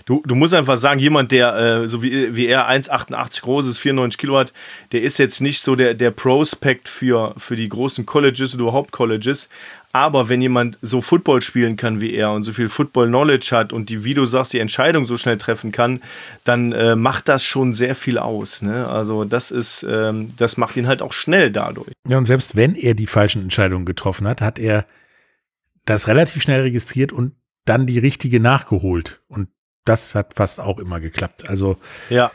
Du, 0.08 0.24
du 0.26 0.36
musst 0.36 0.54
einfach 0.54 0.78
sagen, 0.78 1.02
jemand, 1.02 1.34
der 1.34 1.56
äh, 1.56 1.88
so 1.90 2.02
wie, 2.02 2.34
wie 2.34 2.48
er 2.48 2.70
1,88 2.70 3.42
groß 3.42 3.66
ist, 3.68 3.78
94 3.78 4.18
Kilo 4.18 4.38
hat, 4.38 4.54
der 4.94 5.02
ist 5.02 5.20
jetzt 5.20 5.42
nicht 5.42 5.60
so 5.60 5.76
der, 5.76 5.96
der 5.96 6.12
Prospect 6.12 6.88
für, 6.88 7.34
für 7.38 7.58
die 7.58 7.68
großen 7.68 8.06
Colleges 8.06 8.56
oder 8.56 8.64
überhaupt 8.64 8.92
Colleges. 8.92 9.50
Aber 9.92 10.30
wenn 10.30 10.42
jemand 10.42 10.78
so 10.82 11.02
Football 11.02 11.42
spielen 11.42 11.76
kann 11.76 12.00
wie 12.00 12.14
er 12.14 12.32
und 12.32 12.44
so 12.44 12.54
viel 12.54 12.70
Football-Knowledge 12.70 13.50
hat 13.52 13.74
und 13.74 13.90
die, 13.90 14.06
wie 14.06 14.14
du 14.14 14.26
sagst, 14.26 14.54
die 14.54 14.60
Entscheidung 14.60 15.06
so 15.06 15.18
schnell 15.18 15.38
treffen 15.38 15.74
kann, 15.74 16.02
dann 16.46 16.72
äh, 16.72 16.96
macht 16.96 17.28
das 17.28 17.44
schon 17.44 17.74
sehr 17.74 17.94
viel 17.94 18.18
aus. 18.18 18.62
Ne? 18.62 18.88
Also 18.88 19.26
das 19.26 19.52
ist, 19.52 19.86
ähm, 19.90 20.30
das 20.38 20.56
macht 20.56 20.78
ihn 20.78 20.88
halt 20.88 21.02
auch 21.02 21.12
schnell 21.12 21.52
dadurch. 21.52 21.92
Ja, 22.08 22.18
und 22.18 22.26
selbst 22.26 22.56
wenn 22.56 22.76
er 22.76 22.94
die 22.94 23.08
falschen 23.08 23.42
Entscheidungen 23.42 23.86
getroffen 23.86 24.26
hat, 24.26 24.40
hat 24.40 24.58
er 24.58 24.86
das 25.84 26.08
relativ 26.08 26.44
schnell 26.44 26.62
registriert 26.62 27.12
und 27.12 27.34
dann 27.66 27.86
die 27.86 28.00
richtige 28.00 28.40
nachgeholt. 28.40 29.22
Und 29.28 29.50
das 29.88 30.16
hat 30.16 30.34
fast 30.34 30.60
auch 30.60 30.80
immer 30.80 31.00
geklappt. 31.00 31.50
Also 31.50 31.78
ja, 32.10 32.32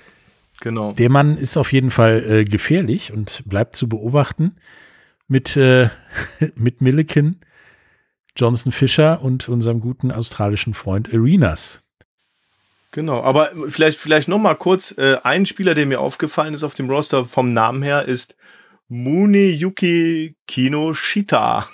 genau. 0.61 0.93
Der 0.93 1.11
Mann 1.11 1.37
ist 1.37 1.57
auf 1.57 1.73
jeden 1.73 1.91
Fall 1.91 2.25
äh, 2.29 2.45
gefährlich 2.45 3.13
und 3.13 3.43
bleibt 3.47 3.77
zu 3.77 3.89
beobachten 3.89 4.57
mit, 5.29 5.57
äh, 5.57 5.89
mit 6.55 6.81
Milliken, 6.81 7.41
Johnson 8.37 8.73
Fisher 8.73 9.23
und 9.23 9.49
unserem 9.49 9.81
guten 9.81 10.11
australischen 10.11 10.75
Freund 10.75 11.13
Arenas. 11.13 11.83
Genau, 12.93 13.23
aber 13.23 13.53
vielleicht, 13.69 13.99
vielleicht 13.99 14.29
noch 14.29 14.39
mal 14.39 14.55
kurz, 14.55 14.93
äh, 14.99 15.17
ein 15.23 15.47
Spieler, 15.47 15.75
der 15.75 15.87
mir 15.87 16.01
aufgefallen 16.01 16.53
ist 16.53 16.63
auf 16.63 16.75
dem 16.75 16.91
Roster 16.91 17.25
vom 17.25 17.55
Namen 17.55 17.83
her, 17.83 18.05
ist 18.05 18.37
Muneyuki 18.89 20.37
Kinoshita. 20.47 21.67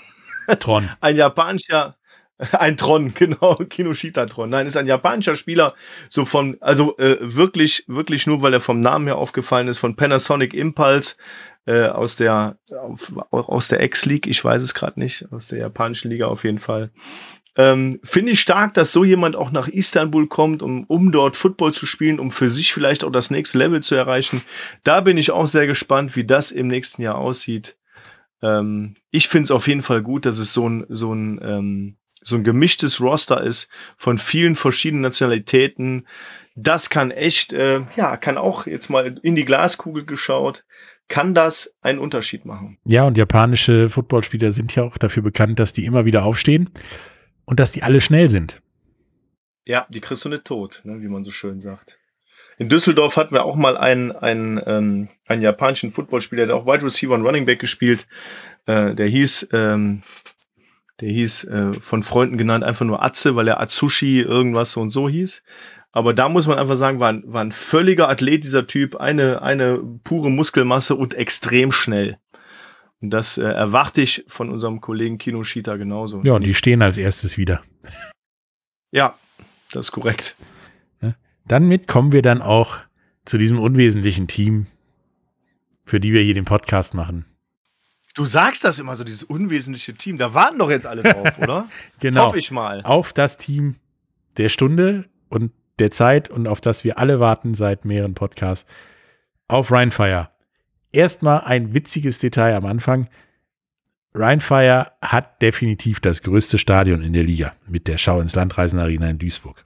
Tron. 0.61 0.89
ein 1.01 1.17
japanischer, 1.17 1.97
Ein 2.53 2.77
Tron, 2.77 3.15
genau, 3.15 3.57
Kinoshita-Tron. 3.57 4.51
Nein, 4.51 4.67
ist 4.67 4.77
ein 4.77 4.87
japanischer 4.87 5.37
Spieler, 5.37 5.75
so 6.09 6.25
von, 6.25 6.57
also 6.61 6.97
äh, 6.99 7.17
wirklich, 7.21 7.85
wirklich 7.89 8.27
nur, 8.27 8.43
weil 8.43 8.53
er 8.53 8.61
vom 8.61 8.81
Namen 8.81 9.07
her 9.07 9.17
aufgefallen 9.17 9.69
ist, 9.69 9.79
von 9.79 9.97
Panasonic 9.97 10.55
Impulse 10.55 11.17
äh, 11.67 11.87
aus 11.87 12.17
der 12.17 12.59
auf, 12.71 13.13
aus 13.31 13.69
der 13.69 13.83
X-League, 13.83 14.27
ich 14.27 14.43
weiß 14.43 14.63
es 14.63 14.75
gerade 14.75 15.01
nicht, 15.01 15.31
aus 15.33 15.49
der 15.49 15.59
japanischen 15.59 16.11
Liga 16.11 16.27
auf 16.27 16.45
jeden 16.45 16.59
Fall. 16.59 16.91
Ähm, 17.57 17.99
Finde 18.05 18.33
ich 18.33 18.41
stark, 18.41 18.75
dass 18.75 18.93
so 18.93 19.03
jemand 19.03 19.35
auch 19.35 19.51
nach 19.51 19.67
Istanbul 19.67 20.29
kommt, 20.29 20.63
um, 20.63 20.85
um 20.85 21.11
dort 21.11 21.37
Football 21.37 21.75
zu 21.75 21.87
spielen, 21.87 22.21
um 22.21 22.31
für 22.31 22.49
sich 22.49 22.73
vielleicht 22.73 23.03
auch 23.03 23.11
das 23.11 23.33
nächste 23.33 23.59
Level 23.59 23.83
zu 23.83 23.97
erreichen. 23.97 24.43
Da 24.85 25.01
bin 25.01 25.17
ich 25.17 25.33
auch 25.33 25.47
sehr 25.47 25.67
gespannt, 25.67 26.15
wie 26.15 26.25
das 26.25 26.53
im 26.53 26.69
nächsten 26.69 27.03
Jahr 27.03 27.17
aussieht. 27.17 27.77
Ähm, 28.43 28.95
ich 29.11 29.27
finde 29.27 29.45
es 29.45 29.51
auf 29.51 29.67
jeden 29.67 29.83
Fall 29.83 30.03
gut, 30.03 30.25
dass 30.25 30.39
es 30.39 30.53
so 30.55 30.69
ein, 30.69 30.87
so 30.89 31.13
ein 31.13 31.41
ähm, 31.43 31.98
so 32.23 32.37
ein 32.37 32.45
gemischtes 32.45 33.01
Roster 33.01 33.43
ist 33.43 33.69
von 33.97 34.19
vielen 34.19 34.57
verschiedenen 34.57 35.03
Nationalitäten. 35.03 36.07
Das 36.55 36.91
kann 36.91 37.11
echt, 37.11 37.53
äh, 37.53 37.83
ja, 37.97 38.17
kann 38.17 38.37
auch 38.37 38.67
jetzt 38.67 38.89
mal 38.89 39.19
in 39.23 39.37
die 39.37 39.45
Glaskugel 39.45 40.05
geschaut, 40.05 40.65
kann 41.09 41.35
das 41.35 41.75
einen 41.81 41.99
Unterschied 41.99 42.45
machen. 42.45 42.79
Ja, 42.85 43.05
und 43.05 43.17
japanische 43.17 43.91
Footballspieler 43.91 44.53
sind 44.53 44.75
ja 44.75 44.83
auch 44.83 44.99
dafür 44.99 45.23
bekannt, 45.23 45.59
dass 45.59 45.73
die 45.73 45.85
immer 45.85 46.05
wieder 46.05 46.25
aufstehen 46.25 46.71
und 47.45 47.61
dass 47.61 47.73
die 47.73 47.83
alle 47.83 48.01
schnell 48.01 48.29
sind. 48.29 48.61
Ja, 49.65 49.87
die 49.91 50.01
kriegst 50.01 50.25
du 50.25 50.29
nicht 50.29 50.45
tot, 50.45 50.81
ne, 50.85 51.01
wie 51.01 51.09
man 51.09 51.25
so 51.25 51.31
schön 51.31 51.61
sagt. 51.61 51.99
In 52.59 52.69
Düsseldorf 52.69 53.17
hatten 53.17 53.35
wir 53.35 53.45
auch 53.45 53.57
mal 53.57 53.77
einen, 53.77 54.13
einen, 54.13 54.61
ähm, 54.67 55.09
einen 55.27 55.43
japanischen 55.43 55.91
Footballspieler, 55.91 56.47
der 56.47 56.57
auch 56.57 56.67
Wide 56.67 56.85
Receiver 56.85 57.15
und 57.15 57.25
Running 57.25 57.47
Back 57.47 57.61
gespielt. 57.61 58.09
Äh, 58.67 58.95
der 58.95 59.07
hieß 59.07 59.51
ähm, 59.53 60.03
der 61.01 61.11
hieß 61.11 61.45
äh, 61.45 61.73
von 61.75 62.03
Freunden 62.03 62.39
genannt 62.39 62.65
einfach 62.65 62.85
nur 62.85 63.03
Atze, 63.03 63.37
weil 63.37 63.49
er 63.49 63.61
Atsushi 63.61 64.21
irgendwas 64.21 64.73
so 64.73 64.81
und 64.81 64.91
so 64.91 65.09
hieß. 65.09 65.43
Aber 65.93 66.13
da 66.13 66.29
muss 66.29 66.47
man 66.47 66.59
einfach 66.59 66.77
sagen, 66.77 67.01
war 67.01 67.09
ein, 67.09 67.23
war 67.27 67.41
ein 67.41 67.53
völliger 67.53 68.09
Athlet, 68.09 68.45
dieser 68.45 68.67
Typ, 68.67 68.97
eine, 68.97 69.43
eine 69.43 69.79
pure 70.05 70.31
Muskelmasse 70.31 70.95
und 70.95 71.15
extrem 71.15 71.73
schnell. 71.73 72.19
Und 73.01 73.11
das 73.11 73.39
äh, 73.39 73.43
erwarte 73.43 74.03
ich 74.03 74.25
von 74.27 74.51
unserem 74.51 74.81
Kollegen 74.81 75.19
Kino 75.19 75.43
Shita 75.45 75.77
genauso. 75.77 76.23
Ja, 76.25 76.35
und 76.35 76.45
die 76.45 76.55
stehen 76.55 76.83
als 76.83 76.99
erstes 76.99 77.39
wieder. 77.39 77.63
Ja, 78.91 79.15
das 79.73 79.87
ist 79.87 79.93
korrekt. 79.93 80.35
Ne? 81.01 81.15
Damit 81.47 81.87
kommen 81.87 82.13
wir 82.13 82.23
dann 82.23 82.43
auch 82.43 82.79
zu 83.25 83.39
diesem 83.39 83.61
unwesentlichen 83.61 84.27
Team, 84.27 84.67
für 85.85 86.01
die 86.01 86.13
wir 86.13 86.23
hier 86.23 86.35
den 86.35 86.45
Podcast 86.45 86.95
machen. 86.95 87.25
Du 88.19 88.25
sagst 88.25 88.65
das 88.65 88.81
immer 88.81 88.97
so, 88.97 89.05
dieses 89.05 89.23
unwesentliche 89.23 89.95
Team. 89.95 90.19
Da 90.19 90.35
warten 90.35 90.59
doch 90.59 90.71
jetzt 90.71 90.87
alle 90.87 91.05
drauf, 91.05 91.39
oder? 91.39 91.69
genau. 92.01 92.27
Hoffe 92.27 92.39
ich 92.41 92.51
mal. 92.51 92.83
Auf 92.83 93.13
das 93.13 93.39
Team 93.39 93.77
der 94.39 94.49
Stunde 94.49 95.05
und 95.29 95.53
der 95.79 95.93
Zeit 95.93 96.29
und 96.29 96.49
auf 96.49 96.61
das 96.61 96.83
wir 96.83 96.99
alle 96.99 97.21
warten 97.21 97.55
seit 97.55 97.85
mehreren 97.85 98.15
Podcasts. 98.15 98.69
Auf 99.47 99.71
Rheinfire. 99.71 100.31
Erstmal 100.91 101.43
ein 101.43 101.75
witziges 101.75 102.19
Detail 102.19 102.57
am 102.57 102.67
Anfang. 102.67 103.09
Rheinfire 104.15 104.91
hat 105.01 105.41
definitiv 105.41 106.01
das 106.01 106.23
größte 106.23 106.59
Stadion 106.59 107.03
in 107.03 107.13
der 107.13 107.23
Liga 107.23 107.53
mit 107.69 107.87
der 107.87 107.99
Schau 107.99 108.21
ins 108.21 108.35
Landreisen 108.35 108.81
Arena 108.81 109.09
in 109.11 109.21
Duisburg. 109.21 109.65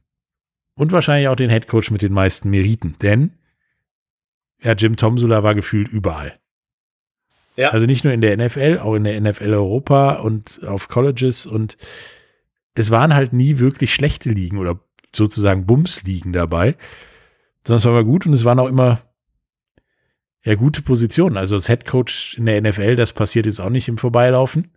Und 0.74 0.92
wahrscheinlich 0.92 1.28
auch 1.28 1.36
den 1.36 1.48
Headcoach 1.48 1.90
mit 1.90 2.02
den 2.02 2.12
meisten 2.12 2.50
Meriten, 2.50 2.96
denn 3.00 3.32
ja, 4.62 4.74
Jim 4.74 4.96
Tomsula 4.96 5.42
war 5.42 5.54
gefühlt 5.54 5.88
überall. 5.88 6.38
Ja. 7.56 7.70
Also 7.70 7.86
nicht 7.86 8.04
nur 8.04 8.12
in 8.12 8.20
der 8.20 8.36
NFL, 8.36 8.78
auch 8.78 8.94
in 8.94 9.04
der 9.04 9.20
NFL 9.20 9.52
Europa 9.52 10.14
und 10.14 10.64
auf 10.66 10.88
Colleges 10.88 11.46
und 11.46 11.76
es 12.74 12.90
waren 12.90 13.14
halt 13.14 13.32
nie 13.32 13.58
wirklich 13.58 13.94
schlechte 13.94 14.30
Ligen 14.30 14.58
oder 14.58 14.80
sozusagen 15.14 15.66
Bums-Ligen 15.66 16.32
dabei, 16.32 16.76
sondern 17.62 17.78
es 17.78 17.84
war 17.84 17.92
mal 17.92 18.04
gut 18.04 18.26
und 18.26 18.32
es 18.32 18.44
waren 18.44 18.58
auch 18.58 18.68
immer 18.68 19.02
ja 20.44 20.54
gute 20.54 20.82
Positionen. 20.82 21.36
Also 21.36 21.54
als 21.54 21.66
Head 21.66 21.84
Coach 21.84 22.38
in 22.38 22.46
der 22.46 22.60
NFL, 22.60 22.96
das 22.96 23.12
passiert 23.12 23.46
jetzt 23.46 23.60
auch 23.60 23.70
nicht 23.70 23.88
im 23.88 23.98
Vorbeilaufen. 23.98 24.68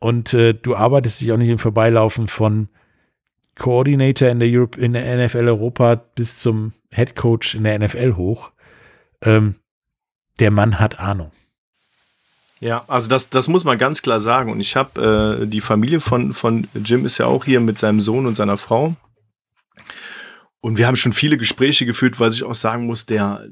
Und 0.00 0.34
äh, 0.34 0.52
du 0.52 0.76
arbeitest 0.76 1.20
dich 1.20 1.32
auch 1.32 1.38
nicht 1.38 1.48
im 1.48 1.58
Vorbeilaufen 1.58 2.28
von 2.28 2.68
Coordinator 3.56 4.28
in 4.28 4.40
der, 4.40 4.48
Europe, 4.50 4.78
in 4.78 4.92
der 4.92 5.24
NFL 5.24 5.48
Europa 5.48 5.94
bis 5.94 6.36
zum 6.36 6.72
Head 6.90 7.16
Coach 7.16 7.54
in 7.54 7.64
der 7.64 7.78
NFL 7.78 8.16
hoch. 8.16 8.50
Ähm, 9.22 9.54
der 10.40 10.50
Mann 10.50 10.78
hat 10.78 10.98
Ahnung. 10.98 11.32
Ja, 12.60 12.84
also 12.88 13.08
das, 13.08 13.30
das 13.30 13.48
muss 13.48 13.64
man 13.64 13.78
ganz 13.78 14.02
klar 14.02 14.20
sagen. 14.20 14.50
Und 14.50 14.60
ich 14.60 14.76
habe 14.76 15.40
äh, 15.42 15.46
die 15.46 15.60
Familie 15.60 16.00
von, 16.00 16.32
von 16.32 16.66
Jim 16.74 17.04
ist 17.04 17.18
ja 17.18 17.26
auch 17.26 17.44
hier 17.44 17.60
mit 17.60 17.78
seinem 17.78 18.00
Sohn 18.00 18.26
und 18.26 18.34
seiner 18.34 18.56
Frau. 18.56 18.96
Und 20.60 20.78
wir 20.78 20.86
haben 20.86 20.96
schon 20.96 21.12
viele 21.12 21.36
Gespräche 21.36 21.84
geführt, 21.84 22.18
weil 22.20 22.32
ich 22.32 22.42
auch 22.42 22.54
sagen 22.54 22.86
muss, 22.86 23.04
der 23.04 23.46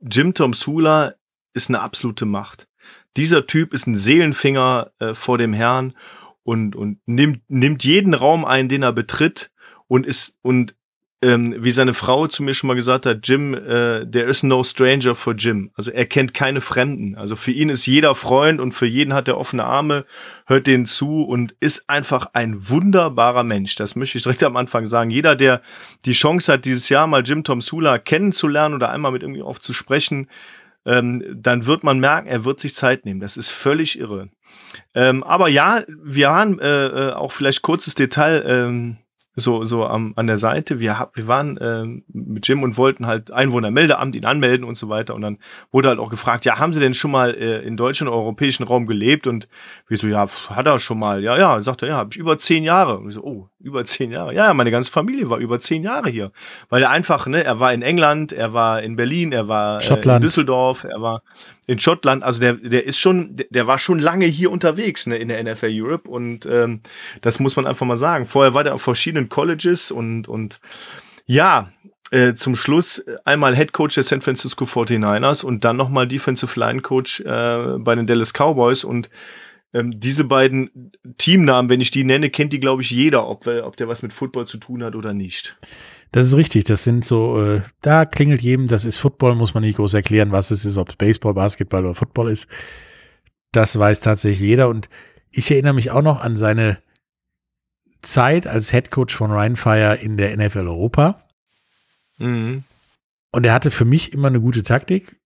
Jim 0.00 0.34
Tom 0.34 0.52
Sula 0.52 1.14
ist 1.54 1.70
eine 1.70 1.80
absolute 1.80 2.26
Macht. 2.26 2.68
Dieser 3.16 3.46
Typ 3.46 3.72
ist 3.72 3.86
ein 3.86 3.96
Seelenfinger 3.96 4.92
äh, 4.98 5.14
vor 5.14 5.38
dem 5.38 5.52
Herrn 5.52 5.94
und, 6.42 6.76
und 6.76 7.00
nimmt, 7.06 7.42
nimmt 7.48 7.84
jeden 7.84 8.14
Raum 8.14 8.44
ein, 8.44 8.68
den 8.68 8.82
er 8.82 8.92
betritt 8.92 9.50
und 9.88 10.06
ist 10.06 10.36
und 10.42 10.74
ähm, 11.22 11.54
wie 11.58 11.70
seine 11.70 11.92
Frau 11.92 12.26
zu 12.28 12.42
mir 12.42 12.54
schon 12.54 12.68
mal 12.68 12.74
gesagt 12.74 13.04
hat, 13.04 13.28
Jim, 13.28 13.52
äh, 13.52 14.06
there 14.06 14.24
is 14.24 14.42
no 14.42 14.64
stranger 14.64 15.14
for 15.14 15.34
Jim. 15.34 15.70
Also 15.74 15.90
er 15.90 16.06
kennt 16.06 16.32
keine 16.32 16.62
Fremden. 16.62 17.14
Also 17.14 17.36
für 17.36 17.50
ihn 17.50 17.68
ist 17.68 17.84
jeder 17.84 18.14
Freund 18.14 18.58
und 18.58 18.72
für 18.72 18.86
jeden 18.86 19.12
hat 19.12 19.28
er 19.28 19.36
offene 19.36 19.64
Arme, 19.64 20.06
hört 20.46 20.66
denen 20.66 20.86
zu 20.86 21.22
und 21.22 21.54
ist 21.60 21.90
einfach 21.90 22.30
ein 22.32 22.70
wunderbarer 22.70 23.44
Mensch. 23.44 23.74
Das 23.74 23.96
möchte 23.96 24.16
ich 24.16 24.24
direkt 24.24 24.42
am 24.44 24.56
Anfang 24.56 24.86
sagen. 24.86 25.10
Jeder, 25.10 25.36
der 25.36 25.60
die 26.06 26.12
Chance 26.12 26.54
hat, 26.54 26.64
dieses 26.64 26.88
Jahr 26.88 27.06
mal 27.06 27.22
Jim 27.22 27.44
Tom 27.44 27.60
Sula 27.60 27.98
kennenzulernen 27.98 28.74
oder 28.74 28.90
einmal 28.90 29.12
mit 29.12 29.22
irgendwie 29.22 29.42
auf 29.42 29.60
zu 29.60 29.74
sprechen, 29.74 30.30
ähm, 30.86 31.22
dann 31.36 31.66
wird 31.66 31.84
man 31.84 32.00
merken, 32.00 32.28
er 32.28 32.46
wird 32.46 32.60
sich 32.60 32.74
Zeit 32.74 33.04
nehmen. 33.04 33.20
Das 33.20 33.36
ist 33.36 33.50
völlig 33.50 33.98
irre. 33.98 34.30
Ähm, 34.94 35.22
aber 35.22 35.48
ja, 35.48 35.82
wir 35.86 36.30
haben 36.30 36.58
äh, 36.60 36.86
äh, 36.86 37.12
auch 37.12 37.32
vielleicht 37.32 37.60
kurzes 37.60 37.94
Detail. 37.94 38.42
Ähm, 38.46 38.96
so, 39.40 39.64
so 39.64 39.86
am, 39.86 40.12
an 40.16 40.26
der 40.26 40.36
Seite. 40.36 40.78
Wir, 40.80 41.10
wir 41.14 41.26
waren 41.26 41.56
äh, 41.56 41.84
mit 42.08 42.46
Jim 42.46 42.62
und 42.62 42.76
wollten 42.76 43.06
halt 43.06 43.30
Einwohnermeldeamt 43.30 44.16
ihn 44.16 44.24
anmelden 44.24 44.64
und 44.64 44.76
so 44.76 44.88
weiter. 44.88 45.14
Und 45.14 45.22
dann 45.22 45.38
wurde 45.72 45.88
halt 45.88 45.98
auch 45.98 46.10
gefragt, 46.10 46.44
ja, 46.44 46.58
haben 46.58 46.72
Sie 46.72 46.80
denn 46.80 46.94
schon 46.94 47.10
mal 47.10 47.34
äh, 47.34 47.60
in 47.62 47.76
Deutschland, 47.76 48.12
europäischen 48.12 48.64
Raum 48.64 48.86
gelebt? 48.86 49.26
Und 49.26 49.48
wir 49.88 49.96
so, 49.96 50.06
ja, 50.06 50.26
hat 50.50 50.66
er 50.66 50.78
schon 50.78 50.98
mal. 50.98 51.22
Ja, 51.22 51.36
ja, 51.36 51.60
sagt 51.60 51.82
er, 51.82 51.88
ja, 51.88 51.96
habe 51.96 52.10
ich 52.12 52.18
über 52.18 52.38
zehn 52.38 52.64
Jahre. 52.64 52.98
Und 52.98 53.08
ich 53.08 53.14
so, 53.14 53.24
oh, 53.24 53.48
über 53.60 53.84
zehn 53.84 54.10
Jahre. 54.10 54.34
Ja, 54.34 54.52
meine 54.54 54.70
ganze 54.70 54.90
Familie 54.90 55.30
war 55.30 55.38
über 55.38 55.58
zehn 55.58 55.82
Jahre 55.82 56.08
hier. 56.08 56.32
Weil 56.68 56.82
er 56.82 56.90
einfach, 56.90 57.26
ne, 57.26 57.44
er 57.44 57.60
war 57.60 57.72
in 57.72 57.82
England, 57.82 58.32
er 58.32 58.52
war 58.52 58.82
in 58.82 58.96
Berlin, 58.96 59.32
er 59.32 59.48
war 59.48 59.82
äh, 59.82 60.16
in 60.16 60.22
Düsseldorf, 60.22 60.84
er 60.84 61.00
war 61.00 61.22
in 61.66 61.78
Schottland, 61.78 62.24
also 62.24 62.40
der, 62.40 62.54
der 62.54 62.86
ist 62.86 62.98
schon, 62.98 63.36
der 63.50 63.66
war 63.66 63.78
schon 63.78 63.98
lange 63.98 64.26
hier 64.26 64.50
unterwegs 64.50 65.06
ne, 65.06 65.18
in 65.18 65.28
der 65.28 65.42
NFL 65.42 65.70
Europe 65.70 66.08
und 66.08 66.46
ähm, 66.46 66.80
das 67.20 67.38
muss 67.38 67.56
man 67.56 67.66
einfach 67.66 67.86
mal 67.86 67.96
sagen. 67.96 68.26
Vorher 68.26 68.54
war 68.54 68.64
der 68.64 68.74
auf 68.74 68.82
verschiedenen 68.82 69.28
Colleges 69.28 69.90
und, 69.90 70.26
und 70.26 70.60
ja, 71.26 71.70
äh, 72.10 72.34
zum 72.34 72.56
Schluss 72.56 73.04
einmal 73.24 73.54
Head 73.54 73.72
Coach 73.72 73.94
der 73.94 74.04
San 74.04 74.20
Francisco 74.20 74.64
49ers 74.64 75.44
und 75.44 75.64
dann 75.64 75.76
nochmal 75.76 76.08
Defensive 76.08 76.58
Line 76.58 76.80
Coach 76.80 77.20
äh, 77.20 77.78
bei 77.78 77.94
den 77.94 78.06
Dallas 78.06 78.32
Cowboys 78.32 78.82
und 78.82 79.10
ähm, 79.72 79.92
diese 79.98 80.24
beiden 80.24 80.92
Teamnamen, 81.18 81.70
wenn 81.70 81.80
ich 81.80 81.90
die 81.90 82.04
nenne, 82.04 82.30
kennt 82.30 82.52
die, 82.52 82.60
glaube 82.60 82.82
ich, 82.82 82.90
jeder, 82.90 83.28
ob, 83.28 83.46
ob 83.46 83.76
der 83.76 83.88
was 83.88 84.02
mit 84.02 84.12
Football 84.12 84.46
zu 84.46 84.58
tun 84.58 84.82
hat 84.82 84.94
oder 84.94 85.14
nicht. 85.14 85.56
Das 86.12 86.26
ist 86.26 86.36
richtig. 86.36 86.64
Das 86.64 86.82
sind 86.82 87.04
so, 87.04 87.40
äh, 87.44 87.62
da 87.80 88.04
klingelt 88.04 88.40
jedem, 88.40 88.66
das 88.66 88.84
ist 88.84 88.96
Football, 88.96 89.36
muss 89.36 89.54
man 89.54 89.62
nicht 89.62 89.76
groß 89.76 89.94
erklären, 89.94 90.32
was 90.32 90.50
es 90.50 90.64
ist, 90.64 90.76
ob 90.76 90.90
es 90.90 90.96
Baseball, 90.96 91.34
Basketball 91.34 91.84
oder 91.84 91.94
Football 91.94 92.30
ist. 92.30 92.48
Das 93.52 93.78
weiß 93.78 94.00
tatsächlich 94.00 94.40
jeder. 94.40 94.68
Und 94.68 94.88
ich 95.30 95.50
erinnere 95.50 95.74
mich 95.74 95.90
auch 95.90 96.02
noch 96.02 96.20
an 96.20 96.36
seine 96.36 96.78
Zeit 98.02 98.46
als 98.46 98.70
Head 98.70 98.90
Coach 98.90 99.14
von 99.14 99.30
Ryan 99.30 99.56
Fire 99.56 99.94
in 99.94 100.16
der 100.16 100.36
NFL 100.36 100.66
Europa. 100.66 101.22
Mhm. 102.18 102.64
Und 103.32 103.46
er 103.46 103.52
hatte 103.52 103.70
für 103.70 103.84
mich 103.84 104.12
immer 104.12 104.28
eine 104.28 104.40
gute 104.40 104.62
Taktik. 104.62 105.16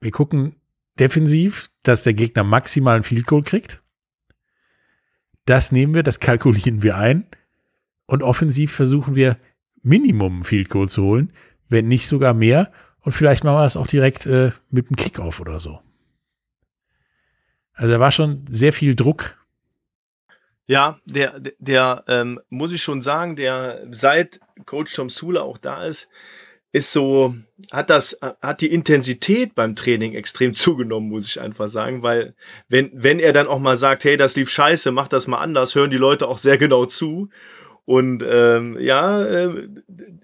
Wir 0.00 0.10
gucken 0.10 0.56
defensiv, 0.98 1.70
dass 1.82 2.02
der 2.02 2.14
Gegner 2.14 2.44
maximal 2.44 2.96
ein 2.96 3.02
Field 3.02 3.26
Goal 3.26 3.42
kriegt. 3.42 3.82
Das 5.44 5.72
nehmen 5.72 5.94
wir, 5.94 6.02
das 6.02 6.20
kalkulieren 6.20 6.82
wir 6.82 6.96
ein. 6.96 7.26
Und 8.06 8.22
offensiv 8.22 8.72
versuchen 8.72 9.14
wir 9.14 9.38
Minimum 9.82 10.44
Field 10.44 10.68
Goal 10.68 10.88
zu 10.88 11.02
holen, 11.02 11.32
wenn 11.68 11.88
nicht 11.88 12.06
sogar 12.06 12.34
mehr. 12.34 12.72
Und 13.00 13.12
vielleicht 13.12 13.44
machen 13.44 13.56
wir 13.56 13.62
das 13.62 13.76
auch 13.76 13.86
direkt 13.86 14.26
äh, 14.26 14.52
mit 14.70 14.88
dem 14.88 14.96
Kickoff 14.96 15.40
oder 15.40 15.60
so. 15.60 15.80
Also 17.72 17.92
da 17.92 18.00
war 18.00 18.10
schon 18.10 18.44
sehr 18.48 18.72
viel 18.72 18.94
Druck. 18.94 19.38
Ja, 20.66 20.98
der, 21.06 21.40
der, 21.40 21.52
der 21.58 22.04
ähm, 22.08 22.40
muss 22.50 22.72
ich 22.72 22.82
schon 22.82 23.00
sagen, 23.00 23.36
der 23.36 23.86
seit 23.90 24.40
Coach 24.66 24.94
Tom 24.94 25.08
Sula 25.08 25.40
auch 25.40 25.56
da 25.56 25.84
ist, 25.84 26.08
ist 26.72 26.92
so, 26.92 27.34
hat 27.72 27.90
das, 27.90 28.18
hat 28.42 28.60
die 28.60 28.72
Intensität 28.72 29.54
beim 29.54 29.74
Training 29.74 30.14
extrem 30.14 30.54
zugenommen, 30.54 31.08
muss 31.08 31.26
ich 31.26 31.40
einfach 31.40 31.68
sagen, 31.68 32.02
weil 32.02 32.34
wenn, 32.68 32.90
wenn 32.94 33.20
er 33.20 33.32
dann 33.32 33.46
auch 33.46 33.58
mal 33.58 33.76
sagt, 33.76 34.04
hey, 34.04 34.16
das 34.16 34.36
lief 34.36 34.50
scheiße, 34.50 34.90
mach 34.92 35.08
das 35.08 35.26
mal 35.26 35.38
anders, 35.38 35.74
hören 35.74 35.90
die 35.90 35.96
Leute 35.96 36.28
auch 36.28 36.38
sehr 36.38 36.58
genau 36.58 36.86
zu 36.86 37.30
und 37.88 38.22
ähm, 38.28 38.76
ja, 38.78 39.24
äh, 39.24 39.66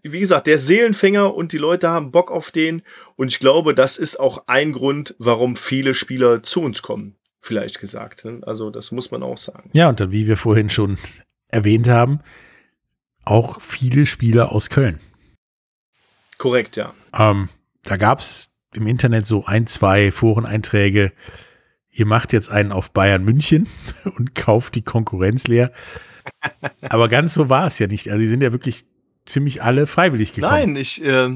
wie 0.03 0.21
gesagt, 0.21 0.47
der 0.47 0.59
Seelenfänger 0.59 1.35
und 1.35 1.53
die 1.53 1.57
Leute 1.57 1.89
haben 1.89 2.11
Bock 2.11 2.31
auf 2.31 2.51
den. 2.51 2.83
Und 3.17 3.29
ich 3.29 3.39
glaube, 3.39 3.75
das 3.75 3.97
ist 3.97 4.21
auch 4.21 4.45
ein 4.49 4.75
Grund, 4.75 5.15
warum 5.19 5.57
viele 5.57 5.95
Spieler 5.95 6.43
zu 6.43 6.61
uns 6.61 6.83
kommen, 6.83 7.17
vielleicht 7.41 7.81
gesagt. 7.81 8.27
Ne? 8.27 8.41
Also 8.43 8.69
das 8.69 8.93
muss 8.93 9.11
man 9.11 9.23
auch 9.23 9.39
sagen. 9.39 9.71
Ja, 9.73 9.89
und 9.89 9.99
dann, 9.99 10.13
wie 10.13 10.27
wir 10.27 10.37
vorhin 10.37 10.69
schon 10.69 10.99
erwähnt 11.49 11.89
haben, 11.89 12.21
auch 13.25 13.63
viele 13.63 14.05
Spieler 14.05 14.53
aus 14.53 14.69
Köln. 14.69 15.01
Korrekt, 16.45 16.77
ja. 16.77 16.93
Ähm, 17.19 17.49
da 17.85 17.97
gab 17.97 18.19
es 18.19 18.55
im 18.75 18.87
Internet 18.87 19.27
so 19.27 19.47
ein, 19.47 19.67
zwei 19.67 20.13
Foreneinträge. 20.13 21.15
Ihr 21.91 22.05
macht 22.05 22.35
jetzt 22.35 22.51
einen 22.51 22.71
auf 22.71 22.91
Bayern 22.91 23.25
München 23.25 23.67
und 24.19 24.35
kauft 24.35 24.75
die 24.75 24.83
Konkurrenz 24.83 25.47
leer. 25.47 25.73
Aber 26.83 27.09
ganz 27.09 27.33
so 27.33 27.49
war 27.49 27.67
es 27.67 27.79
ja 27.79 27.87
nicht. 27.87 28.09
Also 28.09 28.19
sie 28.19 28.27
sind 28.27 28.43
ja 28.43 28.53
wirklich 28.53 28.85
ziemlich 29.25 29.63
alle 29.63 29.87
freiwillig 29.87 30.35
gekommen. 30.35 30.53
Nein, 30.53 30.77
ich, 30.77 31.03
äh, 31.03 31.31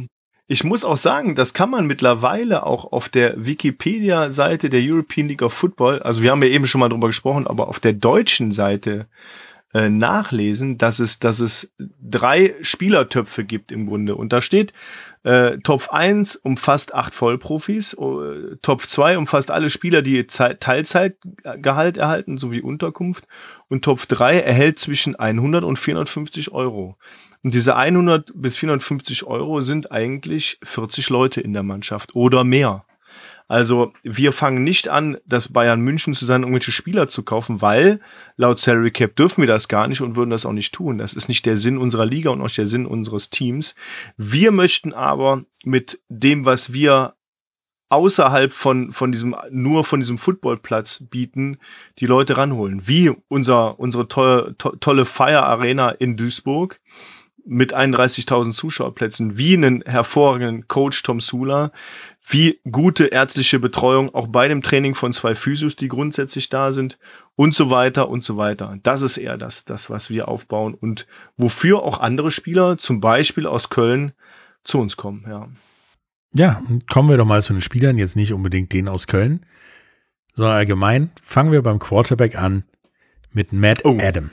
ich 0.46 0.62
muss 0.62 0.84
auch 0.84 0.98
sagen, 0.98 1.34
das 1.34 1.54
kann 1.54 1.70
man 1.70 1.86
mittlerweile 1.86 2.66
auch 2.66 2.92
auf 2.92 3.08
der 3.08 3.46
Wikipedia-Seite 3.46 4.68
der 4.68 4.82
European 4.82 5.28
League 5.28 5.40
of 5.40 5.54
Football, 5.54 6.02
also 6.02 6.22
wir 6.22 6.32
haben 6.32 6.42
ja 6.42 6.50
eben 6.50 6.66
schon 6.66 6.80
mal 6.80 6.90
drüber 6.90 7.06
gesprochen, 7.06 7.46
aber 7.46 7.68
auf 7.68 7.80
der 7.80 7.94
deutschen 7.94 8.52
Seite 8.52 9.06
äh, 9.74 9.88
nachlesen, 9.90 10.78
dass 10.78 10.98
es, 10.98 11.18
dass 11.18 11.40
es 11.40 11.74
drei 11.78 12.54
Spielertöpfe 12.62 13.44
gibt 13.44 13.70
im 13.70 13.86
Grunde. 13.86 14.16
Und 14.16 14.32
da 14.32 14.40
steht, 14.40 14.72
äh, 15.24 15.58
Top 15.58 15.88
1 15.90 16.36
umfasst 16.36 16.94
acht 16.94 17.14
Vollprofis, 17.14 17.92
äh, 17.94 18.56
Top 18.62 18.80
2 18.80 19.18
umfasst 19.18 19.50
alle 19.50 19.68
Spieler, 19.68 20.00
die 20.00 20.26
Zeit, 20.26 20.60
Teilzeitgehalt 20.60 21.98
erhalten, 21.98 22.38
sowie 22.38 22.62
Unterkunft. 22.62 23.26
Und 23.68 23.84
Top 23.84 24.08
3 24.08 24.40
erhält 24.40 24.78
zwischen 24.78 25.16
100 25.16 25.64
und 25.64 25.78
450 25.78 26.52
Euro. 26.52 26.96
Und 27.42 27.54
diese 27.54 27.76
100 27.76 28.32
bis 28.34 28.56
450 28.56 29.24
Euro 29.24 29.60
sind 29.60 29.92
eigentlich 29.92 30.58
40 30.62 31.10
Leute 31.10 31.40
in 31.40 31.52
der 31.52 31.62
Mannschaft 31.62 32.14
oder 32.14 32.42
mehr. 32.42 32.84
Also 33.48 33.94
wir 34.02 34.32
fangen 34.32 34.62
nicht 34.62 34.88
an, 34.88 35.16
das 35.24 35.48
Bayern 35.50 35.80
München 35.80 36.12
zu 36.12 36.26
sein, 36.26 36.42
irgendwelche 36.42 36.70
Spieler 36.70 37.08
zu 37.08 37.22
kaufen, 37.22 37.62
weil 37.62 38.00
laut 38.36 38.60
Salary 38.60 38.90
Cap 38.90 39.16
dürfen 39.16 39.40
wir 39.40 39.48
das 39.48 39.68
gar 39.68 39.88
nicht 39.88 40.02
und 40.02 40.16
würden 40.16 40.30
das 40.30 40.44
auch 40.44 40.52
nicht 40.52 40.74
tun. 40.74 40.98
Das 40.98 41.14
ist 41.14 41.28
nicht 41.28 41.46
der 41.46 41.56
Sinn 41.56 41.78
unserer 41.78 42.04
Liga 42.04 42.28
und 42.28 42.42
auch 42.42 42.50
der 42.50 42.66
Sinn 42.66 42.84
unseres 42.84 43.30
Teams. 43.30 43.74
Wir 44.18 44.52
möchten 44.52 44.92
aber 44.92 45.44
mit 45.64 45.98
dem, 46.10 46.44
was 46.44 46.74
wir 46.74 47.14
außerhalb 47.88 48.52
von, 48.52 48.92
von 48.92 49.12
diesem, 49.12 49.34
nur 49.50 49.82
von 49.82 50.00
diesem 50.00 50.18
Footballplatz 50.18 51.04
bieten, 51.08 51.58
die 51.98 52.06
Leute 52.06 52.36
ranholen. 52.36 52.86
Wie 52.86 53.12
unser, 53.28 53.80
unsere 53.80 54.08
tolle, 54.08 54.56
to, 54.58 54.76
tolle 54.76 55.06
Fire 55.06 55.44
Arena 55.44 55.90
in 55.90 56.18
Duisburg 56.18 56.80
mit 57.48 57.74
31.000 57.74 58.52
Zuschauerplätzen, 58.52 59.38
wie 59.38 59.54
einen 59.54 59.82
hervorragenden 59.82 60.68
Coach 60.68 61.02
Tom 61.02 61.20
Sula, 61.20 61.72
wie 62.28 62.60
gute 62.70 63.06
ärztliche 63.06 63.58
Betreuung 63.58 64.14
auch 64.14 64.26
bei 64.26 64.48
dem 64.48 64.62
Training 64.62 64.94
von 64.94 65.14
zwei 65.14 65.34
Physios, 65.34 65.74
die 65.74 65.88
grundsätzlich 65.88 66.50
da 66.50 66.72
sind 66.72 66.98
und 67.36 67.54
so 67.54 67.70
weiter 67.70 68.10
und 68.10 68.22
so 68.22 68.36
weiter. 68.36 68.78
Das 68.82 69.00
ist 69.00 69.16
eher 69.16 69.38
das, 69.38 69.64
das, 69.64 69.88
was 69.88 70.10
wir 70.10 70.28
aufbauen 70.28 70.74
und 70.74 71.06
wofür 71.38 71.82
auch 71.82 72.00
andere 72.00 72.30
Spieler, 72.30 72.76
zum 72.76 73.00
Beispiel 73.00 73.46
aus 73.46 73.70
Köln, 73.70 74.12
zu 74.62 74.78
uns 74.78 74.96
kommen, 74.96 75.24
ja. 75.26 75.48
Ja, 76.34 76.62
kommen 76.90 77.08
wir 77.08 77.16
doch 77.16 77.24
mal 77.24 77.42
zu 77.42 77.54
den 77.54 77.62
Spielern, 77.62 77.96
jetzt 77.96 78.16
nicht 78.16 78.34
unbedingt 78.34 78.74
den 78.74 78.88
aus 78.88 79.06
Köln, 79.06 79.46
sondern 80.34 80.56
allgemein 80.56 81.10
fangen 81.22 81.52
wir 81.52 81.62
beim 81.62 81.78
Quarterback 81.78 82.36
an 82.36 82.64
mit 83.32 83.54
Matt 83.54 83.84
oh. 83.84 83.96
Adam. 83.98 84.30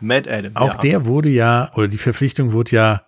Matt 0.00 0.28
Adam. 0.28 0.56
Auch 0.56 0.74
ja. 0.74 0.80
der 0.80 1.06
wurde 1.06 1.28
ja, 1.28 1.70
oder 1.74 1.88
die 1.88 1.98
Verpflichtung 1.98 2.52
wurde 2.52 2.76
ja 2.76 3.06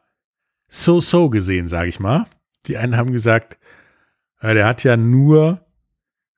so-so 0.68 1.28
gesehen, 1.28 1.68
sage 1.68 1.88
ich 1.88 2.00
mal. 2.00 2.26
Die 2.66 2.76
einen 2.76 2.96
haben 2.96 3.12
gesagt, 3.12 3.58
ja, 4.42 4.54
der 4.54 4.66
hat 4.66 4.84
ja 4.84 4.96
nur 4.96 5.64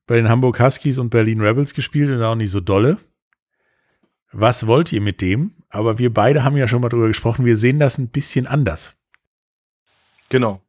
bei 0.06 0.16
den 0.16 0.28
Hamburg 0.28 0.60
Huskies 0.60 0.98
und 0.98 1.10
Berlin 1.10 1.40
Rebels 1.40 1.74
gespielt 1.74 2.10
und 2.10 2.22
auch 2.22 2.34
nicht 2.34 2.50
so 2.50 2.60
dolle. 2.60 2.98
Was 4.32 4.66
wollt 4.66 4.92
ihr 4.92 5.00
mit 5.00 5.20
dem? 5.20 5.54
Aber 5.70 5.98
wir 5.98 6.12
beide 6.12 6.44
haben 6.44 6.56
ja 6.56 6.68
schon 6.68 6.80
mal 6.80 6.88
drüber 6.88 7.08
gesprochen, 7.08 7.44
wir 7.44 7.56
sehen 7.56 7.78
das 7.78 7.98
ein 7.98 8.08
bisschen 8.08 8.46
anders. 8.46 8.96
Genau. 10.28 10.60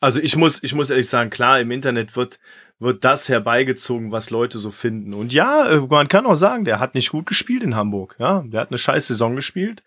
Also 0.00 0.20
ich 0.20 0.36
muss, 0.36 0.62
ich 0.62 0.74
muss 0.74 0.90
ehrlich 0.90 1.08
sagen, 1.08 1.30
klar, 1.30 1.60
im 1.60 1.70
Internet 1.70 2.16
wird, 2.16 2.38
wird 2.78 3.04
das 3.04 3.28
herbeigezogen, 3.28 4.12
was 4.12 4.30
Leute 4.30 4.58
so 4.58 4.70
finden. 4.70 5.14
Und 5.14 5.32
ja, 5.32 5.66
äh, 5.66 5.80
man 5.80 6.08
kann 6.08 6.26
auch 6.26 6.34
sagen, 6.34 6.64
der 6.64 6.78
hat 6.78 6.94
nicht 6.94 7.10
gut 7.10 7.26
gespielt 7.26 7.62
in 7.62 7.74
Hamburg. 7.74 8.16
Ja, 8.18 8.44
der 8.46 8.60
hat 8.60 8.70
eine 8.70 8.78
scheiß 8.78 9.06
Saison 9.06 9.36
gespielt. 9.36 9.82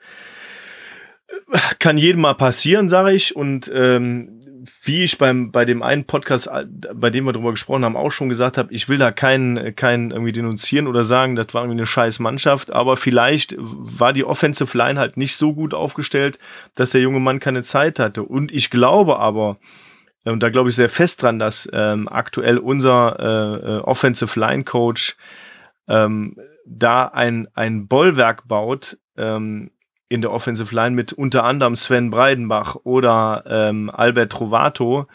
Kann 1.79 1.97
jedem 1.97 2.21
mal 2.21 2.33
passieren, 2.33 2.89
sage 2.89 3.13
ich. 3.13 3.35
Und 3.35 3.71
ähm, 3.73 4.39
wie 4.83 5.03
ich 5.03 5.17
beim 5.17 5.51
bei 5.51 5.65
dem 5.65 5.83
einen 5.83 6.05
Podcast, 6.05 6.47
äh, 6.47 6.65
bei 6.93 7.11
dem 7.11 7.25
wir 7.25 7.33
drüber 7.33 7.51
gesprochen 7.51 7.85
haben, 7.85 7.95
auch 7.95 8.11
schon 8.11 8.29
gesagt 8.29 8.57
habe, 8.57 8.73
ich 8.73 8.89
will 8.89 8.97
da 8.97 9.11
keinen 9.11 9.75
keinen 9.75 10.09
irgendwie 10.11 10.31
denunzieren 10.31 10.87
oder 10.87 11.03
sagen, 11.03 11.35
das 11.35 11.53
war 11.53 11.61
irgendwie 11.61 11.79
eine 11.79 11.85
scheiß 11.85 12.19
Mannschaft, 12.19 12.71
aber 12.71 12.97
vielleicht 12.97 13.55
war 13.59 14.13
die 14.13 14.25
Offensive 14.25 14.75
Line 14.75 14.99
halt 14.99 15.17
nicht 15.17 15.35
so 15.35 15.53
gut 15.53 15.73
aufgestellt, 15.73 16.39
dass 16.75 16.91
der 16.91 17.01
junge 17.01 17.19
Mann 17.19 17.39
keine 17.39 17.61
Zeit 17.61 17.99
hatte. 17.99 18.23
Und 18.23 18.51
ich 18.51 18.69
glaube 18.69 19.19
aber, 19.19 19.57
und 20.25 20.43
da 20.43 20.49
glaube 20.49 20.69
ich 20.69 20.75
sehr 20.75 20.89
fest 20.89 21.23
dran, 21.23 21.39
dass 21.39 21.69
ähm, 21.71 22.07
aktuell 22.09 22.57
unser 22.57 23.17
äh, 23.19 23.77
äh, 23.77 23.79
Offensive 23.79 24.39
Line 24.39 24.63
Coach 24.63 25.15
ähm, 25.87 26.35
da 26.65 27.05
ein, 27.05 27.47
ein 27.53 27.87
Bollwerk 27.87 28.47
baut 28.47 28.97
ähm, 29.17 29.71
in 30.09 30.21
der 30.21 30.31
Offensive 30.31 30.73
Line 30.73 30.95
mit 30.95 31.13
unter 31.13 31.43
anderem 31.43 31.75
Sven 31.75 32.09
Breidenbach 32.09 32.75
oder 32.83 33.43
ähm, 33.47 33.89
Albert 33.89 34.31
Trovato, 34.31 35.07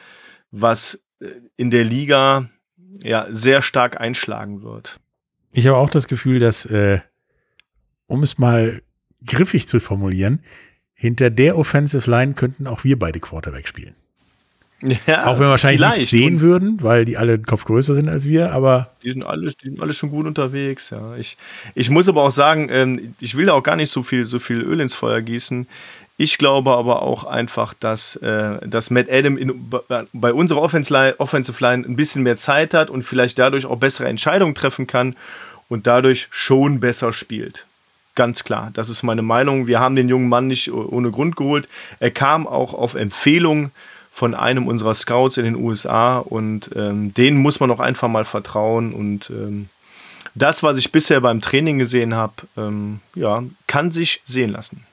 was 0.50 1.02
äh, 1.20 1.26
in 1.56 1.70
der 1.70 1.84
Liga 1.84 2.48
ja 3.02 3.26
sehr 3.30 3.60
stark 3.60 4.00
einschlagen 4.00 4.62
wird. 4.62 5.00
Ich 5.52 5.66
habe 5.66 5.76
auch 5.76 5.90
das 5.90 6.08
Gefühl, 6.08 6.40
dass, 6.40 6.64
äh, 6.66 7.00
um 8.06 8.22
es 8.22 8.38
mal 8.38 8.82
griffig 9.26 9.68
zu 9.68 9.80
formulieren, 9.80 10.42
hinter 10.94 11.30
der 11.30 11.58
Offensive 11.58 12.10
Line 12.10 12.34
könnten 12.34 12.66
auch 12.66 12.84
wir 12.84 12.98
beide 12.98 13.20
Quarterback 13.20 13.68
spielen. 13.68 13.94
Ja, 15.06 15.26
auch 15.26 15.34
wenn 15.34 15.46
wir 15.46 15.50
wahrscheinlich 15.50 15.98
nicht 15.98 16.10
sehen 16.10 16.40
würden, 16.40 16.82
weil 16.82 17.04
die 17.04 17.16
alle 17.16 17.34
einen 17.34 17.46
Kopf 17.46 17.64
größer 17.64 17.94
sind 17.94 18.08
als 18.08 18.26
wir, 18.26 18.52
aber. 18.52 18.90
Die 19.02 19.12
sind 19.12 19.24
alle, 19.24 19.50
die 19.50 19.68
sind 19.68 19.80
alle 19.80 19.94
schon 19.94 20.10
gut 20.10 20.26
unterwegs, 20.26 20.90
ja. 20.90 21.16
Ich, 21.16 21.36
ich 21.74 21.88
muss 21.88 22.08
aber 22.08 22.22
auch 22.22 22.30
sagen, 22.30 22.68
ähm, 22.70 23.14
ich 23.18 23.36
will 23.36 23.46
da 23.46 23.54
auch 23.54 23.62
gar 23.62 23.76
nicht 23.76 23.90
so 23.90 24.02
viel, 24.02 24.26
so 24.26 24.38
viel 24.38 24.60
Öl 24.60 24.80
ins 24.80 24.94
Feuer 24.94 25.22
gießen. 25.22 25.66
Ich 26.16 26.38
glaube 26.38 26.72
aber 26.72 27.02
auch 27.02 27.24
einfach, 27.24 27.74
dass, 27.74 28.16
äh, 28.16 28.58
dass 28.66 28.90
Matt 28.90 29.10
Adam 29.10 29.36
in, 29.36 29.70
bei 30.12 30.32
unserer 30.32 30.62
Offensive 30.62 31.64
Line 31.64 31.84
ein 31.86 31.96
bisschen 31.96 32.22
mehr 32.22 32.36
Zeit 32.36 32.72
hat 32.72 32.88
und 32.90 33.02
vielleicht 33.02 33.38
dadurch 33.38 33.66
auch 33.66 33.78
bessere 33.78 34.08
Entscheidungen 34.08 34.54
treffen 34.54 34.86
kann 34.86 35.16
und 35.68 35.86
dadurch 35.86 36.28
schon 36.30 36.78
besser 36.78 37.12
spielt. 37.12 37.66
Ganz 38.14 38.44
klar, 38.44 38.70
das 38.74 38.90
ist 38.90 39.02
meine 39.02 39.22
Meinung. 39.22 39.66
Wir 39.66 39.80
haben 39.80 39.96
den 39.96 40.08
jungen 40.08 40.28
Mann 40.28 40.46
nicht 40.46 40.72
ohne 40.72 41.10
Grund 41.10 41.34
geholt. 41.34 41.68
Er 41.98 42.12
kam 42.12 42.46
auch 42.46 42.74
auf 42.74 42.94
Empfehlung 42.94 43.72
von 44.14 44.36
einem 44.36 44.68
unserer 44.68 44.94
Scouts 44.94 45.38
in 45.38 45.44
den 45.44 45.56
USA 45.56 46.18
und 46.18 46.70
ähm, 46.76 47.12
denen 47.14 47.36
muss 47.36 47.58
man 47.58 47.72
auch 47.72 47.80
einfach 47.80 48.06
mal 48.06 48.24
vertrauen 48.24 48.92
und 48.92 49.28
ähm, 49.30 49.68
das, 50.36 50.62
was 50.62 50.78
ich 50.78 50.92
bisher 50.92 51.20
beim 51.20 51.40
Training 51.40 51.80
gesehen 51.80 52.14
habe, 52.14 52.34
ähm, 52.56 53.00
ja, 53.16 53.42
kann 53.66 53.90
sich 53.90 54.22
sehen 54.24 54.50
lassen. 54.50 54.86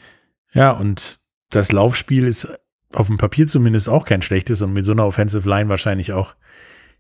Ja, 0.54 0.72
und 0.72 1.20
das 1.52 1.72
Laufspiel 1.72 2.26
ist 2.26 2.48
auf 2.94 3.06
dem 3.06 3.20
Papier 3.20 3.46
zumindest 3.46 3.90
auch 3.90 4.06
kein 4.06 4.24
schlechtes 4.24 4.64
und 4.64 4.74
mit 4.74 4.86
so 4.86 4.92
einer 4.92 5.06
Offensive 5.06 5.48
Line 5.48 5.70
wahrscheinlich 5.70 6.14
auch 6.14 6.34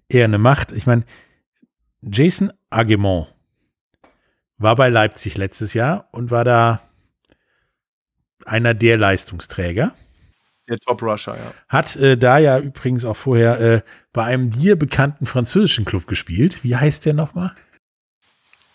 eher 0.07 0.25
eine 0.25 0.37
Macht. 0.37 0.73
Ich 0.73 0.85
meine, 0.85 1.05
Jason 2.03 2.53
Agemont 2.69 3.33
war 4.59 4.75
bei 4.75 4.89
Leipzig 4.89 5.37
letztes 5.39 5.73
Jahr 5.73 6.07
und 6.11 6.29
war 6.29 6.45
da 6.45 6.81
einer 8.45 8.75
der 8.75 8.99
Leistungsträger. 8.99 9.95
Der 10.71 10.79
Top 10.79 11.03
Rusher, 11.03 11.35
ja. 11.35 11.53
Hat 11.67 11.97
äh, 11.97 12.17
da 12.17 12.37
ja 12.37 12.57
übrigens 12.57 13.03
auch 13.03 13.17
vorher 13.17 13.59
äh, 13.59 13.81
bei 14.13 14.23
einem 14.23 14.51
dir 14.51 14.77
bekannten 14.77 15.25
französischen 15.25 15.83
Club 15.83 16.07
gespielt. 16.07 16.63
Wie 16.63 16.77
heißt 16.77 17.05
der 17.05 17.13
nochmal? 17.13 17.53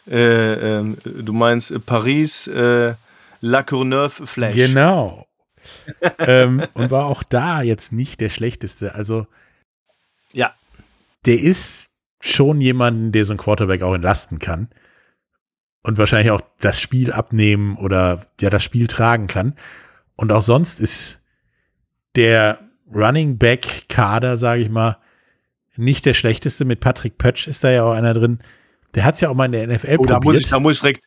Äh, 0.07 0.77
ähm, 0.79 0.99
du 1.03 1.33
meinst 1.33 1.71
äh, 1.71 1.79
Paris 1.79 2.49
äh, 2.49 2.95
La 3.41 3.63
Courneuve 3.63 4.27
Flash. 4.27 4.55
Genau. 4.55 5.27
ähm, 6.19 6.65
und 6.75 6.91
war 6.91 7.07
auch 7.07 7.23
da 7.23 7.63
jetzt 7.63 7.93
nicht 7.93 8.21
der 8.21 8.29
schlechteste. 8.29 8.95
Also, 8.95 9.27
ja. 10.35 10.53
Der 11.25 11.41
ist 11.41 11.93
schon 12.21 12.61
jemanden, 12.61 13.11
der 13.11 13.25
so 13.25 13.33
ein 13.33 13.39
Quarterback 13.39 13.81
auch 13.81 13.95
entlasten 13.95 14.39
kann. 14.39 14.69
Und 15.83 15.97
wahrscheinlich 15.97 16.31
auch 16.31 16.43
das 16.61 16.79
Spiel 16.79 17.11
abnehmen 17.11 17.79
oder 17.79 18.27
ja, 18.39 18.51
das 18.51 18.63
Spiel 18.63 18.87
tragen 18.87 19.29
kann. 19.29 19.55
Und 20.15 20.31
auch 20.31 20.43
sonst 20.43 20.79
ist 20.79 21.23
der 22.17 22.61
Running 22.93 23.39
Back 23.39 23.89
Kader, 23.89 24.37
sage 24.37 24.63
ich 24.63 24.71
mal, 24.71 24.99
nicht 25.77 26.07
der 26.07 26.15
schlechteste. 26.15 26.65
Mit 26.65 26.81
Patrick 26.81 27.19
Pötsch 27.19 27.47
ist 27.47 27.65
da 27.65 27.71
ja 27.71 27.85
auch 27.85 27.93
einer 27.93 28.15
drin. 28.15 28.41
Der 28.95 29.05
hat 29.05 29.17
es 29.17 29.21
ja 29.21 29.29
auch 29.29 29.35
mal 29.35 29.47
in 29.47 29.53
der 29.53 29.67
NFL 29.67 29.97
oh, 29.99 30.05
probiert. 30.05 30.11
Da 30.11 30.21
muss 30.21 30.37
ich, 30.37 30.49
da 30.49 30.59
muss 30.59 30.75
ich 30.75 30.81
direkt, 30.81 31.05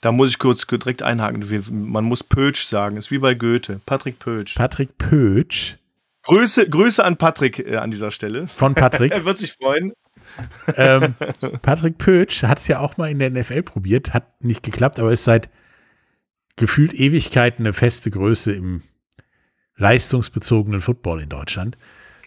da 0.00 0.12
muss 0.12 0.30
ich 0.30 0.38
kurz 0.38 0.66
direkt 0.66 1.02
einhaken. 1.02 1.44
Man 1.70 2.04
muss 2.04 2.22
Pötsch 2.22 2.62
sagen. 2.62 2.96
Ist 2.96 3.10
wie 3.10 3.18
bei 3.18 3.34
Goethe. 3.34 3.80
Patrick 3.86 4.18
Pötsch. 4.18 4.54
Patrick 4.54 4.98
Pötsch. 4.98 5.76
Grüße, 6.24 6.68
Grüße 6.68 7.02
an 7.02 7.16
Patrick 7.16 7.58
äh, 7.58 7.76
an 7.76 7.90
dieser 7.90 8.10
Stelle. 8.10 8.46
Von 8.48 8.74
Patrick. 8.74 9.12
er 9.14 9.24
wird 9.24 9.38
sich 9.38 9.52
freuen. 9.54 9.92
Ähm, 10.76 11.14
Patrick 11.62 11.98
Pötsch 11.98 12.42
hat 12.44 12.58
es 12.58 12.68
ja 12.68 12.78
auch 12.78 12.96
mal 12.96 13.10
in 13.10 13.18
der 13.18 13.30
NFL 13.30 13.62
probiert, 13.62 14.14
hat 14.14 14.42
nicht 14.44 14.62
geklappt, 14.62 14.98
aber 15.00 15.12
ist 15.12 15.24
seit 15.24 15.48
gefühlt 16.56 16.94
Ewigkeiten 16.94 17.64
eine 17.64 17.72
feste 17.72 18.10
Größe 18.10 18.52
im 18.52 18.82
leistungsbezogenen 19.80 20.80
Football 20.80 21.22
in 21.22 21.28
Deutschland. 21.28 21.76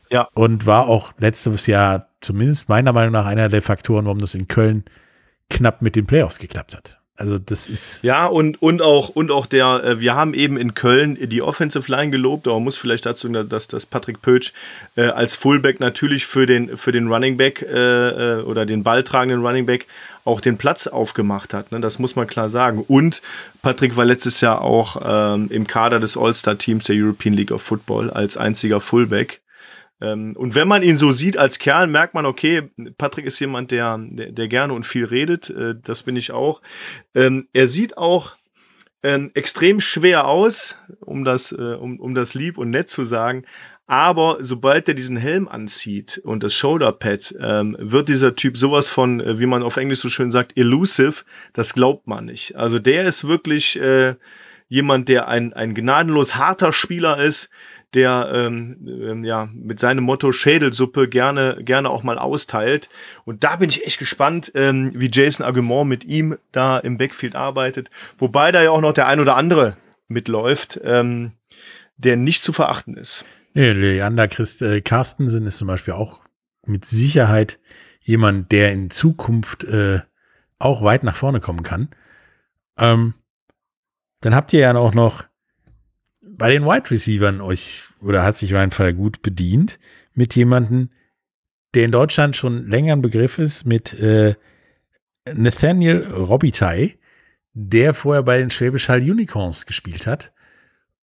Ja. 0.10 0.28
Und 0.34 0.66
war 0.66 0.88
auch 0.88 1.14
letztes 1.18 1.66
Jahr 1.66 2.10
zumindest 2.22 2.70
meiner 2.70 2.94
Meinung 2.94 3.14
nach 3.14 3.26
einer 3.26 3.50
der 3.50 3.62
Faktoren, 3.62 4.06
warum 4.06 4.20
das 4.20 4.36
in 4.36 4.48
Köln 4.48 4.84
knapp 5.50 5.82
mit 5.82 5.96
den 5.96 6.06
Playoffs 6.06 6.40
geklappt 6.40 6.76
hat. 6.76 7.00
Also 7.16 7.38
das 7.38 7.68
ist. 7.68 8.04
Ja, 8.04 8.26
und, 8.26 8.60
und 8.62 8.82
auch, 8.82 9.10
und 9.10 9.30
auch 9.30 9.46
der, 9.46 9.84
äh, 9.84 10.00
wir 10.00 10.16
haben 10.16 10.34
eben 10.34 10.58
in 10.58 10.74
Köln 10.74 11.16
die 11.30 11.44
Offensive 11.44 11.90
Line 11.92 12.10
gelobt, 12.10 12.48
aber 12.48 12.56
man 12.56 12.64
muss 12.64 12.78
vielleicht 12.78 13.06
dazu, 13.06 13.30
dass, 13.30 13.68
dass 13.68 13.86
Patrick 13.86 14.24
Pötsch 14.24 14.52
äh, 14.96 15.04
als 15.04 15.36
Fullback 15.36 15.80
natürlich 15.80 16.26
für 16.26 16.48
den, 16.48 16.76
für 16.76 16.92
den 16.92 17.08
Running 17.08 17.38
Back 17.38 17.62
äh, 17.62 18.40
äh, 18.40 18.42
oder 18.42 18.66
den 18.66 18.82
balltragenden 18.82 19.46
Running 19.46 19.68
Back 19.68 19.86
auch 20.26 20.42
den 20.42 20.58
Platz 20.58 20.88
aufgemacht 20.88 21.54
hat. 21.54 21.72
Ne? 21.72 21.80
Das 21.80 22.00
muss 22.00 22.16
man 22.16 22.28
klar 22.28 22.50
sagen. 22.50 22.84
Und 22.88 23.22
Patrick 23.62 23.96
war 23.96 24.06
letztes 24.06 24.42
Jahr 24.42 24.62
auch 24.62 25.02
ähm, 25.04 25.50
im 25.52 25.68
Kader 25.68 26.00
des 26.00 26.18
All-Star-Teams 26.18 26.86
der 26.86 26.96
European 26.98 27.34
League 27.34 27.52
of 27.52 27.62
Football 27.62 28.10
als 28.10 28.38
einziger 28.38 28.80
Fullback. 28.80 29.42
Ähm, 30.02 30.36
und 30.38 30.56
wenn 30.56 30.68
man 30.68 30.84
ihn 30.84 30.98
so 30.98 31.12
sieht 31.12 31.38
als 31.38 31.60
Kerl, 31.60 31.88
merkt 31.88 32.14
man, 32.14 32.26
okay, 32.26 32.70
Patrick 32.98 33.26
ist 33.26 33.40
jemand, 33.40 33.72
der, 33.72 33.98
der, 34.00 34.32
der 34.32 34.48
gerne 34.48 34.74
und 34.74 34.86
viel 34.86 35.06
redet. 35.06 35.50
Äh, 35.50 35.76
das 35.82 36.04
bin 36.04 36.16
ich 36.16 36.32
auch. 36.32 36.62
Ähm, 37.16 37.48
er 37.54 37.68
sieht 37.68 37.98
auch 37.98 38.36
ähm, 39.04 39.32
extrem 39.34 39.82
schwer 39.82 40.28
aus, 40.28 40.78
um 41.02 41.26
das, 41.26 41.52
äh, 41.52 41.76
um, 41.76 42.00
um 42.00 42.16
das 42.16 42.34
lieb 42.34 42.58
und 42.58 42.70
nett 42.70 42.90
zu 42.90 43.04
sagen. 43.04 43.44
Aber 43.94 44.38
sobald 44.40 44.88
er 44.88 44.96
diesen 44.96 45.18
Helm 45.18 45.48
anzieht 45.48 46.20
und 46.24 46.42
das 46.42 46.56
Shoulderpad, 46.56 47.36
ähm, 47.40 47.78
wird 47.80 48.10
dieser 48.10 48.36
Typ 48.36 48.58
sowas 48.58 48.90
von, 48.90 49.22
äh, 49.22 49.38
wie 49.38 49.46
man 49.46 49.62
auf 49.62 49.78
Englisch 49.78 50.00
so 50.00 50.10
schön 50.10 50.32
sagt, 50.32 50.58
elusive. 50.58 51.24
Das 51.54 51.76
glaubt 51.76 52.08
man 52.08 52.26
nicht. 52.26 52.56
Also 52.56 52.80
der 52.80 53.04
ist 53.04 53.28
wirklich 53.28 53.80
äh, 53.80 54.16
jemand, 54.68 55.10
der 55.10 55.28
ein, 55.28 55.54
ein 55.54 55.76
gnadenlos 55.76 56.38
harter 56.38 56.74
Spieler 56.74 57.24
ist, 57.24 57.52
der 57.94 58.32
ähm, 58.34 58.78
ähm, 58.88 59.24
ja 59.24 59.48
mit 59.54 59.80
seinem 59.80 60.06
Motto 60.06 60.32
Schädelsuppe 60.32 61.08
gerne 61.08 61.58
gerne 61.62 61.92
auch 61.92 62.02
mal 62.02 62.18
austeilt. 62.18 62.90
Und 63.26 63.44
da 63.44 63.58
bin 63.58 63.70
ich 63.70 63.86
echt 63.86 64.00
gespannt, 64.00 64.52
ähm, 64.56 64.92
wie 64.96 65.12
Jason 65.14 65.46
Argument 65.46 65.88
mit 65.88 66.04
ihm 66.04 66.36
da 66.52 66.80
im 66.80 66.98
Backfield 66.98 67.36
arbeitet. 67.36 67.92
Wobei 68.18 68.52
da 68.52 68.64
ja 68.64 68.72
auch 68.72 68.82
noch 68.82 68.94
der 68.94 69.06
ein 69.06 69.20
oder 69.20 69.36
andere 69.36 69.78
mitläuft, 70.08 70.82
ähm, 70.84 71.34
der 71.98 72.18
nicht 72.18 72.42
zu 72.42 72.54
verachten 72.54 72.98
ist. 72.98 73.24
Nee, 73.54 73.72
Leander 73.72 74.28
Christ, 74.28 74.62
äh, 74.62 74.82
Carstensen 74.82 75.46
ist 75.46 75.58
zum 75.58 75.68
Beispiel 75.68 75.94
auch 75.94 76.22
mit 76.66 76.86
Sicherheit 76.86 77.60
jemand, 78.02 78.52
der 78.52 78.72
in 78.72 78.90
Zukunft 78.90 79.64
äh, 79.64 80.02
auch 80.60 80.82
weit 80.82 81.04
nach 81.04 81.16
vorne 81.16 81.40
kommen 81.40 81.64
kann. 81.64 81.90
Ähm, 82.78 83.14
dann 84.22 84.34
habt 84.34 84.54
ihr 84.54 84.62
ja 84.62 84.76
auch 84.76 84.94
noch 84.94 85.26
bei 86.22 86.50
den 86.50 86.66
Wide 86.66 86.90
Receivern 86.90 87.42
euch, 87.42 87.84
oder 88.02 88.24
hat 88.24 88.38
sich 88.38 88.54
Ryan 88.54 88.96
gut 88.96 89.22
bedient, 89.22 89.80
mit 90.14 90.36
jemandem, 90.36 90.90
der 91.74 91.86
in 91.86 91.92
Deutschland 91.92 92.36
schon 92.36 92.68
länger 92.68 92.96
ein 92.96 93.02
Begriff 93.02 93.38
ist, 93.38 93.66
mit 93.66 93.94
äh, 94.00 94.36
Nathaniel 95.32 96.06
Robitaille, 96.06 96.96
der 97.54 97.94
vorher 97.94 98.24
bei 98.24 98.38
den 98.38 98.50
Schwäbisch 98.50 98.90
Hall 98.90 99.02
Unicorns 99.02 99.66
gespielt 99.66 100.08
hat. 100.08 100.34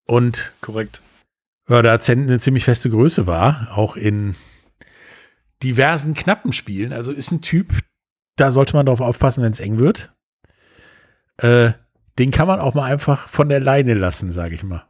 Und 0.04 0.52
korrekt. 0.60 1.00
Ja, 1.70 1.82
da 1.82 1.96
eine 2.08 2.40
ziemlich 2.40 2.64
feste 2.64 2.90
Größe 2.90 3.28
war, 3.28 3.68
auch 3.70 3.94
in 3.94 4.34
diversen 5.62 6.14
knappen 6.14 6.52
Spielen. 6.52 6.92
Also 6.92 7.12
ist 7.12 7.30
ein 7.30 7.42
Typ, 7.42 7.72
da 8.36 8.50
sollte 8.50 8.74
man 8.74 8.86
darauf 8.86 9.00
aufpassen, 9.00 9.44
wenn 9.44 9.52
es 9.52 9.60
eng 9.60 9.78
wird. 9.78 10.12
Äh, 11.36 11.72
den 12.18 12.32
kann 12.32 12.48
man 12.48 12.58
auch 12.58 12.74
mal 12.74 12.90
einfach 12.90 13.28
von 13.28 13.48
der 13.48 13.60
Leine 13.60 13.94
lassen, 13.94 14.32
sage 14.32 14.56
ich 14.56 14.64
mal. 14.64 14.89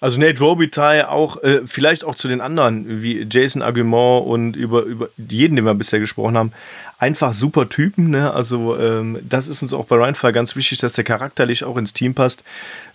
Also 0.00 0.20
Nate 0.20 0.40
Robitaille 0.40 1.08
auch, 1.08 1.42
äh, 1.42 1.62
vielleicht 1.64 2.04
auch 2.04 2.14
zu 2.14 2.28
den 2.28 2.42
anderen, 2.42 3.02
wie 3.02 3.26
Jason 3.30 3.62
Argument 3.62 4.26
und 4.26 4.54
über, 4.54 4.82
über 4.82 5.08
jeden, 5.16 5.56
den 5.56 5.64
wir 5.64 5.74
bisher 5.74 6.00
gesprochen 6.00 6.36
haben, 6.36 6.52
einfach 6.98 7.32
super 7.32 7.68
Typen. 7.68 8.10
Ne? 8.10 8.30
Also 8.30 8.78
ähm, 8.78 9.18
das 9.26 9.48
ist 9.48 9.62
uns 9.62 9.72
auch 9.72 9.86
bei 9.86 9.96
Rheinfall 9.96 10.32
ganz 10.32 10.54
wichtig, 10.54 10.78
dass 10.78 10.92
der 10.92 11.04
charakterlich 11.04 11.64
auch 11.64 11.78
ins 11.78 11.94
Team 11.94 12.14
passt. 12.14 12.44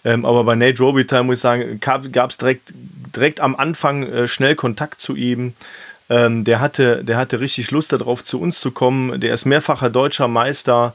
Ähm, 0.04 0.26
aber 0.26 0.44
bei 0.44 0.56
Nate 0.56 0.82
Robitaille 0.82 1.24
muss 1.24 1.40
ich 1.40 1.42
sagen, 1.42 1.80
gab 1.80 2.30
es 2.30 2.38
direkt, 2.38 2.72
direkt 3.16 3.40
am 3.40 3.56
Anfang 3.56 4.04
äh, 4.04 4.28
schnell 4.28 4.56
Kontakt 4.56 5.02
zu 5.02 5.16
ihm. 5.16 5.54
Ähm, 6.10 6.44
der, 6.44 6.60
hatte, 6.60 7.04
der 7.04 7.18
hatte 7.18 7.40
richtig 7.40 7.72
Lust 7.72 7.94
darauf, 7.94 8.24
zu 8.24 8.40
uns 8.40 8.60
zu 8.60 8.72
kommen. 8.72 9.22
Der 9.22 9.34
ist 9.34 9.46
mehrfacher 9.46 9.90
deutscher 9.90 10.28
Meister 10.28 10.94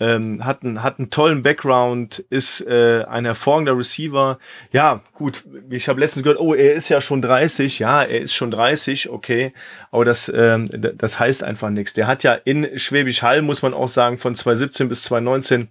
ähm, 0.00 0.44
hat, 0.44 0.64
einen, 0.64 0.82
hat 0.82 0.98
einen 0.98 1.10
tollen 1.10 1.42
Background, 1.42 2.24
ist 2.30 2.62
äh, 2.66 3.04
ein 3.04 3.26
hervorragender 3.26 3.76
Receiver. 3.76 4.38
Ja, 4.72 5.02
gut, 5.12 5.44
ich 5.68 5.88
habe 5.88 6.00
letztens 6.00 6.24
gehört, 6.24 6.40
oh, 6.40 6.54
er 6.54 6.72
ist 6.72 6.88
ja 6.88 7.02
schon 7.02 7.20
30. 7.20 7.78
Ja, 7.78 8.02
er 8.02 8.20
ist 8.20 8.34
schon 8.34 8.50
30, 8.50 9.10
okay. 9.10 9.52
Aber 9.90 10.06
das, 10.06 10.32
ähm, 10.34 10.68
das 10.70 11.20
heißt 11.20 11.44
einfach 11.44 11.68
nichts. 11.68 11.92
Der 11.92 12.06
hat 12.06 12.22
ja 12.22 12.32
in 12.32 12.78
Schwäbisch 12.78 13.22
Hall, 13.22 13.42
muss 13.42 13.62
man 13.62 13.74
auch 13.74 13.88
sagen, 13.88 14.16
von 14.16 14.34
2017 14.34 14.88
bis 14.88 15.02
2019 15.04 15.68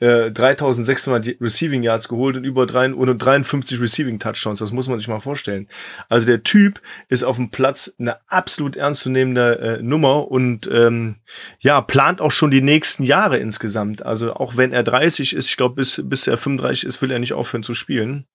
äh, 0.00 0.30
3600 0.30 1.40
Receiving 1.40 1.82
Yards 1.82 2.08
geholt 2.08 2.36
und 2.36 2.44
über 2.44 2.66
53 2.66 3.80
Receiving 3.80 4.18
Touchdowns. 4.18 4.60
Das 4.60 4.72
muss 4.72 4.88
man 4.88 4.98
sich 4.98 5.08
mal 5.08 5.20
vorstellen. 5.20 5.68
Also 6.08 6.26
der 6.26 6.42
Typ 6.42 6.80
ist 7.08 7.24
auf 7.24 7.36
dem 7.36 7.50
Platz 7.50 7.94
eine 7.98 8.18
absolut 8.28 8.76
ernstzunehmende 8.76 9.58
äh, 9.58 9.82
Nummer 9.82 10.30
und 10.30 10.68
ähm, 10.72 11.16
ja, 11.60 11.80
plant 11.80 12.20
auch 12.20 12.32
schon 12.32 12.50
die 12.50 12.62
nächsten 12.62 13.02
Jahre 13.02 13.38
insgesamt. 13.38 14.04
Also 14.04 14.34
auch 14.34 14.56
wenn 14.56 14.72
er 14.72 14.82
30 14.82 15.34
ist, 15.34 15.48
ich 15.48 15.56
glaube, 15.56 15.76
bis, 15.76 16.02
bis 16.04 16.26
er 16.26 16.36
35 16.36 16.86
ist, 16.88 17.02
will 17.02 17.10
er 17.10 17.18
nicht 17.18 17.32
aufhören 17.32 17.62
zu 17.62 17.74
spielen. 17.74 18.26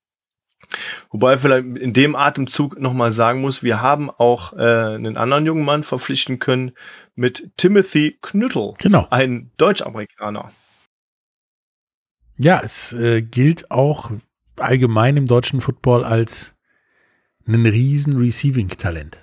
Wobei 1.11 1.37
vielleicht 1.37 1.65
in 1.77 1.93
dem 1.93 2.15
Atemzug 2.15 2.79
nochmal 2.79 3.11
sagen 3.11 3.41
muss, 3.41 3.63
wir 3.63 3.81
haben 3.81 4.09
auch 4.09 4.53
äh, 4.53 4.95
einen 4.95 5.17
anderen 5.17 5.45
jungen 5.45 5.65
Mann 5.65 5.83
verpflichten 5.83 6.39
können 6.39 6.71
mit 7.15 7.51
Timothy 7.57 8.17
Knüttel. 8.21 8.73
Genau. 8.79 9.07
Ein 9.09 9.51
Deutsch-Amerikaner. 9.57 10.51
Ja, 12.37 12.61
es 12.63 12.93
äh, 12.93 13.21
gilt 13.21 13.69
auch 13.71 14.11
allgemein 14.57 15.17
im 15.17 15.27
deutschen 15.27 15.61
Football 15.61 16.03
als 16.03 16.55
ein 17.47 17.65
riesen 17.65 18.17
Receiving-Talent. 18.17 19.17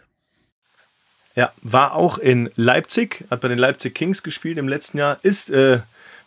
Ja, 1.35 1.53
war 1.63 1.95
auch 1.95 2.19
in 2.19 2.51
Leipzig, 2.57 3.25
hat 3.31 3.41
bei 3.41 3.49
den 3.49 3.59
Leipzig 3.59 3.95
Kings 3.95 4.23
gespielt 4.23 4.59
im 4.59 4.69
letzten 4.69 4.99
Jahr, 4.99 5.19
ist 5.23 5.51
äh, 5.51 5.81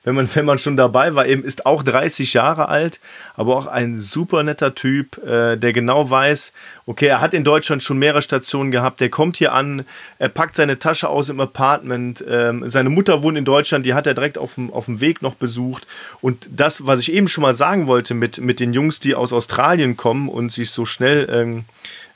wenn 0.03 0.15
man, 0.15 0.29
wenn 0.33 0.45
man 0.45 0.57
schon 0.57 0.77
dabei 0.77 1.15
war, 1.15 1.25
eben 1.25 1.43
ist 1.43 1.65
auch 1.65 1.83
30 1.83 2.33
Jahre 2.33 2.67
alt, 2.67 2.99
aber 3.35 3.55
auch 3.55 3.67
ein 3.67 4.01
super 4.01 4.43
netter 4.43 4.75
Typ, 4.75 5.17
äh, 5.23 5.55
der 5.55 5.73
genau 5.73 6.09
weiß, 6.09 6.53
okay, 6.85 7.07
er 7.07 7.21
hat 7.21 7.33
in 7.33 7.43
Deutschland 7.43 7.83
schon 7.83 7.97
mehrere 7.97 8.21
Stationen 8.21 8.71
gehabt, 8.71 8.99
der 8.99 9.09
kommt 9.09 9.37
hier 9.37 9.53
an, 9.53 9.85
er 10.19 10.29
packt 10.29 10.55
seine 10.55 10.79
Tasche 10.79 11.07
aus 11.07 11.29
im 11.29 11.39
Apartment, 11.39 12.23
ähm, 12.27 12.67
seine 12.67 12.89
Mutter 12.89 13.23
wohnt 13.23 13.37
in 13.37 13.45
Deutschland, 13.45 13.85
die 13.85 13.93
hat 13.93 14.05
er 14.05 14.13
direkt 14.13 14.37
auf 14.37 14.55
dem, 14.55 14.71
auf 14.71 14.85
dem 14.85 14.99
Weg 14.99 15.21
noch 15.21 15.35
besucht. 15.35 15.87
Und 16.21 16.47
das, 16.51 16.85
was 16.85 16.99
ich 16.99 17.13
eben 17.13 17.27
schon 17.27 17.41
mal 17.41 17.53
sagen 17.53 17.87
wollte 17.87 18.13
mit, 18.13 18.39
mit 18.39 18.59
den 18.59 18.73
Jungs, 18.73 18.99
die 18.99 19.15
aus 19.15 19.31
Australien 19.31 19.95
kommen 19.95 20.27
und 20.27 20.51
sich 20.51 20.71
so 20.71 20.85
schnell 20.85 21.27
ähm, 21.31 21.65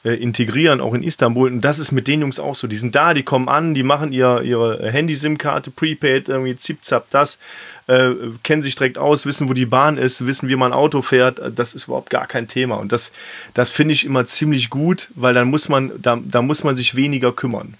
äh, 0.04 0.14
integrieren, 0.14 0.82
auch 0.82 0.94
in 0.94 1.04
Istanbul. 1.04 1.52
Und 1.52 1.62
das 1.62 1.80
ist 1.80 1.92
mit 1.92 2.08
den 2.08 2.22
Jungs 2.22 2.40
auch 2.40 2.56
so. 2.56 2.68
Die 2.68 2.76
sind 2.76 2.96
da, 2.96 3.14
die 3.14 3.24
kommen 3.24 3.50
an, 3.50 3.74
die 3.74 3.84
machen 3.84 4.12
ihr, 4.12 4.42
ihre 4.42 4.92
Handy-SIM-Karte, 4.92 5.72
Prepaid, 5.72 6.30
irgendwie 6.30 6.56
zip, 6.56 6.84
zap, 6.84 7.10
das, 7.10 7.40
äh, 7.88 8.12
kennen 8.44 8.62
sich 8.62 8.76
direkt 8.76 8.98
aus, 8.98 9.26
wissen, 9.26 9.50
wo 9.50 9.54
die 9.54 9.66
Bahn 9.66 9.98
ist, 9.98 10.26
wissen, 10.26 10.50
wie 10.50 10.56
man 10.56 10.74
Auto 10.74 11.02
fährt. 11.02 11.42
Das 11.56 11.74
ist 11.74 11.86
überhaupt 11.86 12.10
gar 12.10 12.28
kein 12.28 12.48
Thema. 12.48 12.76
Und 12.76 12.92
das, 12.92 13.14
das 13.54 13.72
finde 13.72 13.94
ich 13.94 14.06
immer 14.06 14.26
ziemlich 14.26 14.70
gut, 14.70 15.10
weil 15.16 15.34
dann 15.34 15.48
muss 15.48 15.70
man, 15.70 15.92
da, 16.02 16.20
da 16.24 16.42
muss 16.42 16.64
man 16.64 16.76
sich 16.76 16.96
weniger 16.96 17.32
kümmern. 17.32 17.76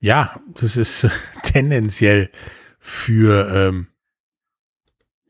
Ja, 0.00 0.40
das 0.60 0.76
ist 0.76 1.08
tendenziell 1.42 2.30
für 2.78 3.48
ähm, 3.52 3.88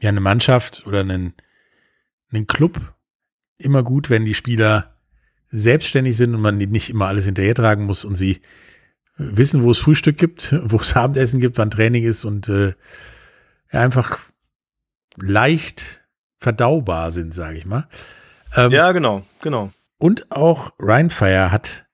ja, 0.00 0.08
eine 0.08 0.20
Mannschaft 0.20 0.84
oder 0.86 1.00
einen, 1.00 1.34
einen 2.32 2.46
Club 2.46 2.80
immer 3.58 3.82
gut, 3.82 4.10
wenn 4.10 4.24
die 4.24 4.34
Spieler 4.34 4.93
selbstständig 5.55 6.16
sind 6.16 6.34
und 6.34 6.40
man 6.40 6.59
nicht 6.59 6.90
immer 6.90 7.07
alles 7.07 7.24
hinterher 7.26 7.55
tragen 7.55 7.84
muss 7.84 8.05
und 8.05 8.16
sie 8.16 8.40
wissen, 9.16 9.62
wo 9.62 9.70
es 9.70 9.78
Frühstück 9.78 10.18
gibt, 10.18 10.55
wo 10.64 10.76
es 10.76 10.94
Abendessen 10.94 11.40
gibt, 11.40 11.59
wann 11.59 11.70
Training 11.70 12.05
ist 12.05 12.24
und 12.24 12.48
äh, 12.48 12.74
einfach 13.70 14.18
leicht 15.16 16.02
verdaubar 16.38 17.11
sind, 17.11 17.32
sage 17.32 17.57
ich 17.57 17.66
mal. 17.66 17.88
Ähm, 18.57 18.72
ja, 18.72 18.92
genau, 18.92 19.24
genau. 19.40 19.72
Und 19.98 20.30
auch 20.30 20.72
Rheinfire 20.78 21.52
hat 21.52 21.86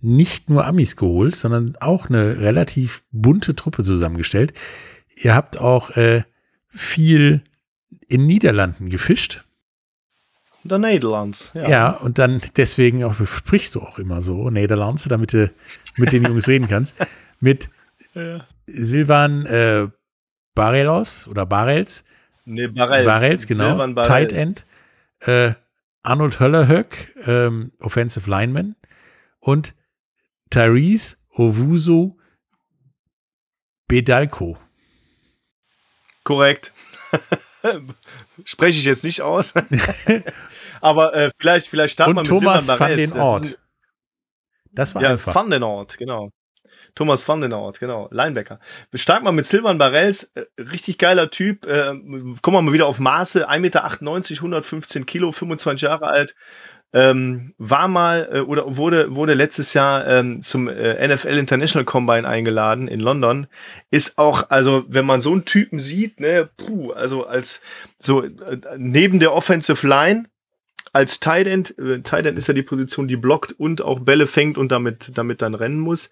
nicht 0.00 0.48
nur 0.48 0.64
Amis 0.64 0.96
geholt, 0.96 1.34
sondern 1.34 1.76
auch 1.80 2.08
eine 2.08 2.40
relativ 2.40 3.02
bunte 3.10 3.56
Truppe 3.56 3.82
zusammengestellt. 3.82 4.52
Ihr 5.16 5.34
habt 5.34 5.58
auch 5.58 5.90
äh, 5.90 6.22
viel 6.68 7.42
in 8.06 8.26
Niederlanden 8.26 8.88
gefischt. 8.88 9.44
Der 10.68 10.78
Nederlands. 10.78 11.52
Ja. 11.54 11.68
ja, 11.68 11.90
und 11.90 12.18
dann 12.18 12.40
deswegen 12.56 13.04
auch, 13.04 13.14
sprichst 13.14 13.74
du 13.74 13.80
auch 13.80 13.98
immer 13.98 14.22
so, 14.22 14.50
Nederlands, 14.50 15.04
damit 15.04 15.32
du 15.32 15.50
mit 15.96 16.12
den 16.12 16.24
Jungs 16.24 16.48
reden 16.48 16.68
kannst. 16.68 16.94
Mit 17.40 17.70
ja. 18.14 18.44
Silvan 18.66 19.46
äh, 19.46 19.86
Barelos 20.54 21.28
oder 21.28 21.46
Barels. 21.46 22.04
Nee, 22.44 22.66
Barels. 22.66 23.06
Barels, 23.06 23.46
genau. 23.46 23.76
Barels. 23.76 24.08
Tight 24.08 24.32
End. 24.32 24.66
Äh, 25.20 25.52
Arnold 26.02 26.40
Höllerhöck, 26.40 27.14
ähm, 27.26 27.72
Offensive 27.78 28.28
Lineman. 28.28 28.74
Und 29.38 29.74
Tyrese 30.50 31.16
Owusu 31.36 32.16
Bedalco. 33.86 34.58
Korrekt. 36.24 36.72
Spreche 38.44 38.78
ich 38.78 38.84
jetzt 38.84 39.04
nicht 39.04 39.22
aus. 39.22 39.54
Aber 40.80 41.14
äh, 41.14 41.30
vielleicht, 41.40 41.66
vielleicht 41.66 41.94
starten 41.94 42.14
wir 42.14 42.22
mit 42.22 42.28
Thomas 42.28 42.66
Silvan 42.66 42.80
van 42.80 42.96
den 42.96 43.12
Ort. 43.12 43.42
Das, 43.42 43.56
das 44.72 44.94
war 44.94 45.02
ja, 45.02 45.10
einfach. 45.10 45.34
Van 45.34 45.50
den 45.50 45.62
Ort, 45.62 45.98
genau. 45.98 46.30
Thomas 46.94 47.26
van 47.26 47.40
den 47.40 47.52
Ort, 47.52 47.80
genau. 47.80 48.08
Linebacker. 48.10 48.60
Wir 48.90 48.98
starten 48.98 49.24
mal 49.24 49.32
mit 49.32 49.46
Silvan 49.46 49.78
Barels. 49.78 50.32
Äh, 50.34 50.46
richtig 50.58 50.98
geiler 50.98 51.30
Typ. 51.30 51.66
Äh, 51.66 51.86
kommen 52.42 52.56
wir 52.56 52.62
mal 52.62 52.72
wieder 52.72 52.86
auf 52.86 52.98
Maße. 52.98 53.48
1,98 53.48 53.58
Meter, 53.60 53.84
115 53.84 55.06
Kilo, 55.06 55.32
25 55.32 55.82
Jahre 55.82 56.06
alt. 56.06 56.34
Ähm, 56.90 57.52
war 57.58 57.86
mal 57.86 58.30
äh, 58.32 58.40
oder 58.40 58.76
wurde 58.78 59.14
wurde 59.14 59.34
letztes 59.34 59.74
Jahr 59.74 60.06
ähm, 60.06 60.40
zum 60.40 60.68
äh, 60.68 61.06
NFL 61.06 61.36
International 61.36 61.84
Combine 61.84 62.26
eingeladen 62.26 62.88
in 62.88 63.00
London. 63.00 63.46
Ist 63.90 64.16
auch 64.16 64.48
also 64.48 64.84
wenn 64.88 65.04
man 65.04 65.20
so 65.20 65.32
einen 65.32 65.44
Typen 65.44 65.78
sieht 65.78 66.18
ne 66.18 66.48
puh, 66.56 66.92
also 66.92 67.26
als 67.26 67.60
so 67.98 68.22
äh, 68.22 68.30
neben 68.78 69.20
der 69.20 69.34
Offensive 69.34 69.86
Line 69.86 70.30
als 70.94 71.20
Tight 71.20 71.46
End 71.46 71.78
äh, 71.78 72.00
Tight 72.00 72.24
End 72.24 72.38
ist 72.38 72.48
ja 72.48 72.54
die 72.54 72.62
Position 72.62 73.06
die 73.06 73.18
blockt 73.18 73.52
und 73.52 73.82
auch 73.82 74.00
Bälle 74.00 74.26
fängt 74.26 74.56
und 74.56 74.72
damit 74.72 75.12
damit 75.14 75.42
dann 75.42 75.54
rennen 75.54 75.80
muss. 75.80 76.08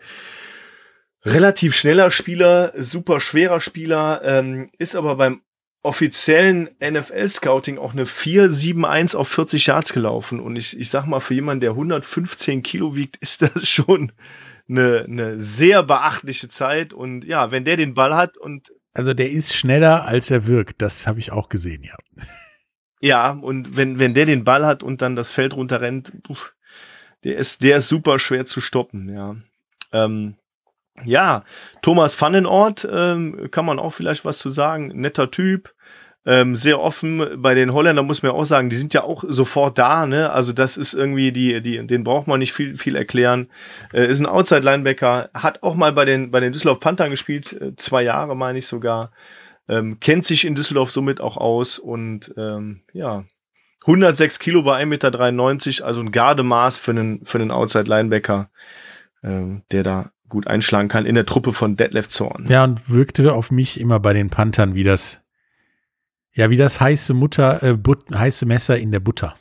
Relativ 1.25 1.75
schneller 1.75 2.11
Spieler 2.11 2.75
super 2.77 3.19
schwerer 3.21 3.61
Spieler 3.61 4.21
ähm, 4.25 4.71
ist 4.77 4.95
aber 4.95 5.17
beim 5.17 5.41
offiziellen 5.87 6.69
NFL-Scouting 6.81 7.79
auch 7.79 7.93
eine 7.93 8.05
4-7-1 8.05 9.17
auf 9.17 9.29
40 9.29 9.67
Yards 9.67 9.93
gelaufen. 9.93 10.41
Und 10.41 10.57
ich, 10.57 10.79
ich 10.79 10.91
sag 10.91 11.07
mal, 11.07 11.21
für 11.21 11.35
jemanden, 11.35 11.61
der 11.61 11.71
115 11.71 12.63
Kilo 12.63 12.97
wiegt, 12.97 13.17
ist 13.21 13.43
das 13.43 13.69
schon 13.69 14.13
eine, 14.69 15.05
eine 15.05 15.41
sehr 15.41 15.83
beachtliche 15.83 16.49
Zeit. 16.49 16.93
Und 16.93 17.25
ja, 17.25 17.51
wenn 17.51 17.65
der 17.65 17.77
den 17.77 17.95
Ball 17.95 18.15
hat 18.15 18.37
und. 18.37 18.73
Also 18.93 19.15
der 19.15 19.31
ist 19.31 19.55
schneller, 19.55 20.07
als 20.07 20.31
er 20.31 20.47
wirkt. 20.47 20.83
Das 20.83 21.07
habe 21.07 21.21
ich 21.21 21.31
auch 21.31 21.49
gesehen, 21.49 21.83
ja. 21.85 21.97
Ja, 23.01 23.31
und 23.31 23.77
wenn, 23.77 23.99
wenn 23.99 24.15
der 24.15 24.27
den 24.27 24.45
Ball 24.45 24.65
hat 24.65 24.83
und 24.83 25.03
dann 25.03 25.17
das 25.17 25.31
Feld 25.31 25.55
runterrennt, 25.55 26.13
der 27.25 27.37
ist, 27.37 27.63
der 27.63 27.77
ist 27.77 27.89
super 27.89 28.19
schwer 28.19 28.47
zu 28.47 28.61
stoppen, 28.61 29.09
ja. 29.11 29.37
Ähm, 29.93 30.37
ja, 31.05 31.45
Thomas 31.83 32.21
Vandenort 32.21 32.89
ähm, 32.91 33.51
kann 33.51 33.67
man 33.67 33.79
auch 33.79 33.91
vielleicht 33.91 34.25
was 34.25 34.39
zu 34.39 34.49
sagen. 34.49 34.89
Netter 34.95 35.31
Typ, 35.31 35.75
ähm, 36.27 36.57
sehr 36.57 36.81
offen. 36.81 37.25
Bei 37.41 37.55
den 37.55 37.73
Holländern 37.73 38.07
muss 38.07 38.23
man 38.23 38.33
auch 38.33 38.45
sagen, 38.45 38.69
die 38.69 38.77
sind 38.77 38.93
ja 38.93 39.05
auch 39.05 39.25
sofort 39.27 39.79
da, 39.79 40.07
ne? 40.07 40.31
Also 40.33 40.53
das 40.53 40.77
ist 40.77 40.93
irgendwie 40.93 41.31
die, 41.31 41.63
die, 41.63 41.87
den 41.87 42.05
braucht 42.05 42.27
man 42.27 42.41
nicht 42.41 42.53
viel, 42.53 42.77
viel 42.77 42.97
erklären. 42.97 43.49
Äh, 43.93 44.07
ist 44.09 44.21
ein 44.21 44.27
Outside-Linebacker, 44.27 45.31
hat 45.33 45.63
auch 45.63 45.77
mal 45.77 45.93
bei 45.93 46.05
den, 46.05 46.33
bei 46.33 46.41
den 46.41 46.53
Düsseldorf 46.53 46.81
Panthern 46.81 47.11
gespielt, 47.11 47.53
äh, 47.53 47.77
zwei 47.77 48.03
Jahre 48.03 48.37
meine 48.37 48.59
ich 48.59 48.67
sogar. 48.67 49.13
Ähm, 49.69 49.99
kennt 50.01 50.25
sich 50.25 50.45
in 50.45 50.55
Düsseldorf 50.55 50.91
somit 50.91 51.21
auch 51.21 51.37
aus 51.37 51.79
und 51.79 52.35
ähm, 52.37 52.83
ja, 52.93 53.25
106 53.83 54.41
Kilo 54.41 54.63
bei 54.63 54.83
1,93 54.83 54.87
Meter, 54.87 55.87
also 55.87 56.01
ein 56.01 56.11
Gardemaß 56.11 56.77
für 56.79 56.91
einen, 56.91 57.25
für 57.25 57.39
einen 57.39 57.53
Outside-Linebacker, 57.53 58.51
ähm, 59.23 59.63
der 59.71 59.83
da 59.85 60.11
gut 60.29 60.49
einschlagen 60.49 60.89
kann 60.89 61.07
in 61.07 61.15
der 61.15 61.27
Truppe 61.27 61.53
von 61.53 61.77
Detlef 61.77 62.09
Zorn. 62.09 62.45
Ja, 62.49 62.65
und 62.65 62.91
wirkte 62.91 63.33
auf 63.33 63.53
mich 63.53 63.81
immer 63.81 64.01
bei 64.01 64.13
den 64.13 64.29
Panthern 64.29 64.75
wie 64.75 64.83
das 64.83 65.26
ja, 66.37 66.51
wie 66.51 66.57
das 66.57 66.81
heiße 66.81 67.15
Mutter, 67.15 67.63
äh, 67.63 67.77
but, 67.77 68.05
heiße 68.15 68.45
Messer 68.47 68.79
in 68.79 68.93
der 68.93 69.01
Butter. 69.01 69.35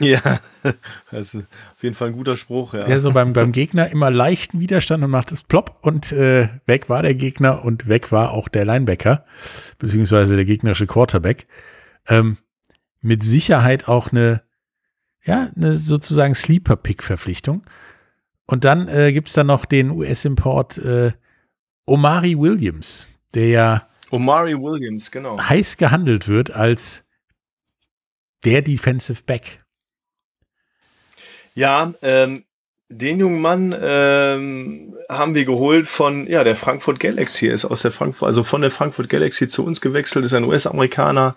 Ja, 0.00 0.40
das 1.10 1.34
ist 1.34 1.46
auf 1.72 1.82
jeden 1.82 1.94
Fall 1.94 2.08
ein 2.08 2.14
guter 2.14 2.36
Spruch, 2.36 2.74
ja. 2.74 2.88
Ja, 2.88 3.00
so 3.00 3.12
beim, 3.12 3.32
beim 3.32 3.52
Gegner 3.52 3.88
immer 3.88 4.10
leichten 4.10 4.60
Widerstand 4.60 5.04
und 5.04 5.10
macht 5.10 5.32
es 5.32 5.44
plopp 5.44 5.78
und 5.82 6.12
äh, 6.12 6.48
weg 6.66 6.88
war 6.88 7.02
der 7.02 7.14
Gegner 7.14 7.64
und 7.64 7.88
weg 7.88 8.10
war 8.10 8.32
auch 8.32 8.48
der 8.48 8.64
Linebacker, 8.64 9.24
beziehungsweise 9.78 10.34
der 10.34 10.44
gegnerische 10.44 10.86
Quarterback. 10.86 11.46
Ähm, 12.08 12.38
mit 13.00 13.22
Sicherheit 13.22 13.86
auch 13.86 14.10
eine, 14.10 14.42
ja, 15.24 15.50
eine 15.54 15.76
sozusagen 15.76 16.34
Sleeper-Pick-Verpflichtung. 16.34 17.62
Und 18.46 18.64
dann 18.64 18.88
äh, 18.88 19.12
gibt 19.12 19.28
es 19.28 19.34
dann 19.34 19.46
noch 19.46 19.64
den 19.64 19.90
US-Import 19.90 20.78
äh, 20.78 21.12
Omari 21.86 22.36
Williams, 22.36 23.08
der 23.34 23.48
ja 23.48 23.88
Omari 24.10 24.54
Williams, 24.54 25.10
genau. 25.10 25.38
Heiß 25.38 25.76
gehandelt 25.76 26.28
wird 26.28 26.50
als 26.50 27.06
der 28.44 28.62
Defensive 28.62 29.22
Back. 29.24 29.58
Ja, 31.54 31.92
ähm, 32.02 32.44
den 32.90 33.20
jungen 33.20 33.40
Mann 33.40 33.76
ähm, 33.78 34.96
haben 35.10 35.34
wir 35.34 35.44
geholt 35.44 35.88
von 35.88 36.26
ja 36.26 36.42
der 36.42 36.56
Frankfurt 36.56 37.00
Galaxy 37.00 37.46
ist 37.46 37.66
aus 37.66 37.82
der 37.82 37.90
Frankfurt 37.90 38.28
also 38.28 38.44
von 38.44 38.62
der 38.62 38.70
Frankfurt 38.70 39.10
Galaxy 39.10 39.46
zu 39.46 39.64
uns 39.64 39.82
gewechselt 39.82 40.24
ist 40.24 40.32
ein 40.32 40.44
US-Amerikaner 40.44 41.36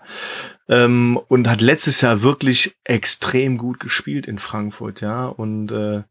ähm, 0.68 1.20
und 1.28 1.48
hat 1.48 1.60
letztes 1.60 2.00
Jahr 2.00 2.22
wirklich 2.22 2.74
extrem 2.84 3.58
gut 3.58 3.80
gespielt 3.80 4.26
in 4.26 4.38
Frankfurt 4.38 5.02
ja 5.02 5.26
und 5.26 5.70
äh, 5.72 6.04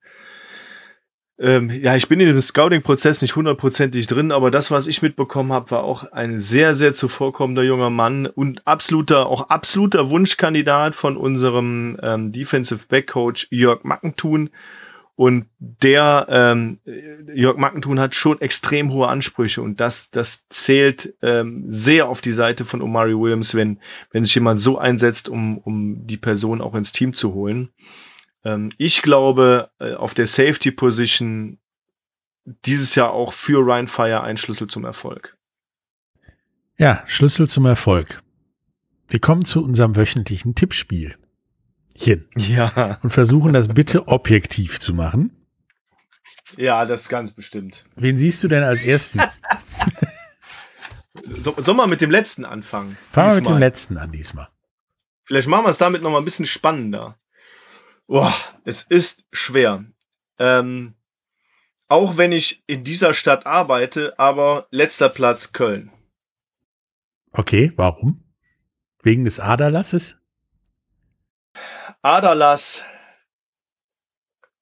ähm, 1.41 1.71
ja, 1.71 1.95
ich 1.95 2.07
bin 2.07 2.19
in 2.19 2.27
dem 2.27 2.39
Scouting-Prozess 2.39 3.23
nicht 3.23 3.35
hundertprozentig 3.35 4.05
drin, 4.05 4.31
aber 4.31 4.51
das, 4.51 4.69
was 4.69 4.85
ich 4.85 5.01
mitbekommen 5.01 5.51
habe, 5.51 5.71
war 5.71 5.83
auch 5.83 6.11
ein 6.11 6.39
sehr, 6.39 6.75
sehr 6.75 6.93
zuvorkommender 6.93 7.63
junger 7.63 7.89
Mann 7.89 8.27
und 8.27 8.65
absoluter, 8.67 9.25
auch 9.25 9.49
absoluter 9.49 10.11
Wunschkandidat 10.11 10.95
von 10.95 11.17
unserem 11.17 11.97
ähm, 12.03 12.31
Defensive 12.31 12.85
Back 12.87 13.07
Coach 13.07 13.47
Jörg 13.49 13.83
Mackentun. 13.83 14.51
Und 15.15 15.47
der 15.59 16.27
ähm, 16.29 16.79
Jörg 17.33 17.57
Mackentun 17.57 17.99
hat 17.99 18.13
schon 18.13 18.39
extrem 18.39 18.91
hohe 18.91 19.07
Ansprüche 19.07 19.61
und 19.61 19.79
das, 19.79 20.09
das 20.09 20.47
zählt 20.47 21.13
ähm, 21.21 21.65
sehr 21.67 22.07
auf 22.07 22.21
die 22.21 22.31
Seite 22.31 22.65
von 22.65 22.81
Omari 22.81 23.17
Williams, 23.17 23.55
wenn, 23.55 23.79
wenn 24.11 24.23
sich 24.23 24.35
jemand 24.35 24.59
so 24.59 24.77
einsetzt, 24.77 25.27
um, 25.27 25.57
um 25.57 26.07
die 26.07 26.17
Person 26.17 26.61
auch 26.61 26.75
ins 26.75 26.91
Team 26.91 27.13
zu 27.13 27.33
holen. 27.33 27.69
Ähm, 28.43 28.71
ich 28.77 29.01
glaube, 29.01 29.71
äh, 29.79 29.93
auf 29.93 30.13
der 30.13 30.27
Safety 30.27 30.71
Position 30.71 31.59
dieses 32.65 32.95
Jahr 32.95 33.11
auch 33.11 33.33
für 33.33 33.59
Ryan 33.59 33.87
Fire 33.87 34.21
ein 34.21 34.37
Schlüssel 34.37 34.67
zum 34.67 34.85
Erfolg. 34.85 35.37
Ja, 36.77 37.03
Schlüssel 37.07 37.47
zum 37.47 37.65
Erfolg. 37.65 38.23
Wir 39.07 39.19
kommen 39.19 39.45
zu 39.45 39.63
unserem 39.63 39.95
wöchentlichen 39.95 40.55
Tippspiel. 40.55 41.17
Ja. 42.35 42.99
Und 43.03 43.11
versuchen 43.11 43.53
das 43.53 43.67
bitte 43.67 44.07
objektiv 44.07 44.79
zu 44.79 44.93
machen. 44.93 45.35
Ja, 46.57 46.85
das 46.85 47.07
ganz 47.07 47.31
bestimmt. 47.31 47.83
Wen 47.95 48.17
siehst 48.17 48.43
du 48.43 48.47
denn 48.47 48.63
als 48.63 48.81
ersten? 48.81 49.21
so, 51.43 51.53
soll 51.57 51.75
man 51.75 51.89
mit 51.89 52.01
dem 52.01 52.11
letzten 52.11 52.45
anfangen? 52.45 52.97
Fangen 53.11 53.29
wir 53.29 53.35
mit 53.35 53.49
dem 53.49 53.57
letzten 53.59 53.97
an 53.97 54.11
diesmal. 54.11 54.47
Vielleicht 55.23 55.47
machen 55.47 55.65
wir 55.65 55.69
es 55.69 55.77
damit 55.77 56.01
noch 56.01 56.09
mal 56.09 56.17
ein 56.17 56.25
bisschen 56.25 56.45
spannender. 56.45 57.17
Boah, 58.11 58.33
es 58.65 58.83
ist 58.83 59.25
schwer. 59.31 59.85
Ähm, 60.37 60.95
auch 61.87 62.17
wenn 62.17 62.33
ich 62.33 62.61
in 62.67 62.83
dieser 62.83 63.13
Stadt 63.13 63.45
arbeite, 63.45 64.19
aber 64.19 64.67
letzter 64.69 65.07
Platz 65.07 65.53
Köln. 65.53 65.93
Okay, 67.31 67.71
warum? 67.77 68.21
Wegen 69.01 69.23
des 69.23 69.39
Aderlasses? 69.39 70.19
Aderlass 72.01 72.83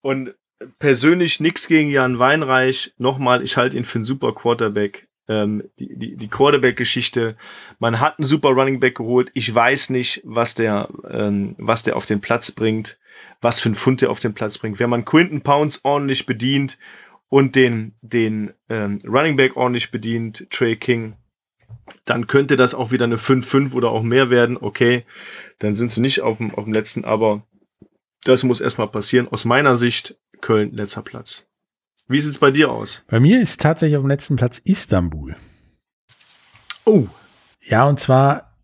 und 0.00 0.36
persönlich 0.78 1.40
nichts 1.40 1.66
gegen 1.66 1.90
Jan 1.90 2.20
Weinreich. 2.20 2.94
Nochmal, 2.98 3.42
ich 3.42 3.56
halte 3.56 3.76
ihn 3.76 3.84
für 3.84 3.98
einen 3.98 4.04
super 4.04 4.32
Quarterback. 4.32 5.08
Ähm, 5.26 5.68
die 5.80 5.96
die, 5.96 6.16
die 6.16 6.28
Quarterback-Geschichte, 6.28 7.36
man 7.80 7.98
hat 7.98 8.20
einen 8.20 8.26
super 8.26 8.50
Running 8.50 8.78
Back 8.78 8.98
geholt. 8.98 9.32
Ich 9.34 9.52
weiß 9.52 9.90
nicht, 9.90 10.22
was 10.22 10.54
der, 10.54 10.88
ähm, 11.10 11.56
was 11.58 11.82
der 11.82 11.96
auf 11.96 12.06
den 12.06 12.20
Platz 12.20 12.52
bringt 12.52 12.99
was 13.40 13.60
für 13.60 13.70
ein 13.70 13.74
Fund 13.74 14.00
der 14.00 14.10
auf 14.10 14.20
den 14.20 14.34
Platz 14.34 14.58
bringt. 14.58 14.78
Wenn 14.78 14.90
man 14.90 15.04
Quinton 15.04 15.42
Pounds 15.42 15.80
ordentlich 15.82 16.26
bedient 16.26 16.78
und 17.28 17.54
den, 17.54 17.94
den 18.02 18.52
ähm, 18.68 18.98
Running 19.04 19.36
Back 19.36 19.56
ordentlich 19.56 19.90
bedient, 19.90 20.46
Trey 20.50 20.76
King, 20.76 21.14
dann 22.04 22.26
könnte 22.26 22.56
das 22.56 22.74
auch 22.74 22.90
wieder 22.92 23.04
eine 23.04 23.16
5-5 23.16 23.72
oder 23.72 23.90
auch 23.90 24.02
mehr 24.02 24.30
werden. 24.30 24.56
Okay, 24.56 25.04
dann 25.58 25.74
sind 25.74 25.90
sie 25.90 26.00
nicht 26.00 26.20
auf 26.20 26.38
dem, 26.38 26.54
auf 26.54 26.64
dem 26.64 26.72
letzten, 26.72 27.04
aber 27.04 27.46
das 28.24 28.42
muss 28.42 28.60
erstmal 28.60 28.88
passieren. 28.88 29.28
Aus 29.28 29.44
meiner 29.44 29.76
Sicht 29.76 30.16
Köln 30.40 30.72
letzter 30.72 31.02
Platz. 31.02 31.46
Wie 32.08 32.20
sieht 32.20 32.32
es 32.32 32.38
bei 32.38 32.50
dir 32.50 32.70
aus? 32.70 33.04
Bei 33.06 33.20
mir 33.20 33.40
ist 33.40 33.60
tatsächlich 33.60 33.96
auf 33.96 34.02
dem 34.02 34.08
letzten 34.08 34.36
Platz 34.36 34.58
Istanbul. 34.58 35.36
Oh. 36.84 37.06
Ja, 37.62 37.86
und 37.86 38.00
zwar 38.00 38.58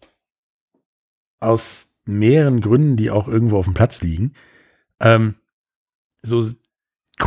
aus 1.39 1.96
mehreren 2.07 2.61
Gründen, 2.61 2.97
die 2.97 3.11
auch 3.11 3.29
irgendwo 3.29 3.59
auf 3.59 3.67
dem 3.67 3.75
Platz 3.75 4.03
liegen. 4.03 4.33
Ähm, 5.01 5.35
so 6.23 6.45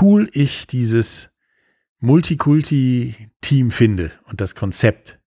cool 0.02 0.30
ich 0.34 0.68
dieses 0.68 1.32
Multikulti-Team 2.00 3.72
finde 3.72 4.12
und 4.26 4.42
das 4.42 4.56
Konzept. 4.56 5.20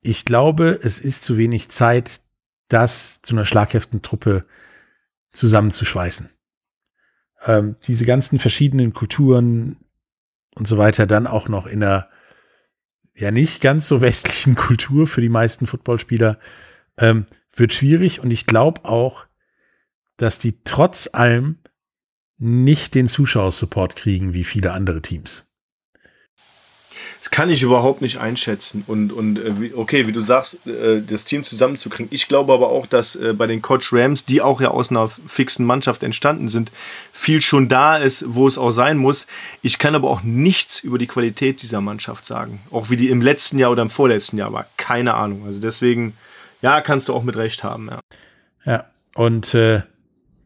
Ich 0.00 0.24
glaube, 0.24 0.78
es 0.82 0.98
ist 0.98 1.24
zu 1.24 1.36
wenig 1.36 1.68
Zeit, 1.68 2.20
das 2.68 3.22
zu 3.22 3.34
einer 3.34 3.44
schlaghaften 3.44 4.02
Truppe 4.02 4.44
zusammenzuschweißen. 5.32 6.30
Ähm, 7.44 7.76
diese 7.86 8.04
ganzen 8.04 8.38
verschiedenen 8.38 8.92
Kulturen 8.92 9.76
und 10.54 10.66
so 10.66 10.78
weiter 10.78 11.06
dann 11.06 11.26
auch 11.26 11.48
noch 11.48 11.66
in 11.66 11.82
einer 11.82 12.08
ja 13.14 13.30
nicht 13.30 13.60
ganz 13.60 13.88
so 13.88 14.00
westlichen 14.00 14.54
Kultur 14.56 15.06
für 15.06 15.20
die 15.20 15.28
meisten 15.28 15.66
Footballspieler 15.66 16.38
ähm, 16.98 17.26
wird 17.58 17.72
schwierig 17.72 18.20
und 18.20 18.30
ich 18.30 18.46
glaube 18.46 18.84
auch, 18.84 19.26
dass 20.16 20.38
die 20.38 20.58
trotz 20.64 21.08
allem 21.12 21.58
nicht 22.38 22.94
den 22.94 23.08
Zuschauersupport 23.08 23.96
kriegen 23.96 24.32
wie 24.32 24.44
viele 24.44 24.72
andere 24.72 25.02
Teams. 25.02 25.44
Das 27.20 27.30
kann 27.30 27.50
ich 27.50 27.62
überhaupt 27.62 28.00
nicht 28.00 28.18
einschätzen. 28.18 28.84
Und, 28.86 29.12
und 29.12 29.38
äh, 29.38 29.72
okay, 29.74 30.06
wie 30.06 30.12
du 30.12 30.20
sagst, 30.20 30.66
äh, 30.66 31.02
das 31.02 31.24
Team 31.24 31.44
zusammenzukriegen. 31.44 32.08
Ich 32.10 32.28
glaube 32.28 32.52
aber 32.52 32.68
auch, 32.68 32.86
dass 32.86 33.16
äh, 33.16 33.34
bei 33.34 33.46
den 33.46 33.60
Coach 33.60 33.92
Rams, 33.92 34.24
die 34.24 34.40
auch 34.40 34.60
ja 34.60 34.68
aus 34.68 34.90
einer 34.90 35.08
fixen 35.08 35.66
Mannschaft 35.66 36.02
entstanden 36.02 36.48
sind, 36.48 36.70
viel 37.12 37.42
schon 37.42 37.68
da 37.68 37.96
ist, 37.96 38.24
wo 38.28 38.46
es 38.46 38.56
auch 38.56 38.70
sein 38.70 38.98
muss. 38.98 39.26
Ich 39.62 39.78
kann 39.78 39.94
aber 39.94 40.08
auch 40.08 40.22
nichts 40.22 40.80
über 40.80 40.98
die 40.98 41.06
Qualität 41.06 41.60
dieser 41.62 41.80
Mannschaft 41.80 42.24
sagen. 42.24 42.60
Auch 42.70 42.88
wie 42.88 42.96
die 42.96 43.10
im 43.10 43.20
letzten 43.20 43.58
Jahr 43.58 43.72
oder 43.72 43.82
im 43.82 43.90
vorletzten 43.90 44.38
Jahr 44.38 44.52
war. 44.52 44.66
Keine 44.76 45.14
Ahnung. 45.14 45.44
Also 45.44 45.60
deswegen, 45.60 46.14
ja, 46.62 46.80
kannst 46.80 47.08
du 47.08 47.14
auch 47.14 47.22
mit 47.22 47.36
Recht 47.36 47.64
haben. 47.64 47.88
Ja, 47.90 48.00
ja 48.64 48.84
und 49.14 49.54
äh, 49.54 49.82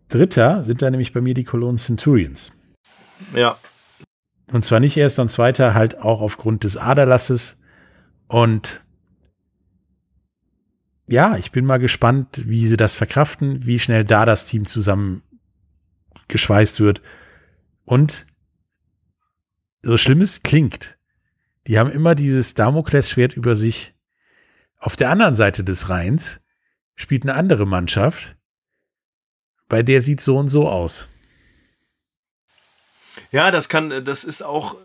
Dritter 0.09 0.65
sind 0.65 0.83
da 0.83 0.91
nämlich 0.91 1.13
bei 1.13 1.21
mir 1.21 1.35
die 1.35 1.45
Cologne 1.45 1.79
Centurions. 1.79 2.53
Ja. 3.35 3.57
Und 4.51 4.65
zwar 4.65 4.81
nicht 4.81 4.97
erst 4.97 5.19
und 5.19 5.31
zweiter, 5.31 5.75
halt 5.75 5.99
auch 5.99 6.21
aufgrund 6.21 6.65
des 6.65 6.77
Aderlasses. 6.77 7.61
Und 8.29 8.83
ja, 11.07 11.37
ich 11.37 11.53
bin 11.53 11.65
mal 11.65 11.79
gespannt, 11.79 12.49
wie 12.49 12.67
sie 12.67 12.77
das 12.77 12.95
verkraften, 12.95 13.67
wie 13.67 13.79
schnell 13.79 14.05
da 14.05 14.27
das 14.27 14.45
Team 14.45 14.67
zusammen 14.67 15.23
geschweißt 16.29 16.81
wird. 16.81 17.01
Und 17.85 18.27
so 19.83 19.97
schlimm 19.99 20.21
es 20.21 20.43
klingt, 20.43 20.99
die 21.67 21.79
haben 21.79 21.91
immer 21.91 22.15
dieses 22.15 22.55
Damoklesschwert 22.55 23.35
über 23.35 23.57
sich. 23.57 23.95
Auf 24.83 24.97
der 24.97 25.11
anderen 25.11 25.37
Seite 25.37 25.62
des 25.62 25.91
Rheins 25.91 26.41
spielt 26.97 27.22
eine 27.22 27.35
andere 27.35 27.66
Mannschaft, 27.66 28.37
bei 29.68 29.83
der 29.83 30.01
sieht 30.01 30.20
so 30.20 30.37
und 30.37 30.49
so 30.49 30.68
aus. 30.68 31.09
Ja, 33.30 33.53
das 33.53 33.68
kann, 33.68 34.05
das 34.05 34.24
ist 34.24 34.43
auch 34.43 34.76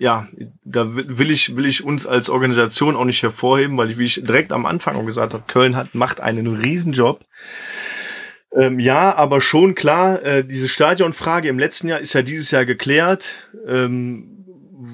ja, 0.00 0.28
da 0.64 0.94
will 0.94 1.30
ich, 1.30 1.56
will 1.56 1.66
ich 1.66 1.84
uns 1.84 2.06
als 2.06 2.30
Organisation 2.30 2.96
auch 2.96 3.04
nicht 3.04 3.22
hervorheben, 3.22 3.76
weil 3.76 3.90
ich, 3.90 3.98
wie 3.98 4.04
ich 4.04 4.22
direkt 4.22 4.52
am 4.52 4.64
Anfang 4.64 4.96
auch 4.96 5.04
gesagt 5.04 5.34
habe, 5.34 5.42
Köln 5.48 5.74
hat, 5.74 5.94
macht 5.94 6.20
einen 6.20 6.46
Riesenjob. 6.46 7.24
Ähm, 8.52 8.78
ja, 8.78 9.14
aber 9.14 9.40
schon 9.40 9.74
klar, 9.74 10.22
äh, 10.22 10.44
diese 10.44 10.68
Stadionfrage 10.68 11.48
im 11.48 11.58
letzten 11.58 11.88
Jahr 11.88 11.98
ist 11.98 12.12
ja 12.12 12.22
dieses 12.22 12.52
Jahr 12.52 12.64
geklärt. 12.64 13.34
Ähm, 13.66 14.37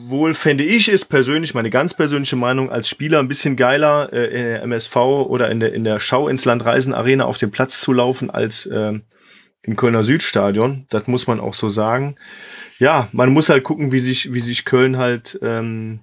wohl 0.08 0.34
fände 0.34 0.64
ich 0.64 0.88
es 0.88 1.04
persönlich, 1.04 1.54
meine 1.54 1.70
ganz 1.70 1.94
persönliche 1.94 2.36
Meinung, 2.36 2.70
als 2.70 2.88
Spieler 2.88 3.18
ein 3.18 3.28
bisschen 3.28 3.56
geiler 3.56 4.12
äh, 4.12 4.26
in 4.26 4.44
der 4.44 4.62
MSV 4.62 4.96
oder 4.96 5.50
in 5.50 5.60
der, 5.60 5.72
in 5.72 5.84
der 5.84 6.00
Schau 6.00 6.28
ins 6.28 6.44
Land 6.44 6.64
Reisen 6.64 6.94
Arena 6.94 7.24
auf 7.24 7.38
dem 7.38 7.50
Platz 7.50 7.80
zu 7.80 7.92
laufen 7.92 8.30
als 8.30 8.66
äh, 8.66 8.98
im 9.62 9.76
Kölner 9.76 10.04
Südstadion. 10.04 10.86
Das 10.90 11.06
muss 11.06 11.26
man 11.26 11.40
auch 11.40 11.54
so 11.54 11.68
sagen. 11.68 12.16
Ja, 12.78 13.08
man 13.12 13.30
muss 13.32 13.48
halt 13.48 13.64
gucken, 13.64 13.92
wie 13.92 14.00
sich, 14.00 14.32
wie 14.32 14.40
sich 14.40 14.64
Köln 14.64 14.98
halt 14.98 15.38
ähm, 15.42 16.00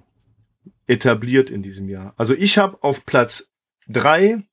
etabliert 0.87 1.49
in 1.49 1.61
diesem 1.61 1.89
Jahr. 1.89 2.13
Also 2.17 2.33
ich 2.33 2.57
habe 2.57 2.77
auf 2.81 3.05
Platz 3.05 3.49
drei 3.87 4.43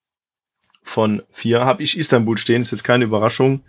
von 0.82 1.22
vier 1.30 1.64
habe 1.64 1.82
ich 1.82 1.98
Istanbul 1.98 2.38
stehen, 2.38 2.62
ist 2.62 2.70
jetzt 2.70 2.84
keine 2.84 3.04
Überraschung. 3.04 3.62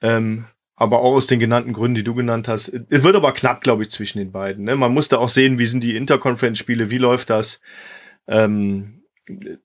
Ähm, 0.00 0.44
aber 0.78 1.00
auch 1.00 1.14
aus 1.14 1.26
den 1.26 1.40
genannten 1.40 1.72
Gründen, 1.72 1.96
die 1.96 2.04
du 2.04 2.14
genannt 2.14 2.46
hast. 2.46 2.68
Es 2.68 3.02
wird 3.02 3.16
aber 3.16 3.32
knapp, 3.32 3.62
glaube 3.62 3.82
ich, 3.82 3.90
zwischen 3.90 4.18
den 4.18 4.30
beiden. 4.30 4.64
Ne? 4.64 4.76
Man 4.76 4.92
muss 4.92 5.08
da 5.08 5.18
auch 5.18 5.28
sehen, 5.28 5.58
wie 5.58 5.66
sind 5.66 5.82
die 5.82 5.96
Interconference-Spiele, 5.96 6.88
wie 6.90 6.98
läuft 6.98 7.30
das. 7.30 7.60
Ähm, 8.28 9.02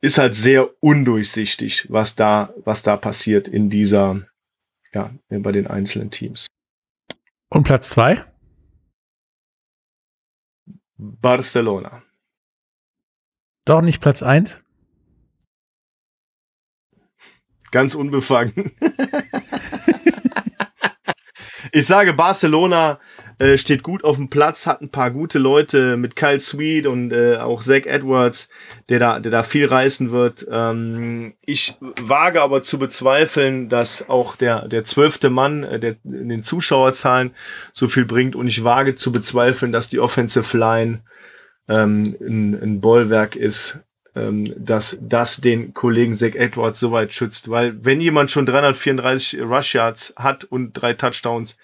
ist 0.01 0.17
halt 0.17 0.33
sehr 0.33 0.71
undurchsichtig, 0.81 1.85
was 1.91 2.15
da, 2.15 2.53
was 2.65 2.81
da 2.81 2.97
passiert 2.97 3.47
in 3.47 3.69
dieser, 3.69 4.23
ja, 4.91 5.13
bei 5.29 5.51
den 5.51 5.67
einzelnen 5.67 6.09
Teams. 6.09 6.47
Und 7.49 7.63
Platz 7.63 7.91
zwei? 7.91 8.25
Barcelona. 10.97 12.01
Doch 13.65 13.81
nicht 13.81 14.01
Platz 14.01 14.23
eins? 14.23 14.63
Ganz 17.69 17.93
unbefangen. 17.93 18.71
ich 21.75 21.87
sage, 21.87 22.13
Barcelona 22.13 22.99
äh, 23.39 23.57
steht 23.57 23.81
gut 23.81 24.03
auf 24.03 24.17
dem 24.17 24.29
Platz, 24.29 24.67
hat 24.67 24.81
ein 24.81 24.89
paar 24.89 25.09
gute 25.09 25.39
Leute 25.39 25.97
mit 25.97 26.15
Kyle 26.15 26.39
Sweet 26.39 26.85
und 26.85 27.11
äh, 27.11 27.37
auch 27.37 27.63
Zach 27.63 27.87
Edwards, 27.87 28.49
der 28.89 28.99
da, 28.99 29.19
der 29.19 29.31
da 29.31 29.41
viel 29.41 29.65
reißen 29.65 30.11
wird. 30.11 30.45
Ähm, 30.51 31.33
ich 31.41 31.75
wage 31.81 32.43
aber 32.43 32.61
zu 32.61 32.77
bezweifeln, 32.77 33.69
dass 33.69 34.07
auch 34.07 34.35
der, 34.35 34.67
der 34.67 34.85
zwölfte 34.85 35.31
Mann, 35.31 35.63
äh, 35.63 35.79
der 35.79 35.95
in 36.03 36.29
den 36.29 36.43
Zuschauerzahlen 36.43 37.31
so 37.73 37.87
viel 37.87 38.05
bringt. 38.05 38.35
Und 38.35 38.45
ich 38.45 38.63
wage 38.63 38.93
zu 38.93 39.11
bezweifeln, 39.11 39.71
dass 39.71 39.89
die 39.89 39.99
Offensive 39.99 40.55
Line 40.55 41.01
ähm, 41.67 42.15
ein, 42.21 42.61
ein 42.61 42.81
Bollwerk 42.81 43.35
ist, 43.35 43.79
dass 44.15 44.99
das 45.01 45.41
den 45.41 45.73
Kollegen 45.73 46.13
Zach 46.13 46.35
Edwards 46.35 46.79
soweit 46.79 47.13
schützt. 47.13 47.49
Weil 47.49 47.83
wenn 47.83 47.99
jemand 47.99 48.29
schon 48.29 48.45
334 48.45 49.41
Rush 49.41 49.73
Yards 49.73 50.13
hat 50.15 50.43
und 50.43 50.73
drei 50.73 50.93
Touchdowns, 50.93 51.57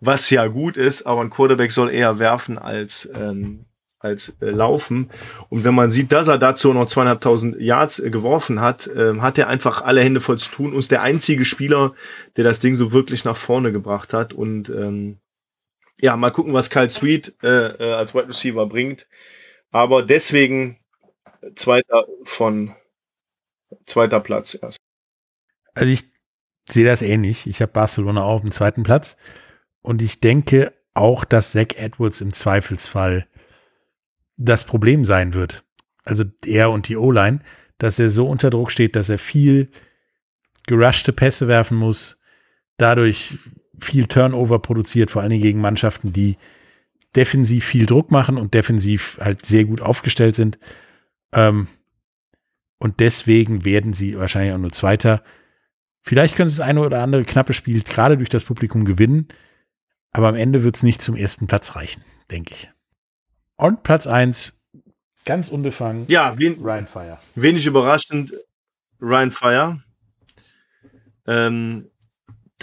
was 0.00 0.28
ja 0.28 0.46
gut 0.48 0.76
ist, 0.76 1.06
aber 1.06 1.22
ein 1.22 1.30
Quarterback 1.30 1.72
soll 1.72 1.90
eher 1.90 2.18
werfen 2.18 2.58
als 2.58 3.10
ähm, 3.14 3.64
als 4.04 4.36
äh, 4.40 4.50
laufen. 4.50 5.10
Und 5.48 5.64
wenn 5.64 5.74
man 5.74 5.90
sieht, 5.90 6.12
dass 6.12 6.28
er 6.28 6.38
dazu 6.38 6.72
noch 6.72 6.86
zweieinhalbtausend 6.86 7.58
Yards 7.58 7.98
äh, 7.98 8.10
geworfen 8.10 8.60
hat, 8.60 8.86
äh, 8.86 9.18
hat 9.20 9.38
er 9.38 9.48
einfach 9.48 9.82
alle 9.82 10.02
Hände 10.02 10.20
voll 10.20 10.38
zu 10.38 10.52
tun 10.52 10.72
und 10.72 10.78
ist 10.78 10.90
der 10.90 11.02
einzige 11.02 11.44
Spieler, 11.44 11.94
der 12.36 12.44
das 12.44 12.60
Ding 12.60 12.74
so 12.74 12.92
wirklich 12.92 13.24
nach 13.24 13.36
vorne 13.36 13.72
gebracht 13.72 14.12
hat. 14.12 14.34
Und 14.34 14.68
ähm, 14.68 15.20
ja, 16.00 16.16
mal 16.16 16.30
gucken, 16.30 16.52
was 16.52 16.70
Kyle 16.70 16.90
Sweet 16.90 17.34
äh, 17.42 17.48
äh, 17.48 17.92
als 17.94 18.14
Wide 18.14 18.28
Receiver 18.28 18.66
bringt. 18.66 19.08
Aber 19.70 20.02
deswegen 20.02 20.76
zweiter 21.54 22.06
von 22.24 22.74
zweiter 23.86 24.20
Platz 24.20 24.58
erst. 24.60 24.78
Also 25.74 25.90
ich 25.90 26.04
sehe 26.68 26.84
das 26.84 27.02
ähnlich. 27.02 27.46
Ich 27.46 27.60
habe 27.60 27.72
Barcelona 27.72 28.22
auch 28.22 28.36
auf 28.36 28.40
dem 28.40 28.52
zweiten 28.52 28.82
Platz. 28.82 29.16
Und 29.82 30.02
ich 30.02 30.20
denke 30.20 30.72
auch, 30.94 31.24
dass 31.24 31.52
Zach 31.52 31.74
Edwards 31.76 32.20
im 32.20 32.32
Zweifelsfall 32.32 33.26
das 34.36 34.64
Problem 34.64 35.04
sein 35.04 35.34
wird. 35.34 35.64
Also 36.04 36.24
er 36.44 36.70
und 36.70 36.88
die 36.88 36.96
O-Line, 36.96 37.40
dass 37.78 37.98
er 37.98 38.10
so 38.10 38.26
unter 38.26 38.50
Druck 38.50 38.70
steht, 38.70 38.96
dass 38.96 39.08
er 39.08 39.18
viel 39.18 39.70
gerushte 40.66 41.12
Pässe 41.12 41.48
werfen 41.48 41.76
muss, 41.76 42.20
dadurch 42.76 43.38
viel 43.78 44.06
Turnover 44.06 44.58
produziert, 44.60 45.10
vor 45.10 45.22
allen 45.22 45.30
Dingen 45.30 45.42
gegen 45.42 45.60
Mannschaften, 45.60 46.12
die 46.12 46.36
defensiv 47.16 47.64
viel 47.64 47.86
Druck 47.86 48.10
machen 48.10 48.38
und 48.38 48.54
defensiv 48.54 49.18
halt 49.20 49.44
sehr 49.44 49.64
gut 49.64 49.80
aufgestellt 49.80 50.36
sind. 50.36 50.58
Ähm, 51.34 51.68
und 52.78 53.00
deswegen 53.00 53.64
werden 53.64 53.92
sie 53.92 54.18
wahrscheinlich 54.18 54.54
auch 54.54 54.58
nur 54.58 54.72
Zweiter. 54.72 55.22
Vielleicht 56.02 56.36
können 56.36 56.48
sie 56.48 56.58
das 56.58 56.66
eine 56.66 56.80
oder 56.80 57.02
andere 57.02 57.24
knappe 57.24 57.54
Spiel 57.54 57.82
gerade 57.82 58.16
durch 58.16 58.28
das 58.28 58.44
Publikum 58.44 58.84
gewinnen, 58.84 59.28
aber 60.10 60.28
am 60.28 60.34
Ende 60.34 60.62
wird 60.62 60.76
es 60.76 60.82
nicht 60.82 61.00
zum 61.02 61.16
ersten 61.16 61.46
Platz 61.46 61.76
reichen, 61.76 62.04
denke 62.30 62.54
ich. 62.54 62.70
Und 63.56 63.82
Platz 63.82 64.06
1, 64.06 64.62
ganz 65.24 65.48
unbefangen. 65.48 66.04
Ja, 66.08 66.38
wen, 66.38 66.60
Ryan 66.60 66.86
Fire. 66.86 67.18
Wenig 67.34 67.66
überraschend, 67.66 68.34
Ryan 69.00 69.30
Fire. 69.30 69.82
Ähm, 71.26 71.90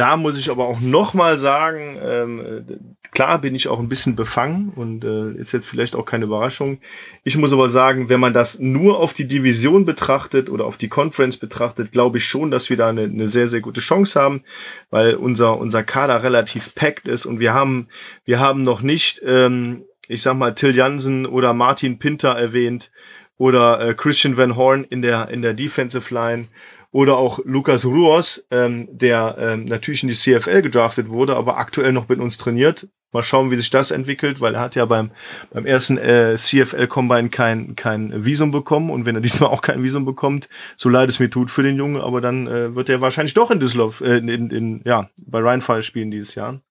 da 0.02 0.18
muss 0.18 0.36
ich 0.36 0.50
aber 0.50 0.66
auch 0.66 0.80
noch 0.80 1.14
mal 1.14 1.38
sagen, 1.38 1.96
ähm, 2.02 2.66
klar 3.12 3.40
bin 3.40 3.54
ich 3.54 3.68
auch 3.68 3.78
ein 3.78 3.88
bisschen 3.88 4.16
befangen 4.16 4.74
und 4.76 5.06
äh, 5.06 5.34
ist 5.34 5.52
jetzt 5.52 5.68
vielleicht 5.68 5.96
auch 5.96 6.06
keine 6.06 6.26
Überraschung. 6.26 6.80
Ich 7.24 7.38
muss 7.38 7.54
aber 7.54 7.70
sagen, 7.70 8.10
wenn 8.10 8.20
man 8.20 8.34
das 8.34 8.58
nur 8.58 9.00
auf 9.00 9.14
die 9.14 9.28
Division 9.28 9.86
betrachtet 9.86 10.50
oder 10.50 10.66
auf 10.66 10.80
die 10.80 10.88
Conference 10.88 11.38
betrachtet, 11.38 11.92
glaube 11.92 12.18
ich 12.18 12.26
schon, 12.26 12.50
dass 12.50 12.72
wir 12.72 12.78
da 12.78 12.90
eine, 12.90 13.04
eine 13.04 13.28
sehr, 13.28 13.46
sehr 13.46 13.62
gute 13.62 13.80
Chance 13.80 14.20
haben, 14.20 14.42
weil 14.90 15.14
unser, 15.14 15.60
unser 15.60 15.84
Kader 15.84 16.24
relativ 16.24 16.74
packed 16.74 17.08
ist 17.08 17.28
und 17.28 17.40
wir 17.40 17.54
haben, 17.54 17.88
wir 18.26 18.40
haben 18.40 18.64
noch 18.64 18.82
nicht, 18.82 19.22
ähm, 19.24 19.84
ich 20.08 20.24
sag 20.24 20.34
mal, 20.34 20.56
Till 20.56 20.76
Jansen 20.76 21.28
oder 21.28 21.54
Martin 21.54 22.00
Pinter 22.00 22.32
erwähnt 22.32 22.90
oder 23.38 23.80
äh, 23.90 23.94
Christian 23.94 24.36
Van 24.36 24.56
Horn 24.56 24.84
in 24.84 25.04
der, 25.04 25.30
in 25.30 25.44
der 25.44 25.54
Defensive 25.54 26.12
Line 26.12 26.48
oder 26.92 27.18
auch 27.18 27.40
Lucas 27.46 27.86
Ruos, 27.86 28.46
ähm, 28.52 28.88
der 28.92 29.38
ähm, 29.40 29.66
natürlich 29.66 30.04
in 30.04 30.10
die 30.10 30.16
CFL 30.16 30.62
gedraftet 30.62 31.10
wurde, 31.10 31.36
aber 31.36 31.58
aktuell 31.58 31.94
noch 31.94 32.10
mit 32.10 32.20
uns 32.20 32.38
trainiert. 32.38 32.88
Mal 33.14 33.24
schauen, 33.24 33.52
wie 33.52 33.58
sich 33.58 33.70
das 33.70 33.92
entwickelt, 33.92 34.40
weil 34.40 34.56
er 34.56 34.62
hat 34.62 34.76
ja 34.76 34.86
beim, 34.86 35.12
beim 35.52 35.66
ersten 35.66 35.98
äh, 35.98 36.36
CFL 36.38 36.88
Combine 36.88 37.30
kein, 37.30 37.76
kein 37.76 38.24
Visum 38.24 38.52
bekommen 38.52 38.90
und 38.90 39.06
wenn 39.06 39.16
er 39.16 39.22
diesmal 39.22 39.50
auch 39.50 39.62
kein 39.62 39.84
Visum 39.84 40.06
bekommt, 40.06 40.50
so 40.76 40.90
leid 40.90 41.10
es 41.10 41.20
mir 41.20 41.30
tut 41.30 41.52
für 41.52 41.64
den 41.64 41.78
Jungen, 41.78 42.02
aber 42.02 42.22
dann 42.22 42.48
äh, 42.48 42.76
wird 42.76 42.90
er 42.90 43.02
wahrscheinlich 43.02 43.34
doch 43.34 43.52
in 43.52 43.60
Düsseldorf, 43.60 44.02
äh, 44.02 44.18
in, 44.18 44.28
in, 44.28 44.50
in 44.50 44.82
ja, 44.86 45.10
bei 45.26 45.40
Rheinfall 45.40 45.84
spielen 45.84 46.12
dieses 46.12 46.36
Jahr. 46.36 46.62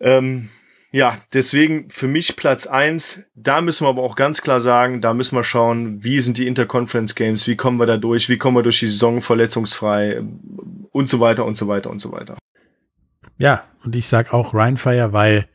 Ähm, 0.00 0.48
ja, 0.92 1.18
deswegen 1.32 1.88
für 1.88 2.06
mich 2.06 2.36
Platz 2.36 2.66
eins. 2.66 3.22
Da 3.34 3.62
müssen 3.62 3.86
wir 3.86 3.88
aber 3.88 4.02
auch 4.02 4.14
ganz 4.14 4.42
klar 4.42 4.60
sagen, 4.60 5.00
da 5.00 5.14
müssen 5.14 5.34
wir 5.34 5.42
schauen, 5.42 6.04
wie 6.04 6.20
sind 6.20 6.36
die 6.36 6.46
Interconference 6.46 7.14
Games, 7.14 7.48
wie 7.48 7.56
kommen 7.56 7.78
wir 7.78 7.86
da 7.86 7.96
durch, 7.96 8.28
wie 8.28 8.36
kommen 8.36 8.58
wir 8.58 8.62
durch 8.62 8.80
die 8.80 8.88
Saison 8.88 9.22
verletzungsfrei 9.22 10.22
und 10.90 11.08
so 11.08 11.18
weiter 11.18 11.46
und 11.46 11.56
so 11.56 11.66
weiter 11.66 11.88
und 11.88 11.98
so 11.98 12.12
weiter. 12.12 12.36
Ja, 13.38 13.64
und 13.84 13.96
ich 13.96 14.06
sag 14.06 14.34
auch 14.34 14.52
Rheinfire, 14.52 15.14
weil 15.14 15.48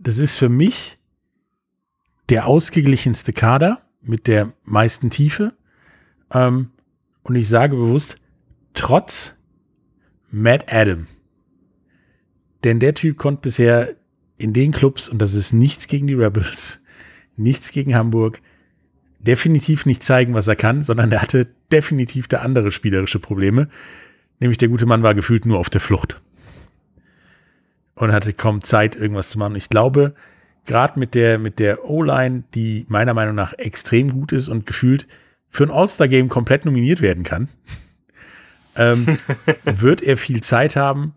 das 0.00 0.18
ist 0.18 0.34
für 0.34 0.48
mich 0.48 0.98
der 2.28 2.48
ausgeglichenste 2.48 3.32
Kader 3.32 3.82
mit 4.02 4.26
der 4.26 4.52
meisten 4.64 5.10
Tiefe. 5.10 5.52
Ähm, 6.32 6.72
und 7.22 7.36
ich 7.36 7.48
sage 7.48 7.76
bewusst, 7.76 8.16
trotz 8.74 9.34
Matt 10.32 10.72
Adam. 10.72 11.06
Denn 12.64 12.80
der 12.80 12.94
Typ 12.94 13.16
konnte 13.16 13.42
bisher 13.42 13.94
in 14.40 14.52
den 14.52 14.72
Clubs, 14.72 15.08
und 15.08 15.20
das 15.20 15.34
ist 15.34 15.52
nichts 15.52 15.86
gegen 15.86 16.06
die 16.06 16.14
Rebels, 16.14 16.82
nichts 17.36 17.72
gegen 17.72 17.94
Hamburg, 17.94 18.40
definitiv 19.18 19.86
nicht 19.86 20.02
zeigen, 20.02 20.34
was 20.34 20.48
er 20.48 20.56
kann, 20.56 20.82
sondern 20.82 21.12
er 21.12 21.22
hatte 21.22 21.48
definitiv 21.70 22.26
da 22.26 22.38
andere 22.38 22.72
spielerische 22.72 23.18
Probleme. 23.18 23.68
Nämlich 24.40 24.58
der 24.58 24.68
gute 24.68 24.86
Mann 24.86 25.02
war 25.02 25.14
gefühlt 25.14 25.44
nur 25.44 25.58
auf 25.58 25.68
der 25.68 25.82
Flucht. 25.82 26.20
Und 27.94 28.12
hatte 28.12 28.32
kaum 28.32 28.62
Zeit, 28.62 28.96
irgendwas 28.96 29.28
zu 29.28 29.38
machen. 29.38 29.56
Ich 29.56 29.68
glaube, 29.68 30.14
gerade 30.64 30.98
mit 30.98 31.14
der, 31.14 31.38
mit 31.38 31.58
der 31.58 31.84
O-Line, 31.84 32.44
die 32.54 32.86
meiner 32.88 33.12
Meinung 33.12 33.34
nach 33.34 33.52
extrem 33.58 34.10
gut 34.10 34.32
ist 34.32 34.48
und 34.48 34.64
gefühlt 34.64 35.06
für 35.50 35.64
ein 35.64 35.70
All-Star-Game 35.70 36.30
komplett 36.30 36.64
nominiert 36.64 37.02
werden 37.02 37.24
kann, 37.24 37.48
ähm, 38.76 39.18
wird 39.64 40.00
er 40.00 40.16
viel 40.16 40.42
Zeit 40.42 40.76
haben, 40.76 41.14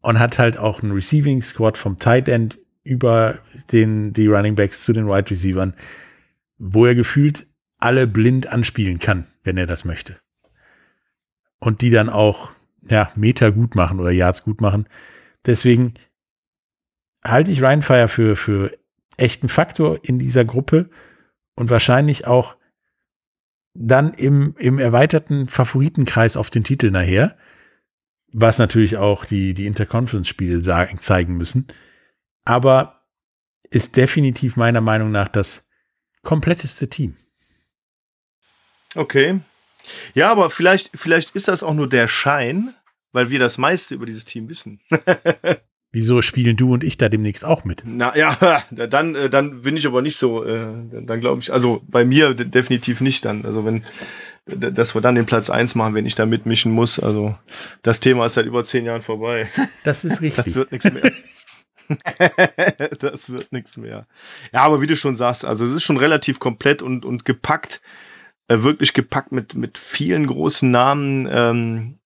und 0.00 0.18
hat 0.18 0.38
halt 0.38 0.56
auch 0.56 0.82
einen 0.82 0.92
Receiving 0.92 1.42
Squad 1.42 1.78
vom 1.78 1.98
Tight 1.98 2.28
End 2.28 2.58
über 2.82 3.38
den, 3.72 4.12
die 4.12 4.26
Running 4.26 4.54
Backs 4.54 4.82
zu 4.82 4.92
den 4.92 5.06
Wide 5.06 5.30
Receivern, 5.30 5.74
wo 6.58 6.86
er 6.86 6.94
gefühlt 6.94 7.46
alle 7.78 8.06
blind 8.06 8.46
anspielen 8.46 8.98
kann, 8.98 9.26
wenn 9.42 9.56
er 9.56 9.66
das 9.66 9.84
möchte. 9.84 10.16
Und 11.58 11.82
die 11.82 11.90
dann 11.90 12.08
auch, 12.08 12.52
ja, 12.82 13.10
Meter 13.14 13.52
gut 13.52 13.74
machen 13.74 14.00
oder 14.00 14.10
Yards 14.10 14.44
gut 14.44 14.60
machen. 14.60 14.86
Deswegen 15.44 15.94
halte 17.22 17.50
ich 17.50 17.62
Rheinfire 17.62 18.08
für, 18.08 18.36
für 18.36 18.76
echten 19.16 19.48
Faktor 19.48 19.98
in 20.02 20.18
dieser 20.18 20.44
Gruppe 20.44 20.88
und 21.54 21.68
wahrscheinlich 21.68 22.26
auch 22.26 22.56
dann 23.74 24.14
im, 24.14 24.54
im 24.58 24.78
erweiterten 24.78 25.46
Favoritenkreis 25.46 26.36
auf 26.36 26.50
den 26.50 26.64
Titel 26.64 26.90
nachher, 26.90 27.36
was 28.32 28.58
natürlich 28.58 28.96
auch 28.96 29.24
die, 29.24 29.54
die 29.54 29.66
Interconference-Spiele 29.66 30.62
zeigen 30.62 31.36
müssen. 31.36 31.66
Aber 32.44 33.06
ist 33.70 33.96
definitiv 33.96 34.56
meiner 34.56 34.80
Meinung 34.80 35.10
nach 35.10 35.28
das 35.28 35.68
kompletteste 36.22 36.88
Team. 36.88 37.16
Okay. 38.94 39.40
Ja, 40.14 40.30
aber 40.30 40.50
vielleicht, 40.50 40.90
vielleicht 40.94 41.34
ist 41.34 41.48
das 41.48 41.62
auch 41.62 41.74
nur 41.74 41.88
der 41.88 42.08
Schein, 42.08 42.74
weil 43.12 43.30
wir 43.30 43.38
das 43.38 43.58
meiste 43.58 43.94
über 43.94 44.06
dieses 44.06 44.24
Team 44.24 44.48
wissen. 44.48 44.80
Wieso 45.92 46.22
spielen 46.22 46.56
du 46.56 46.72
und 46.72 46.84
ich 46.84 46.98
da 46.98 47.08
demnächst 47.08 47.44
auch 47.44 47.64
mit? 47.64 47.82
Na 47.84 48.16
ja, 48.16 48.62
dann, 48.70 49.14
äh, 49.16 49.28
dann 49.28 49.62
bin 49.62 49.76
ich 49.76 49.86
aber 49.86 50.02
nicht 50.02 50.16
so, 50.16 50.44
äh, 50.44 50.66
dann 50.92 51.20
glaube 51.20 51.40
ich, 51.40 51.52
also 51.52 51.82
bei 51.88 52.04
mir 52.04 52.34
definitiv 52.34 53.00
nicht 53.00 53.24
dann. 53.24 53.44
Also 53.44 53.64
wenn, 53.64 53.84
dass 54.46 54.94
wir 54.94 55.00
dann 55.00 55.16
den 55.16 55.26
Platz 55.26 55.50
eins 55.50 55.74
machen, 55.74 55.94
wenn 55.94 56.06
ich 56.06 56.14
da 56.14 56.26
mitmischen 56.26 56.72
muss. 56.72 57.00
Also 57.00 57.36
das 57.82 57.98
Thema 57.98 58.26
ist 58.26 58.34
seit 58.34 58.46
über 58.46 58.64
zehn 58.64 58.84
Jahren 58.84 59.02
vorbei. 59.02 59.48
Das 59.84 60.04
ist 60.04 60.20
richtig. 60.20 60.54
Das 60.54 60.54
wird 60.54 60.72
nichts 60.72 60.92
mehr. 60.92 61.12
das 63.00 63.30
wird 63.30 63.52
nichts 63.52 63.76
mehr. 63.76 64.06
Ja, 64.52 64.60
aber 64.60 64.80
wie 64.80 64.86
du 64.86 64.96
schon 64.96 65.16
sagst, 65.16 65.44
also 65.44 65.64
es 65.64 65.72
ist 65.72 65.82
schon 65.82 65.96
relativ 65.96 66.38
komplett 66.38 66.82
und, 66.82 67.04
und 67.04 67.24
gepackt, 67.24 67.80
äh, 68.46 68.62
wirklich 68.62 68.94
gepackt 68.94 69.32
mit, 69.32 69.56
mit 69.56 69.76
vielen 69.76 70.28
großen 70.28 70.70
Namen. 70.70 71.28
Ähm, 71.28 71.99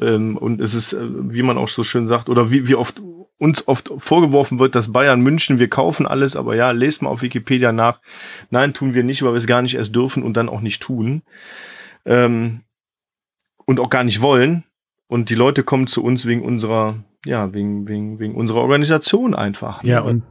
ähm, 0.00 0.36
und 0.36 0.60
es 0.60 0.74
ist, 0.74 0.92
äh, 0.92 1.00
wie 1.02 1.42
man 1.42 1.58
auch 1.58 1.68
so 1.68 1.84
schön 1.84 2.06
sagt, 2.06 2.28
oder 2.28 2.50
wie, 2.50 2.68
wie 2.68 2.74
oft 2.74 3.00
uns 3.38 3.66
oft 3.68 3.92
vorgeworfen 3.98 4.58
wird, 4.58 4.74
dass 4.74 4.92
Bayern 4.92 5.20
München, 5.20 5.58
wir 5.58 5.68
kaufen 5.68 6.06
alles, 6.06 6.36
aber 6.36 6.56
ja, 6.56 6.72
lest 6.72 7.02
mal 7.02 7.10
auf 7.10 7.22
Wikipedia 7.22 7.72
nach. 7.72 8.00
Nein, 8.50 8.74
tun 8.74 8.94
wir 8.94 9.04
nicht, 9.04 9.22
weil 9.22 9.32
wir 9.32 9.36
es 9.36 9.46
gar 9.46 9.62
nicht 9.62 9.76
erst 9.76 9.94
dürfen 9.94 10.24
und 10.24 10.36
dann 10.36 10.48
auch 10.48 10.60
nicht 10.60 10.82
tun. 10.82 11.22
Ähm, 12.04 12.62
und 13.64 13.80
auch 13.80 13.90
gar 13.90 14.02
nicht 14.02 14.20
wollen. 14.22 14.64
Und 15.06 15.30
die 15.30 15.34
Leute 15.34 15.62
kommen 15.62 15.86
zu 15.86 16.02
uns 16.02 16.26
wegen 16.26 16.42
unserer, 16.42 17.04
ja, 17.24 17.52
wegen, 17.54 17.86
wegen, 17.88 18.18
wegen 18.18 18.34
unserer 18.34 18.60
Organisation 18.60 19.34
einfach. 19.34 19.84
Ja, 19.84 20.00
und 20.00 20.24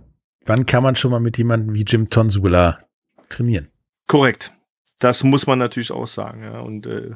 wann 0.45 0.65
kann 0.65 0.83
man 0.83 0.95
schon 0.95 1.11
mal 1.11 1.19
mit 1.19 1.37
jemandem 1.37 1.73
wie 1.73 1.83
Jim 1.83 2.07
Tonsula 2.09 2.79
trainieren? 3.29 3.69
Korrekt. 4.07 4.53
Das 4.99 5.23
muss 5.23 5.47
man 5.47 5.59
natürlich 5.59 5.91
auch 5.91 6.07
sagen, 6.07 6.43
ja. 6.43 6.59
Und 6.59 6.85
äh, 6.87 7.11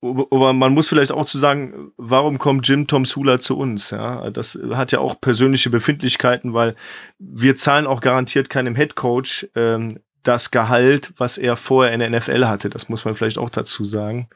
aber 0.00 0.52
man 0.52 0.72
muss 0.72 0.88
vielleicht 0.88 1.12
auch 1.12 1.26
zu 1.26 1.38
sagen, 1.38 1.92
warum 1.96 2.38
kommt 2.38 2.66
Jim 2.66 2.86
Tom 2.86 3.04
Sula 3.04 3.40
zu 3.40 3.58
uns? 3.58 3.90
Ja, 3.90 4.30
das 4.30 4.58
hat 4.70 4.92
ja 4.92 5.00
auch 5.00 5.20
persönliche 5.20 5.70
Befindlichkeiten, 5.70 6.54
weil 6.54 6.76
wir 7.18 7.56
zahlen 7.56 7.86
auch 7.86 8.00
garantiert 8.00 8.50
keinem 8.50 8.74
Head 8.74 8.94
Coach 8.94 9.48
ähm, 9.54 9.98
das 10.22 10.50
Gehalt, 10.50 11.12
was 11.16 11.38
er 11.38 11.56
vorher 11.56 11.92
in 11.92 12.00
der 12.00 12.10
NFL 12.10 12.46
hatte. 12.46 12.70
Das 12.70 12.88
muss 12.88 13.04
man 13.04 13.16
vielleicht 13.16 13.38
auch 13.38 13.50
dazu 13.50 13.84
sagen. 13.84 14.28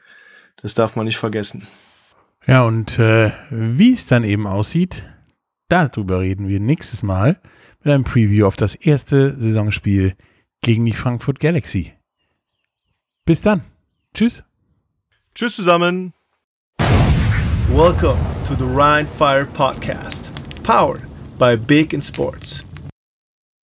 Das 0.61 0.73
darf 0.73 0.95
man 0.95 1.05
nicht 1.05 1.17
vergessen. 1.17 1.67
Ja, 2.45 2.63
und 2.63 2.97
äh, 2.99 3.31
wie 3.49 3.93
es 3.93 4.07
dann 4.07 4.23
eben 4.23 4.47
aussieht, 4.47 5.07
darüber 5.69 6.21
reden 6.21 6.47
wir 6.47 6.59
nächstes 6.59 7.03
Mal 7.03 7.39
mit 7.83 7.93
einem 7.93 8.03
Preview 8.03 8.47
auf 8.47 8.55
das 8.55 8.75
erste 8.75 9.39
Saisonspiel 9.39 10.15
gegen 10.61 10.85
die 10.85 10.93
Frankfurt 10.93 11.39
Galaxy. 11.39 11.93
Bis 13.25 13.41
dann. 13.41 13.61
Tschüss. 14.13 14.46
Tschüss 15.37 15.55
zusammen. 15.55 16.13
Welcome 17.69 18.17
to 18.47 18.55
the 18.55 18.65
Rhine 18.65 19.05
Fire 19.05 19.45
Podcast, 19.45 20.31
powered 20.63 21.03
by 21.37 21.55
Big 21.55 21.93
in 21.93 22.01
Sports. 22.01 22.63